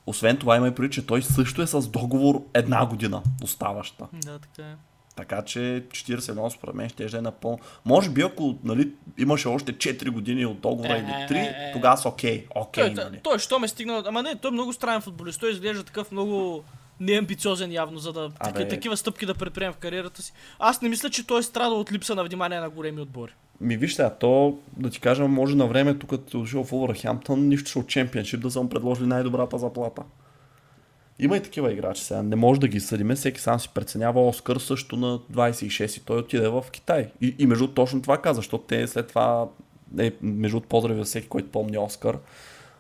Освен 0.06 0.38
това 0.38 0.56
има 0.56 0.68
и 0.68 0.76
преди, 0.76 0.90
че 0.94 1.06
той 1.06 1.22
също 1.22 1.62
е 1.62 1.68
с 1.68 1.88
договор 1.88 2.44
една 2.54 2.86
година 2.86 3.22
оставаща. 3.44 4.08
Да, 4.14 4.40
така 4.40 4.70
е. 4.70 4.76
Така 5.16 5.42
че 5.42 5.60
40 5.60 6.30
милиона 6.32 6.50
според 6.50 6.76
мен 6.76 6.90
ще 6.90 7.18
е 7.18 7.22
напълно. 7.22 7.60
Може 7.86 8.10
би 8.10 8.22
ако 8.22 8.56
нали, 8.64 8.92
имаше 9.18 9.48
още 9.48 9.74
4 9.74 10.10
години 10.10 10.46
от 10.46 10.60
договора 10.60 10.94
Е, 10.94 10.98
или 10.98 11.12
е, 11.12 11.28
3, 11.30 11.36
е, 11.36 11.70
е. 11.70 11.72
тогава 11.74 11.98
са 11.98 12.10
окей. 12.10 12.48
Окей, 12.56 12.94
той, 12.96 13.04
нали. 13.04 13.20
той, 13.24 13.40
що 13.40 13.60
ме 13.60 13.68
стигна... 13.68 14.04
Ама 14.08 14.24
не, 14.24 14.36
той 14.36 14.50
е 14.50 14.52
много 14.52 14.74
странен 14.74 15.02
футболист. 15.02 15.40
Той 15.40 15.52
изглежда 15.52 15.84
такъв 15.84 16.12
много 16.12 16.64
неамбициозен 17.00 17.72
явно, 17.72 18.00
за 18.00 18.14
да 18.14 18.32
Абе. 18.40 18.54
таки, 18.54 18.70
такива 18.70 18.98
стъпки 18.98 19.26
да 19.26 19.34
предприеме 19.36 19.74
в 19.74 19.78
кариерата 19.78 20.22
си. 20.22 20.34
Аз 20.60 20.82
не 20.82 20.90
мисля, 20.90 21.10
че 21.10 21.28
той 21.28 21.40
е 21.40 21.44
страдал 21.44 21.80
от 21.80 21.92
липса 21.92 22.16
на 22.16 22.24
внимание 22.24 22.60
на 22.60 22.70
големи 22.70 23.02
отбори. 23.02 23.32
Ми 23.62 23.78
вижте, 23.78 24.02
а 24.02 24.10
то, 24.10 24.58
да 24.78 24.90
ти 24.90 25.00
кажа, 25.00 25.28
може 25.28 25.56
на 25.56 25.68
времето, 25.68 26.08
като 26.08 26.40
дошъл 26.40 26.64
в 26.64 26.74
Увърхемптън, 26.74 27.48
нищо 27.48 27.80
от 27.80 27.88
чемпионшип 27.88 28.42
да 28.42 28.52
са 28.52 28.64
му 28.64 28.70
предложили 28.70 29.08
най-добрата 29.08 29.58
заплата. 29.58 30.04
Има 31.20 31.38
и 31.38 31.44
такива 31.44 31.72
играчи 31.74 32.04
сега. 32.04 32.24
Не 32.24 32.36
може 32.36 32.60
да 32.60 32.68
ги 32.68 32.80
съдиме. 32.80 33.16
Всеки 33.16 33.42
сам 33.42 33.60
си 33.60 33.70
преценява 33.74 34.28
Оскар 34.28 34.58
също 34.58 34.98
на 34.98 35.20
26 35.20 35.98
и 35.98 36.06
той 36.06 36.20
отиде 36.20 36.48
в 36.48 36.66
Китай. 36.72 37.12
И, 37.22 37.36
и 37.40 37.46
между 37.46 37.68
точно 37.68 38.02
това 38.02 38.18
каза, 38.18 38.36
защото 38.36 38.64
те 38.64 38.88
след 38.88 39.08
това, 39.08 39.48
е, 40.00 40.12
между 40.22 40.62
поздрави 40.62 41.00
за 41.00 41.06
всеки, 41.06 41.28
който 41.28 41.52
помни 41.52 41.78
Оскар. 41.78 42.18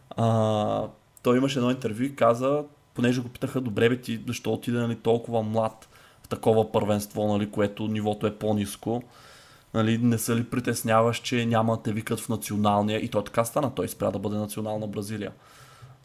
А, 0.10 0.88
той 1.24 1.38
имаше 1.38 1.60
едно 1.60 1.72
интервю 1.72 2.04
и 2.04 2.16
каза, 2.16 2.64
понеже 2.94 3.22
го 3.22 3.30
питаха, 3.30 3.62
добре 3.62 3.90
бе 3.90 4.02
ти, 4.02 4.20
защо 4.28 4.54
отиде 4.54 4.78
нали, 4.78 4.96
толкова 4.96 5.44
млад 5.44 5.90
в 6.24 6.28
такова 6.28 6.72
първенство, 6.72 7.28
нали, 7.28 7.52
което 7.52 7.88
нивото 7.88 8.28
е 8.28 8.36
по-низко. 8.36 9.04
Нали, 9.74 9.98
не 9.98 10.18
се 10.18 10.36
ли 10.36 10.44
притесняваш, 10.44 11.18
че 11.18 11.46
няма 11.46 11.76
да 11.78 11.84
те 11.84 11.94
викат 11.94 12.20
в 12.20 12.30
националния? 12.30 13.00
И 13.00 13.08
той 13.08 13.24
така 13.24 13.46
стана, 13.46 13.76
той 13.76 13.88
спря 13.88 14.12
да 14.12 14.20
бъде 14.20 14.38
национална 14.38 14.88
Бразилия. 14.88 15.32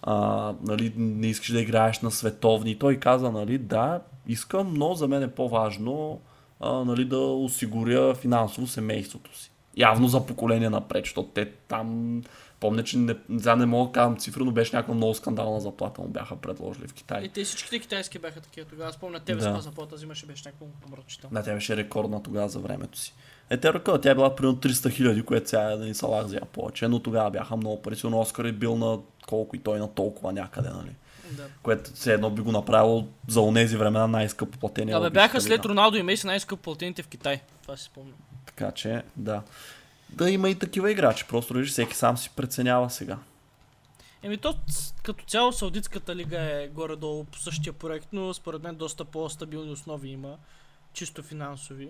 А, 0.02 0.54
нали, 0.62 0.92
не 0.96 1.26
искаш 1.26 1.52
да 1.52 1.60
играеш 1.60 2.00
на 2.00 2.10
световни. 2.10 2.78
Той 2.78 2.96
каза, 2.96 3.32
нали, 3.32 3.58
да, 3.58 4.00
искам, 4.26 4.74
но 4.74 4.94
за 4.94 5.08
мен 5.08 5.22
е 5.22 5.30
по-важно 5.30 6.20
а, 6.60 6.72
нали, 6.72 7.04
да 7.04 7.18
осигуря 7.18 8.14
финансово 8.14 8.66
семейството 8.66 9.38
си. 9.38 9.50
Явно 9.76 10.08
за 10.08 10.26
поколение 10.26 10.70
напред, 10.70 11.04
защото 11.04 11.28
те 11.28 11.50
там, 11.50 12.22
помня, 12.60 12.84
че 12.84 12.98
не, 12.98 13.16
сега 13.38 13.56
не 13.56 13.66
мога 13.66 13.88
да 13.88 13.92
казвам 13.92 14.16
цифра, 14.16 14.44
но 14.44 14.50
беше 14.50 14.76
някаква 14.76 14.94
много 14.94 15.14
скандална 15.14 15.60
заплата 15.60 16.02
му 16.02 16.08
бяха 16.08 16.36
предложили 16.36 16.88
в 16.88 16.94
Китай. 16.94 17.22
И 17.22 17.28
те 17.28 17.44
всичките 17.44 17.78
китайски 17.78 18.18
бяха 18.18 18.40
такива 18.40 18.66
тогава. 18.66 18.92
Спомня, 18.92 19.20
тебе 19.20 19.40
Да. 19.40 19.60
заплата 19.60 19.94
взимаше, 19.96 20.26
беше 20.26 20.42
някакво 20.48 20.66
помрачително. 20.66 21.34
Да, 21.34 21.42
тя 21.42 21.54
беше 21.54 21.76
рекордна 21.76 22.22
тогава 22.22 22.48
за 22.48 22.58
времето 22.58 22.98
си. 22.98 23.14
Е, 23.50 23.56
те 23.56 23.72
ръка, 23.72 23.98
тя 23.98 24.10
е 24.10 24.14
била 24.14 24.36
примерно 24.36 24.58
300 24.58 24.90
хиляди, 24.90 25.22
което 25.22 25.48
сега 25.48 25.62
е 25.62 25.76
да 25.76 25.84
ни 25.84 25.94
Салах 25.94 26.26
взема 26.26 26.46
повече, 26.52 26.88
но 26.88 27.00
тогава 27.00 27.30
бяха 27.30 27.56
много 27.56 27.82
пари. 27.82 27.96
Сигурно 27.96 28.20
Оскар 28.20 28.44
е 28.44 28.52
бил 28.52 28.76
на 28.76 28.98
колко 29.26 29.56
и 29.56 29.58
той 29.58 29.78
на 29.78 29.94
толкова 29.94 30.32
някъде, 30.32 30.68
нали? 30.68 30.90
Да. 31.30 31.42
Което 31.62 31.90
все 31.94 32.12
едно 32.12 32.30
би 32.30 32.42
го 32.42 32.52
направило 32.52 33.06
за 33.28 33.40
онези 33.40 33.76
времена 33.76 34.06
най-скъпо 34.06 34.58
платения. 34.58 34.96
Абе, 34.96 35.04
лобист, 35.04 35.14
бяха 35.14 35.36
нали, 35.36 35.46
след 35.46 35.62
да. 35.62 35.68
Роналдо 35.68 35.96
и 35.96 36.02
Меси 36.02 36.26
най-скъпо 36.26 36.62
платените 36.62 37.02
в 37.02 37.08
Китай. 37.08 37.40
Това 37.62 37.76
си 37.76 37.84
спомням. 37.84 38.16
Така 38.46 38.70
че, 38.70 39.02
да. 39.16 39.42
Да 40.08 40.30
има 40.30 40.50
и 40.50 40.54
такива 40.54 40.90
играчи, 40.90 41.24
просто 41.28 41.54
виж, 41.54 41.70
всеки 41.70 41.96
сам 41.96 42.16
си 42.16 42.30
преценява 42.36 42.90
сега. 42.90 43.18
Еми 44.22 44.36
то 44.36 44.54
като 45.02 45.24
цяло 45.24 45.52
Саудитската 45.52 46.16
лига 46.16 46.40
е 46.40 46.68
горе-долу 46.68 47.24
по 47.24 47.38
същия 47.38 47.72
проект, 47.72 48.08
но 48.12 48.34
според 48.34 48.62
мен 48.62 48.74
доста 48.74 49.04
по-стабилни 49.04 49.70
основи 49.70 50.08
има, 50.08 50.36
чисто 50.92 51.22
финансови. 51.22 51.88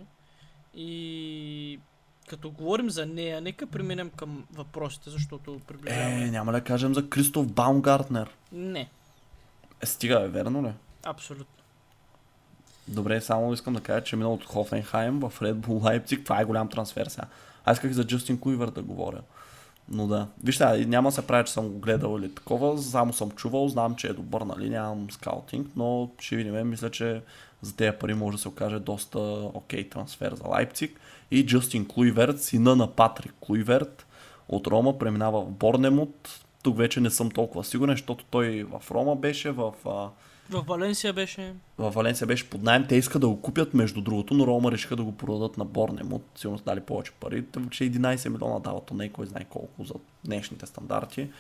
И 0.77 1.81
като 2.29 2.51
говорим 2.51 2.91
за 2.91 3.07
нея, 3.07 3.41
нека 3.41 3.67
преминем 3.67 4.11
към 4.11 4.45
въпросите, 4.53 5.11
защото 5.11 5.51
Е, 5.53 5.59
приближаваме. 5.59 6.31
няма 6.31 6.53
да 6.53 6.61
кажем 6.61 6.95
за 6.95 7.09
Кристоф 7.09 7.47
Баумгартнер. 7.49 8.31
Не, 8.53 8.89
Е, 9.81 9.87
стига, 9.87 10.21
е 10.21 10.29
верно 10.29 10.63
ли? 10.65 10.73
абсолютно. 11.03 11.47
Добре, 12.89 13.21
само 13.21 13.53
искам 13.53 13.75
да 13.75 13.81
кажа, 13.81 14.05
че 14.05 14.17
минал 14.17 14.35
от 14.35 14.45
Хофенхайм 14.45 15.21
в 15.21 15.33
Red 15.33 15.55
Bull 15.55 15.67
Leipzig, 16.01 16.25
това 16.25 16.41
е 16.41 16.45
голям 16.45 16.69
трансфер 16.69 17.07
сега. 17.07 17.27
Аз 17.65 17.77
исках 17.77 17.93
за 17.93 18.07
Джастин 18.07 18.41
Куивър 18.41 18.71
да 18.71 18.83
говоря. 18.83 19.21
Но 19.89 20.07
да. 20.07 20.27
Вижте, 20.45 20.87
няма 20.87 21.09
да 21.09 21.15
се 21.15 21.27
прави, 21.27 21.47
че 21.47 21.53
съм 21.53 21.69
го 21.69 21.79
гледал 21.79 22.19
или 22.19 22.35
такова, 22.35 22.79
само 22.79 23.13
съм 23.13 23.31
чувал, 23.31 23.69
знам, 23.69 23.97
че 23.97 24.09
е 24.09 24.13
добър, 24.13 24.41
нали, 24.41 24.71
нямам 24.71 25.11
скаутинг, 25.11 25.69
но 25.77 26.11
ще 26.19 26.37
видим, 26.37 26.69
мисля, 26.69 26.91
че 26.91 27.23
за 27.63 27.77
тези 27.77 27.97
пари 28.01 28.15
може 28.15 28.37
да 28.37 28.43
се 28.43 28.49
окаже 28.49 28.79
доста 28.79 29.19
окей 29.55 29.89
трансфер 29.89 30.35
за 30.35 30.49
Лайпциг. 30.49 31.01
И 31.31 31.47
Джастин 31.47 31.89
Клуиверт, 31.89 32.43
сина 32.43 32.77
на 32.77 32.91
Патрик 32.91 33.35
Клуиверт 33.41 34.07
от 34.49 34.67
Рома, 34.67 34.99
преминава 34.99 35.41
в 35.41 35.51
Борнемут. 35.51 36.41
Тук 36.63 36.79
вече 36.79 37.01
не 37.01 37.11
съм 37.11 37.31
толкова 37.31 37.65
сигурен, 37.65 37.95
защото 37.95 38.25
той 38.31 38.65
в 38.65 38.91
Рома 38.91 39.17
беше, 39.17 39.51
в 39.51 39.73
В 40.51 40.65
Валенсия 40.69 41.13
беше... 41.13 41.55
в 41.79 41.91
Валенсия 41.91 42.27
беше 42.27 42.51
под 42.51 42.63
найем. 42.63 42.87
Те 42.89 42.97
искат 42.97 43.21
да 43.21 43.29
го 43.29 43.41
купят, 43.41 43.75
между 43.75 44.01
другото, 44.01 44.35
но 44.35 44.47
Рома 44.47 44.73
решиха 44.73 44.97
да 44.97 45.05
го 45.05 45.17
продадат 45.17 45.59
на 45.59 45.65
Борнемут. 45.65 46.25
Сигурно 46.37 46.59
са 46.59 46.65
дали 46.65 46.81
повече 46.81 47.13
пари. 47.13 47.45
Че 47.71 47.85
11 47.85 48.29
милиона 48.29 48.59
дават, 48.59 48.91
не 48.91 49.05
е 49.05 49.09
кой 49.09 49.27
знае 49.27 49.45
колко 49.45 49.85
за 49.85 49.95
днешните 50.25 50.67
стандарти. 50.67 51.31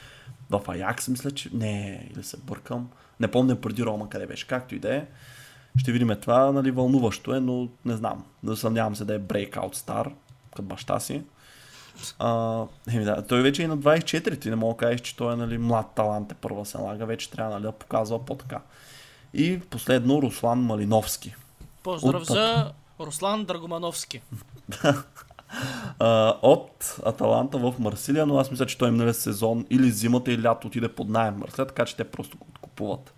В 0.50 0.60
Аякс 0.68 1.08
мисля, 1.08 1.30
че 1.30 1.50
не, 1.52 2.08
или 2.14 2.24
се 2.24 2.36
бъркам. 2.36 2.90
Не 3.20 3.30
помня 3.30 3.60
преди 3.60 3.84
Рома 3.84 4.08
къде 4.08 4.26
беше, 4.26 4.46
както 4.46 4.74
и 4.74 4.78
да 4.78 4.94
е. 4.94 5.06
Ще 5.76 5.92
видим 5.92 6.16
това, 6.20 6.52
нали, 6.52 6.70
вълнуващо 6.70 7.34
е, 7.34 7.40
но 7.40 7.68
не 7.84 7.96
знам. 7.96 8.24
Да 8.42 8.56
съмнявам 8.56 8.96
се 8.96 9.04
да 9.04 9.14
е 9.14 9.20
breakout 9.20 9.74
стар, 9.74 10.10
като 10.50 10.62
баща 10.62 11.00
си. 11.00 11.22
А, 12.18 12.62
еми 12.92 13.04
да, 13.04 13.26
той 13.26 13.42
вече 13.42 13.62
е 13.62 13.68
на 13.68 13.78
24, 13.78 14.40
ти 14.40 14.50
не 14.50 14.56
мога 14.56 14.74
да 14.74 14.78
кажеш, 14.78 15.00
че 15.00 15.16
той 15.16 15.32
е 15.32 15.36
нали, 15.36 15.58
млад 15.58 15.86
талант 15.94 16.32
е 16.32 16.34
първа 16.34 16.66
се 16.66 16.78
налага, 16.78 17.06
вече 17.06 17.30
трябва 17.30 17.52
нали, 17.52 17.62
да 17.62 17.72
показва 17.72 18.24
по-така. 18.24 18.60
И 19.34 19.60
последно 19.60 20.22
Руслан 20.22 20.60
Малиновски. 20.60 21.34
Поздрав 21.82 22.22
От- 22.22 22.26
за 22.26 22.72
Руслан 23.00 23.44
Драгомановски. 23.44 24.20
От 26.42 26.96
Аталанта 27.06 27.58
в 27.58 27.74
Марсилия, 27.78 28.26
но 28.26 28.38
аз 28.38 28.50
мисля, 28.50 28.66
че 28.66 28.78
той 28.78 28.90
миналия 28.90 29.14
сезон 29.14 29.66
или 29.70 29.90
зимата 29.90 30.32
или 30.32 30.42
лято 30.42 30.66
отиде 30.66 30.94
под 30.94 31.08
найем 31.08 31.34
Марсилия, 31.38 31.66
така 31.66 31.84
че 31.84 31.96
те 31.96 32.04
просто 32.04 32.38
го 32.38 32.46
откупуват. 32.50 33.14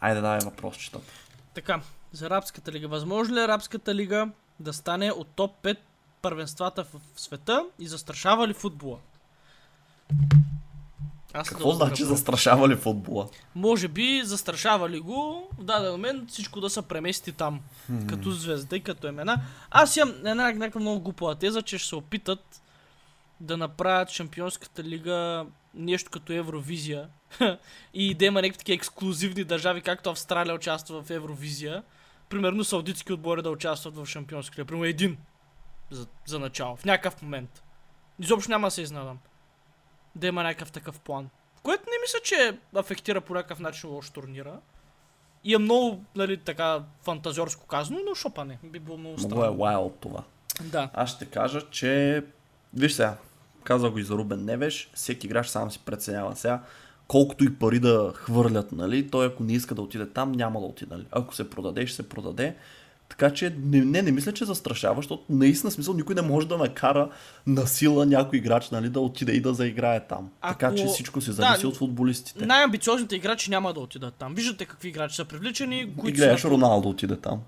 Айде, 0.00 0.20
дай 0.20 0.38
въпросчетата. 0.44 1.12
Така, 1.54 1.80
за 2.12 2.26
Арабската 2.26 2.72
лига. 2.72 2.88
Възможно 2.88 3.34
ли 3.34 3.40
е 3.40 3.44
Арабската 3.44 3.94
лига 3.94 4.28
да 4.60 4.72
стане 4.72 5.12
от 5.12 5.28
топ 5.28 5.62
5 5.62 5.76
първенствата 6.22 6.84
в 6.84 7.00
света 7.16 7.64
и 7.78 7.86
застрашава 7.86 8.48
ли 8.48 8.54
футбола? 8.54 8.98
Аз 11.34 11.48
Какво 11.48 11.70
да 11.70 11.74
значи 11.74 12.04
застрашава 12.04 12.68
ли 12.68 12.76
футбола? 12.76 13.28
Може 13.54 13.88
би 13.88 14.22
застрашава 14.24 14.90
ли 14.90 15.00
го 15.00 15.48
в 15.58 15.64
даден 15.64 15.92
момент 15.92 16.30
всичко 16.30 16.60
да 16.60 16.70
се 16.70 16.82
премести 16.82 17.32
там. 17.32 17.60
Като 18.08 18.30
звезда 18.30 18.76
и 18.76 18.80
като 18.80 19.06
имена. 19.06 19.40
Аз 19.70 19.96
имам 19.96 20.14
една 20.18 20.52
някаква 20.52 20.80
много 20.80 21.00
глупава 21.00 21.34
теза, 21.34 21.62
че 21.62 21.78
ще 21.78 21.88
се 21.88 21.96
опитат 21.96 22.62
да 23.40 23.56
направят 23.56 24.10
Шампионската 24.10 24.84
лига 24.84 25.46
нещо 25.74 26.10
като 26.10 26.32
Евровизия. 26.32 27.08
и 27.94 28.14
да 28.14 28.24
има 28.24 28.42
някакви 28.42 28.58
такива 28.58 28.74
ексклюзивни 28.74 29.44
държави, 29.44 29.80
както 29.80 30.10
Австралия 30.10 30.54
участва 30.54 31.02
в 31.02 31.10
Евровизия. 31.10 31.82
Примерно 32.28 32.64
саудитски 32.64 33.12
отбори 33.12 33.42
да 33.42 33.50
участват 33.50 33.96
в 33.96 34.06
Шампионската 34.06 34.60
лига. 34.60 34.66
Примерно 34.66 34.84
един 34.84 35.16
за, 35.90 36.06
за 36.26 36.38
начало, 36.38 36.76
в 36.76 36.84
някакъв 36.84 37.22
момент. 37.22 37.62
Изобщо 38.20 38.50
няма 38.50 38.66
да 38.66 38.70
се 38.70 38.82
изнадам. 38.82 39.18
Да 40.14 40.26
има 40.26 40.42
някакъв 40.42 40.72
такъв 40.72 41.00
план. 41.00 41.28
Което 41.62 41.82
не 41.86 41.96
мисля, 42.02 42.18
че 42.24 42.58
афектира 42.76 43.20
по 43.20 43.34
някакъв 43.34 43.60
начин 43.60 43.90
лош 43.90 44.10
турнира. 44.10 44.58
И 45.44 45.54
е 45.54 45.58
много, 45.58 46.04
нали, 46.16 46.36
така 46.36 46.82
фантазиорско 47.02 47.66
казано, 47.66 47.98
но 48.08 48.14
шопа 48.14 48.44
не. 48.44 48.58
Би 48.64 48.78
било 48.78 48.98
много 48.98 49.16
Много 49.18 49.34
е 49.34 49.46
странно. 49.46 49.58
wild 49.58 49.92
това. 50.00 50.22
Да. 50.62 50.90
Аз 50.94 51.10
ще 51.10 51.24
кажа, 51.26 51.60
че... 51.70 52.22
Виж 52.74 52.92
сега, 52.92 53.16
казах 53.64 53.90
го 53.90 53.98
и 53.98 54.02
за 54.02 54.14
Рубен 54.14 54.44
Невеш, 54.44 54.90
всеки 54.94 55.26
играч 55.26 55.46
сам 55.46 55.70
си 55.70 55.78
преценява 55.78 56.36
сега. 56.36 56.62
Колкото 57.08 57.44
и 57.44 57.58
пари 57.58 57.78
да 57.80 58.12
хвърлят, 58.14 58.72
нали, 58.72 59.10
той 59.10 59.26
ако 59.26 59.42
не 59.42 59.52
иска 59.52 59.74
да 59.74 59.82
отиде 59.82 60.10
там, 60.10 60.32
няма 60.32 60.60
да 60.60 60.66
отиде. 60.66 60.94
Нали. 60.94 61.06
Ако 61.10 61.34
се 61.34 61.50
продаде, 61.50 61.86
ще 61.86 61.96
се 61.96 62.08
продаде. 62.08 62.56
Така 63.08 63.30
че 63.30 63.54
не, 63.58 63.80
не, 63.80 64.02
не 64.02 64.12
мисля, 64.12 64.32
че 64.32 64.44
застрашава, 64.44 64.96
защото 64.96 65.22
наистина 65.28 65.70
смисъл 65.70 65.94
никой 65.94 66.14
не 66.14 66.22
може 66.22 66.48
да 66.48 66.58
накара 66.58 67.08
на 67.46 67.66
сила 67.66 68.06
някой 68.06 68.38
играч 68.38 68.70
нали, 68.70 68.88
да 68.88 69.00
отиде 69.00 69.32
и 69.32 69.40
да 69.40 69.54
заиграе 69.54 70.00
там. 70.00 70.30
Така 70.42 70.66
Ако- 70.66 70.76
че 70.76 70.86
всичко 70.86 71.20
се 71.20 71.30
Да, 71.30 71.34
зависи 71.34 71.66
от 71.66 71.76
футболистите. 71.76 72.46
Най-амбициозните 72.46 73.16
играчи 73.16 73.50
няма 73.50 73.72
да 73.72 73.80
отидат 73.80 74.14
там. 74.14 74.34
Виждате 74.34 74.64
какви 74.64 74.88
играчи 74.88 75.16
са 75.16 75.24
привличани, 75.24 75.94
които 75.98 76.16
гледаш 76.16 76.40
са... 76.40 76.46
на- 76.46 76.52
Роналдо 76.54 76.88
отиде 76.88 77.16
там. 77.16 77.40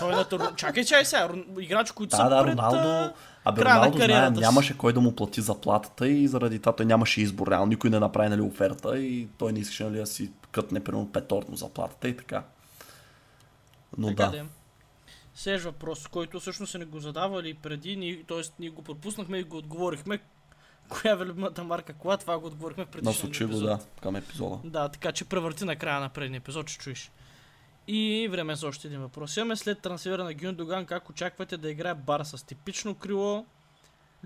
Той 0.00 0.12
е 0.12 0.16
на 0.16 0.24
тур... 0.24 0.54
Чакай, 0.56 0.84
чай 0.84 1.04
сега. 1.04 1.28
Играчи, 1.60 1.92
които 1.92 2.10
Да, 2.10 2.16
са 2.16 2.22
да, 2.24 2.42
пред... 2.44 2.52
Роналдо. 2.52 2.78
а, 2.78 3.12
Абе, 3.44 3.60
Роналдо 3.60 3.98
знаем, 3.98 4.34
си. 4.34 4.40
нямаше 4.40 4.78
кой 4.78 4.92
да 4.92 5.00
му 5.00 5.12
плати 5.12 5.40
заплатата 5.40 6.08
и 6.08 6.28
заради 6.28 6.58
това 6.58 6.72
той 6.72 6.86
нямаше 6.86 7.20
избор. 7.20 7.48
Реално 7.48 7.66
никой 7.66 7.90
не 7.90 7.98
направи 7.98 8.28
нали, 8.28 8.40
оферта 8.40 8.98
и 8.98 9.28
той 9.38 9.52
не 9.52 9.58
искаше 9.60 9.84
нали, 9.84 9.96
да 9.98 10.06
си 10.06 10.30
кътне 10.52 10.80
примерно 10.80 11.12
петорно 11.12 11.56
заплатата 11.56 12.08
и 12.08 12.16
така. 12.16 12.42
Но 13.98 14.08
Така 14.08 14.24
да. 14.24 14.30
да. 14.30 14.44
Следващ 15.34 15.64
въпрос, 15.64 16.06
който 16.08 16.40
всъщност 16.40 16.72
са 16.72 16.78
ни 16.78 16.84
го 16.84 17.00
задавали 17.00 17.54
преди, 17.54 18.24
т.е. 18.28 18.40
ние 18.58 18.70
го 18.70 18.82
пропуснахме 18.82 19.38
и 19.38 19.42
го 19.42 19.56
отговорихме. 19.56 20.18
Коя 20.88 21.14
е 21.14 21.16
любимата 21.16 21.64
марка 21.64 21.94
кола? 21.94 22.16
Това 22.16 22.38
го 22.38 22.46
отговорихме 22.46 22.84
в 22.84 22.88
предишния 22.88 23.12
Насочи 23.14 23.44
го, 23.44 23.50
епизод. 23.50 23.66
да, 23.66 23.78
към 24.02 24.16
епизода. 24.16 24.58
Да, 24.64 24.88
така 24.88 25.12
че 25.12 25.24
превърти 25.24 25.64
на 25.64 25.76
края 25.76 26.00
на 26.00 26.08
предния 26.08 26.38
епизод, 26.38 26.66
че 26.66 26.78
чуеш. 26.78 27.10
И 27.88 28.28
време 28.30 28.56
за 28.56 28.66
още 28.66 28.88
един 28.88 29.00
въпрос. 29.00 29.36
Имаме 29.36 29.56
след 29.56 29.80
трансфера 29.80 30.24
на 30.24 30.34
Гюндоган, 30.34 30.86
как 30.86 31.10
очаквате 31.10 31.56
да 31.56 31.70
играе 31.70 31.94
Бар 31.94 32.22
с 32.24 32.46
типично 32.46 32.94
крило, 32.94 33.46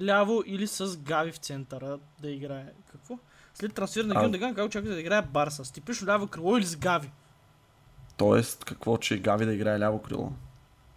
ляво 0.03 0.43
или 0.47 0.67
с 0.67 0.99
Гави 0.99 1.33
в 1.33 1.37
центъра 1.37 1.99
да 2.21 2.31
играе? 2.31 2.67
Какво? 2.93 3.19
След 3.55 3.75
трансфер 3.75 4.05
на 4.05 4.15
А- 4.17 4.23
Гюндоган, 4.23 4.55
как 4.55 4.67
очаквате 4.67 4.95
да 4.95 5.01
играе 5.01 5.23
Барса? 5.23 5.65
С 5.65 5.71
типично 5.71 6.07
ляво 6.09 6.27
крило 6.27 6.57
или 6.57 6.65
с 6.65 6.77
Гави? 6.77 7.11
Тоест, 8.17 8.65
какво, 8.65 8.97
че 8.97 9.19
Гави 9.19 9.45
да 9.45 9.55
играе 9.55 9.79
ляво 9.81 10.03
крило? 10.03 10.33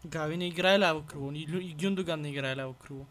Гави 0.06 0.38
не 0.38 0.48
играе 0.48 0.80
ляво 0.80 1.02
крило, 1.02 1.32
и, 1.32 1.76
Гюндоган 1.82 2.22
не 2.22 2.30
играе 2.30 2.56
ляво 2.56 2.74
крило. 2.74 3.06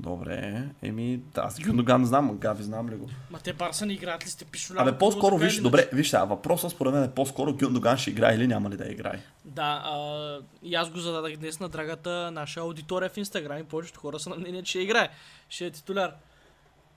Добре, 0.00 0.68
еми, 0.82 1.20
аз 1.36 1.60
Гюндоган 1.60 2.04
знам, 2.04 2.38
Гави 2.38 2.62
знам 2.62 2.90
ли 2.90 2.96
го? 2.96 3.08
Ма 3.30 3.38
те 3.38 3.52
Барса 3.52 3.86
не 3.86 3.92
играят 3.92 4.26
ли 4.26 4.28
с 4.28 4.36
типично 4.36 4.76
ляво 4.76 4.88
Абе, 4.88 4.98
по-скоро, 4.98 5.38
виж, 5.38 5.60
добре, 5.60 5.88
виж 5.92 6.10
сега, 6.10 6.24
въпросът 6.24 6.70
според 6.70 6.94
мен 6.94 7.04
е 7.04 7.14
по-скоро 7.14 7.54
Гюндоган 7.54 7.96
ще 7.96 8.10
играе 8.10 8.34
или 8.34 8.46
няма 8.46 8.70
ли 8.70 8.76
да 8.76 8.88
играе. 8.88 9.22
Да, 9.44 9.82
а, 9.84 10.38
и 10.62 10.74
аз 10.74 10.90
го 10.90 10.98
зададах 10.98 11.36
днес 11.36 11.60
на 11.60 11.68
драгата 11.68 12.30
наша 12.30 12.60
аудитория 12.60 13.10
в 13.10 13.16
Инстаграм 13.16 13.58
и 13.58 13.64
повечето 13.64 14.00
хора 14.00 14.18
са 14.18 14.30
на 14.30 14.36
мнение, 14.36 14.62
че 14.62 14.80
играе. 14.80 15.08
Ще 15.48 15.66
е 15.66 15.70
титуляр. 15.70 16.14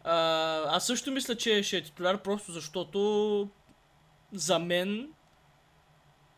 А, 0.03 0.15
аз 0.75 0.87
също 0.87 1.11
мисля, 1.11 1.35
че 1.35 1.63
ще 1.63 1.77
е 1.77 1.83
титуляр, 1.83 2.21
просто 2.21 2.51
защото 2.51 3.49
за 4.33 4.59
мен 4.59 5.09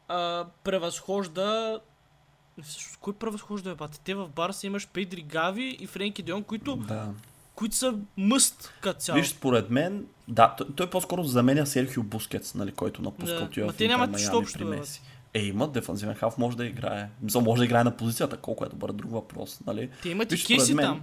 а, 0.07 0.45
превъзхожда 0.63 1.79
Всъщност, 2.61 2.97
кой 2.97 3.13
превъзхожда 3.13 3.69
е, 3.71 3.75
бате? 3.75 3.99
Те 4.03 4.15
в 4.15 4.29
Барса 4.29 4.67
имаш 4.67 4.87
Педри 4.87 5.21
Гави 5.21 5.77
и 5.79 5.87
Френки 5.87 6.23
Дион, 6.23 6.43
които, 6.43 6.75
Да. 6.75 7.07
които 7.55 7.75
са 7.75 7.95
мъст 8.17 8.73
като 8.81 8.99
цяло. 8.99 9.19
Виж, 9.19 9.27
според 9.29 9.69
мен, 9.69 10.05
да, 10.27 10.55
той, 10.57 10.67
той 10.75 10.89
по-скоро 10.89 11.23
заменя 11.23 11.65
Серхио 11.65 12.03
Бускетс, 12.03 12.55
нали, 12.55 12.71
който 12.71 13.01
напуска 13.01 13.49
Да, 13.55 13.61
ма 13.65 13.71
в 13.71 13.75
те 13.75 13.87
нямат 13.87 14.11
нищо 14.11 14.37
общо, 14.37 14.69
бе. 14.69 14.81
Е, 15.33 15.41
има 15.45 15.67
дефанзивен 15.67 16.15
хаф, 16.15 16.37
може 16.37 16.57
да 16.57 16.65
играе. 16.65 17.09
Мисля, 17.21 17.41
може 17.41 17.59
да 17.59 17.65
играе 17.65 17.83
на 17.83 17.97
позицията, 17.97 18.37
колко 18.37 18.65
е 18.65 18.69
добър, 18.69 18.91
друг 18.91 19.11
въпрос, 19.11 19.59
нали? 19.65 19.89
Те 20.01 20.09
имат 20.09 20.31
и 20.31 20.35
Виж, 20.35 20.43
според 20.43 20.57
Кейси 20.59 20.73
мен- 20.73 20.85
там. 20.85 21.01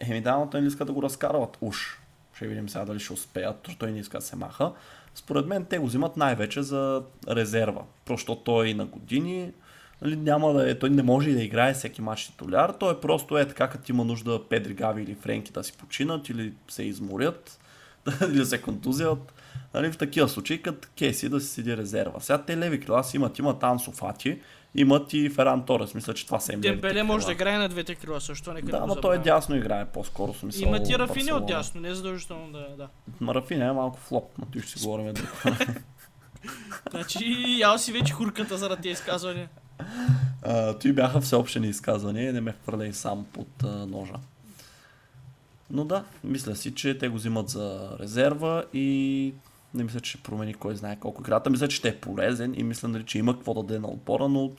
Еми 0.00 0.20
да, 0.20 0.36
но 0.36 0.50
той 0.50 0.60
не 0.60 0.66
иска 0.66 0.84
да 0.84 0.92
го 0.92 1.02
разкарват 1.02 1.58
уж. 1.60 2.00
Ще 2.36 2.46
видим 2.46 2.68
сега 2.68 2.84
дали 2.84 3.00
ще 3.00 3.12
успеят, 3.12 3.56
защото 3.64 3.78
той 3.78 3.92
не 3.92 3.98
иска 3.98 4.18
да 4.18 4.24
се 4.24 4.36
маха. 4.36 4.72
Според 5.14 5.46
мен 5.46 5.64
те 5.64 5.78
го 5.78 5.86
взимат 5.86 6.16
най-вече 6.16 6.62
за 6.62 7.02
резерва. 7.28 7.82
Просто 8.04 8.36
той 8.36 8.74
на 8.74 8.86
години 8.86 9.52
нали, 10.02 10.16
няма 10.16 10.52
да 10.52 10.70
е, 10.70 10.78
той 10.78 10.90
не 10.90 11.02
може 11.02 11.30
и 11.30 11.34
да 11.34 11.42
играе 11.42 11.74
всеки 11.74 12.02
матч 12.02 12.26
титуляр. 12.26 12.74
Той 12.80 13.00
просто 13.00 13.38
е 13.38 13.48
така, 13.48 13.68
като 13.68 13.92
има 13.92 14.04
нужда 14.04 14.48
Педри 14.48 14.74
Гави 14.74 15.02
или 15.02 15.14
Френки 15.14 15.52
да 15.52 15.64
си 15.64 15.72
починат 15.72 16.28
или 16.28 16.52
се 16.68 16.82
изморят 16.82 17.60
или 18.32 18.46
се 18.46 18.62
контузият. 18.62 19.32
Нали, 19.74 19.92
в 19.92 19.98
такива 19.98 20.28
случаи, 20.28 20.62
като 20.62 20.88
Кеси 20.98 21.28
да 21.28 21.40
си 21.40 21.46
седи 21.46 21.76
резерва. 21.76 22.20
Сега 22.20 22.42
те 22.42 22.56
леви 22.56 22.80
крила 22.80 23.04
си 23.04 23.16
имат, 23.16 23.38
имат 23.38 23.62
Ансо 23.62 23.92
Фати, 23.92 24.38
имат 24.74 25.12
и 25.12 25.30
Феран 25.30 25.64
Торес. 25.64 25.94
Мисля, 25.94 26.14
че 26.14 26.26
това 26.26 26.40
са 26.40 26.52
им 26.52 26.60
Дембеле 26.60 27.02
може 27.02 27.26
да 27.26 27.32
играе 27.32 27.58
на 27.58 27.68
двете 27.68 27.94
крила 27.94 28.20
също. 28.20 28.52
Нека 28.52 28.66
да, 28.66 28.80
да 28.80 28.86
но 28.86 28.96
той 28.96 29.16
е 29.16 29.18
дясно 29.18 29.56
играе 29.56 29.84
по-скоро. 29.84 30.34
Смисъл, 30.34 30.68
Имат 30.68 30.88
и 30.88 30.98
Рафини 30.98 31.32
от 31.32 31.46
дясно, 31.46 31.80
не 31.80 31.88
е 31.88 31.94
задължително 31.94 32.52
да 32.52 32.76
да. 32.76 32.88
Ма 33.20 33.34
Рафини 33.34 33.64
е 33.64 33.72
малко 33.72 33.98
флоп, 33.98 34.32
но 34.38 34.46
ти 34.46 34.60
ще 34.60 34.78
си 34.78 34.86
говорим. 34.86 35.14
Значи, 36.90 37.56
ял 37.58 37.78
си 37.78 37.92
вече 37.92 38.12
хурката 38.12 38.56
заради 38.56 38.82
тези 38.82 38.92
изказвания. 38.92 39.48
Той 40.80 40.92
бяха 40.92 41.20
всеобщени 41.20 41.68
изказвания 41.68 42.30
и 42.30 42.32
не 42.32 42.40
ме 42.40 42.54
хвърляй 42.62 42.92
сам 42.92 43.26
под 43.32 43.62
а, 43.64 43.86
ножа. 43.86 44.14
Но 45.70 45.84
да, 45.84 46.04
мисля 46.24 46.56
си, 46.56 46.74
че 46.74 46.98
те 46.98 47.08
го 47.08 47.16
взимат 47.16 47.48
за 47.48 47.96
резерва 48.00 48.64
и 48.72 49.34
не 49.74 49.84
мисля, 49.84 50.00
че 50.00 50.10
ще 50.10 50.22
промени 50.22 50.54
кой 50.54 50.76
знае 50.76 50.96
колко 50.96 51.22
играта. 51.22 51.50
Мисля, 51.50 51.68
че 51.68 51.76
ще 51.76 51.88
е 51.88 51.96
полезен 51.96 52.54
и 52.56 52.62
мисля, 52.62 52.88
нали, 52.88 53.04
че 53.04 53.18
има 53.18 53.34
какво 53.34 53.54
да 53.54 53.62
даде 53.62 53.78
на 53.78 53.88
отбора, 53.88 54.28
но 54.28 54.50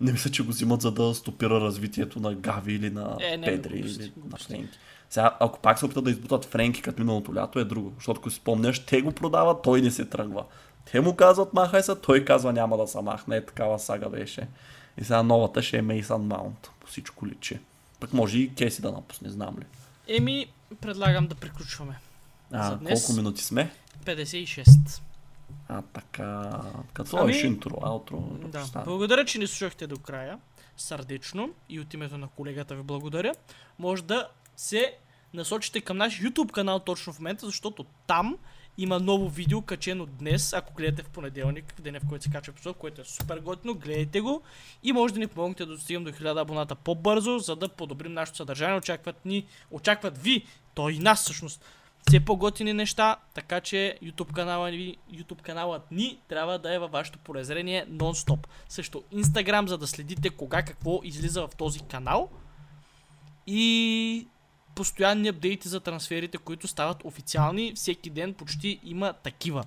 не 0.00 0.12
мисля, 0.12 0.30
че 0.30 0.42
го 0.42 0.48
взимат 0.48 0.82
за 0.82 0.92
да 0.92 1.14
стопира 1.14 1.60
развитието 1.60 2.20
на 2.20 2.34
Гави 2.34 2.72
или 2.72 2.90
на 2.90 3.16
Е, 3.20 3.36
не, 3.36 3.46
Педри 3.46 3.78
глупости, 3.78 4.02
или 4.02 4.12
на 4.16 4.22
глупости. 4.22 4.52
Френки. 4.52 4.78
Сега, 5.10 5.36
ако 5.40 5.58
пак 5.58 5.78
се 5.78 5.84
опитат 5.84 6.04
да 6.04 6.10
избутат 6.10 6.44
Френки 6.44 6.82
като 6.82 7.02
миналото 7.02 7.34
лято 7.34 7.58
е 7.58 7.64
друго, 7.64 7.92
защото 7.96 8.20
ако 8.20 8.30
си 8.30 8.36
спомняш, 8.36 8.78
те 8.78 9.02
го 9.02 9.12
продават, 9.12 9.62
той 9.62 9.82
не 9.82 9.90
се 9.90 10.04
тръгва. 10.04 10.44
Те 10.92 11.00
му 11.00 11.16
казват 11.16 11.54
махай 11.54 11.82
се, 11.82 11.94
той 11.94 12.24
казва 12.24 12.52
няма 12.52 12.76
да 12.76 12.86
се 12.86 13.00
махне, 13.00 13.36
е 13.36 13.46
такава 13.46 13.78
сага 13.78 14.08
беше. 14.08 14.48
И 14.98 15.04
сега 15.04 15.22
новата 15.22 15.62
ще 15.62 15.76
е 15.76 15.82
Мейсън 15.82 16.26
Маунт, 16.26 16.70
по 16.80 16.86
всичко 16.86 17.26
личи. 17.26 17.58
Пък 18.00 18.12
може 18.12 18.38
и 18.38 18.54
Кеси 18.54 18.82
да 18.82 18.92
напусне, 18.92 19.30
знам 19.30 19.56
ли. 19.58 19.64
Еми, 20.08 20.46
предлагам 20.80 21.26
да 21.26 21.34
приключваме. 21.34 21.98
А, 22.52 22.70
За 22.70 22.76
днес? 22.76 23.06
колко 23.06 23.16
минути 23.16 23.44
сме? 23.44 23.70
56. 24.04 25.00
А, 25.68 25.82
така. 25.82 26.60
Като 26.92 27.16
Ами, 27.16 27.32
ами... 27.32 27.40
интро, 27.40 27.78
аутро. 27.82 28.20
Да. 28.20 28.64
стане. 28.64 28.84
Благодаря, 28.84 29.24
че 29.24 29.38
ни 29.38 29.46
слушахте 29.46 29.86
до 29.86 29.98
края. 29.98 30.38
Сърдечно 30.76 31.50
и 31.68 31.80
от 31.80 31.94
името 31.94 32.18
на 32.18 32.28
колегата 32.28 32.74
ви 32.74 32.82
благодаря. 32.82 33.34
Може 33.78 34.02
да 34.02 34.28
се 34.56 34.96
насочите 35.34 35.80
към 35.80 35.96
наш 35.96 36.20
YouTube 36.20 36.50
канал 36.50 36.78
точно 36.78 37.12
в 37.12 37.18
момента, 37.18 37.46
защото 37.46 37.84
там 38.06 38.36
има 38.82 38.98
ново 38.98 39.28
видео 39.28 39.62
качено 39.62 40.06
днес, 40.06 40.52
ако 40.52 40.74
гледате 40.74 41.02
в 41.02 41.08
понеделник, 41.08 41.74
в 41.78 41.82
деня 41.82 42.00
в 42.00 42.08
който 42.08 42.24
се 42.24 42.30
качва 42.30 42.50
епизод, 42.50 42.76
което 42.76 43.00
е 43.00 43.04
супер 43.04 43.38
готино, 43.38 43.74
гледайте 43.74 44.20
го 44.20 44.42
и 44.82 44.92
може 44.92 45.14
да 45.14 45.20
ни 45.20 45.26
помогнете 45.26 45.66
да 45.66 45.72
достигнем 45.72 46.04
до 46.04 46.12
1000 46.12 46.40
абоната 46.40 46.74
по-бързо, 46.74 47.38
за 47.38 47.56
да 47.56 47.68
подобрим 47.68 48.12
нашето 48.12 48.36
съдържание. 48.36 48.78
Очакват 48.78 49.24
ни, 49.24 49.46
очакват 49.70 50.18
ви, 50.18 50.46
то 50.74 50.88
и 50.88 50.98
нас 50.98 51.22
всъщност, 51.22 51.64
все 52.08 52.20
по-готини 52.20 52.72
неща, 52.72 53.16
така 53.34 53.60
че 53.60 53.98
YouTube 54.02 54.32
канала 54.32 54.70
ни, 54.70 54.96
YouTube 55.12 55.42
каналът 55.42 55.90
ни 55.90 56.18
трябва 56.28 56.58
да 56.58 56.74
е 56.74 56.78
във 56.78 56.90
вашето 56.90 57.18
полезрение 57.18 57.86
нон-стоп. 57.90 58.46
Също 58.68 59.02
Instagram, 59.12 59.66
за 59.66 59.78
да 59.78 59.86
следите 59.86 60.30
кога 60.30 60.62
какво 60.62 61.00
излиза 61.04 61.46
в 61.46 61.56
този 61.56 61.80
канал 61.80 62.30
и 63.46 64.28
постоянни 64.74 65.28
апдейти 65.28 65.68
за 65.68 65.80
трансферите, 65.80 66.38
които 66.38 66.68
стават 66.68 67.04
официални. 67.04 67.72
Всеки 67.74 68.10
ден 68.10 68.34
почти 68.34 68.80
има 68.84 69.12
такива. 69.12 69.64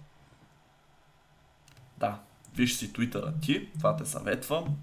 Да. 1.98 2.20
Виж 2.56 2.76
си 2.76 2.94
твитъра 2.94 3.34
ти, 3.42 3.70
това 3.78 3.96
те 3.96 4.06
съветвам. 4.06 4.78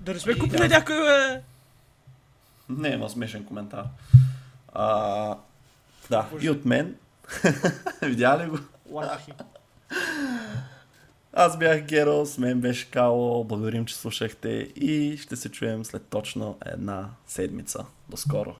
Да 0.00 0.14
не 0.14 0.20
сме 0.20 0.32
И 0.32 0.38
купили 0.38 0.62
аз- 0.62 0.70
някой, 0.70 0.96
бе! 0.96 1.42
Не, 2.68 2.88
има 2.88 3.10
смешен 3.10 3.44
коментар. 3.44 3.84
А, 4.72 5.36
да, 6.10 6.22
Боже. 6.22 6.46
и 6.46 6.50
от 6.50 6.64
мен. 6.64 6.96
Видя 8.02 8.38
ли 8.38 8.48
го? 8.48 8.58
Аз 11.32 11.58
бях 11.58 11.82
Геро, 11.82 12.26
с 12.26 12.38
мен 12.38 12.60
беше 12.60 12.90
Кало, 12.90 13.44
благодарим, 13.44 13.86
че 13.86 13.94
слушахте 13.96 14.48
и 14.76 15.18
ще 15.18 15.36
се 15.36 15.48
чуем 15.50 15.84
след 15.84 16.06
точно 16.06 16.58
една 16.66 17.10
седмица. 17.26 17.86
До 18.08 18.16
скоро! 18.16 18.54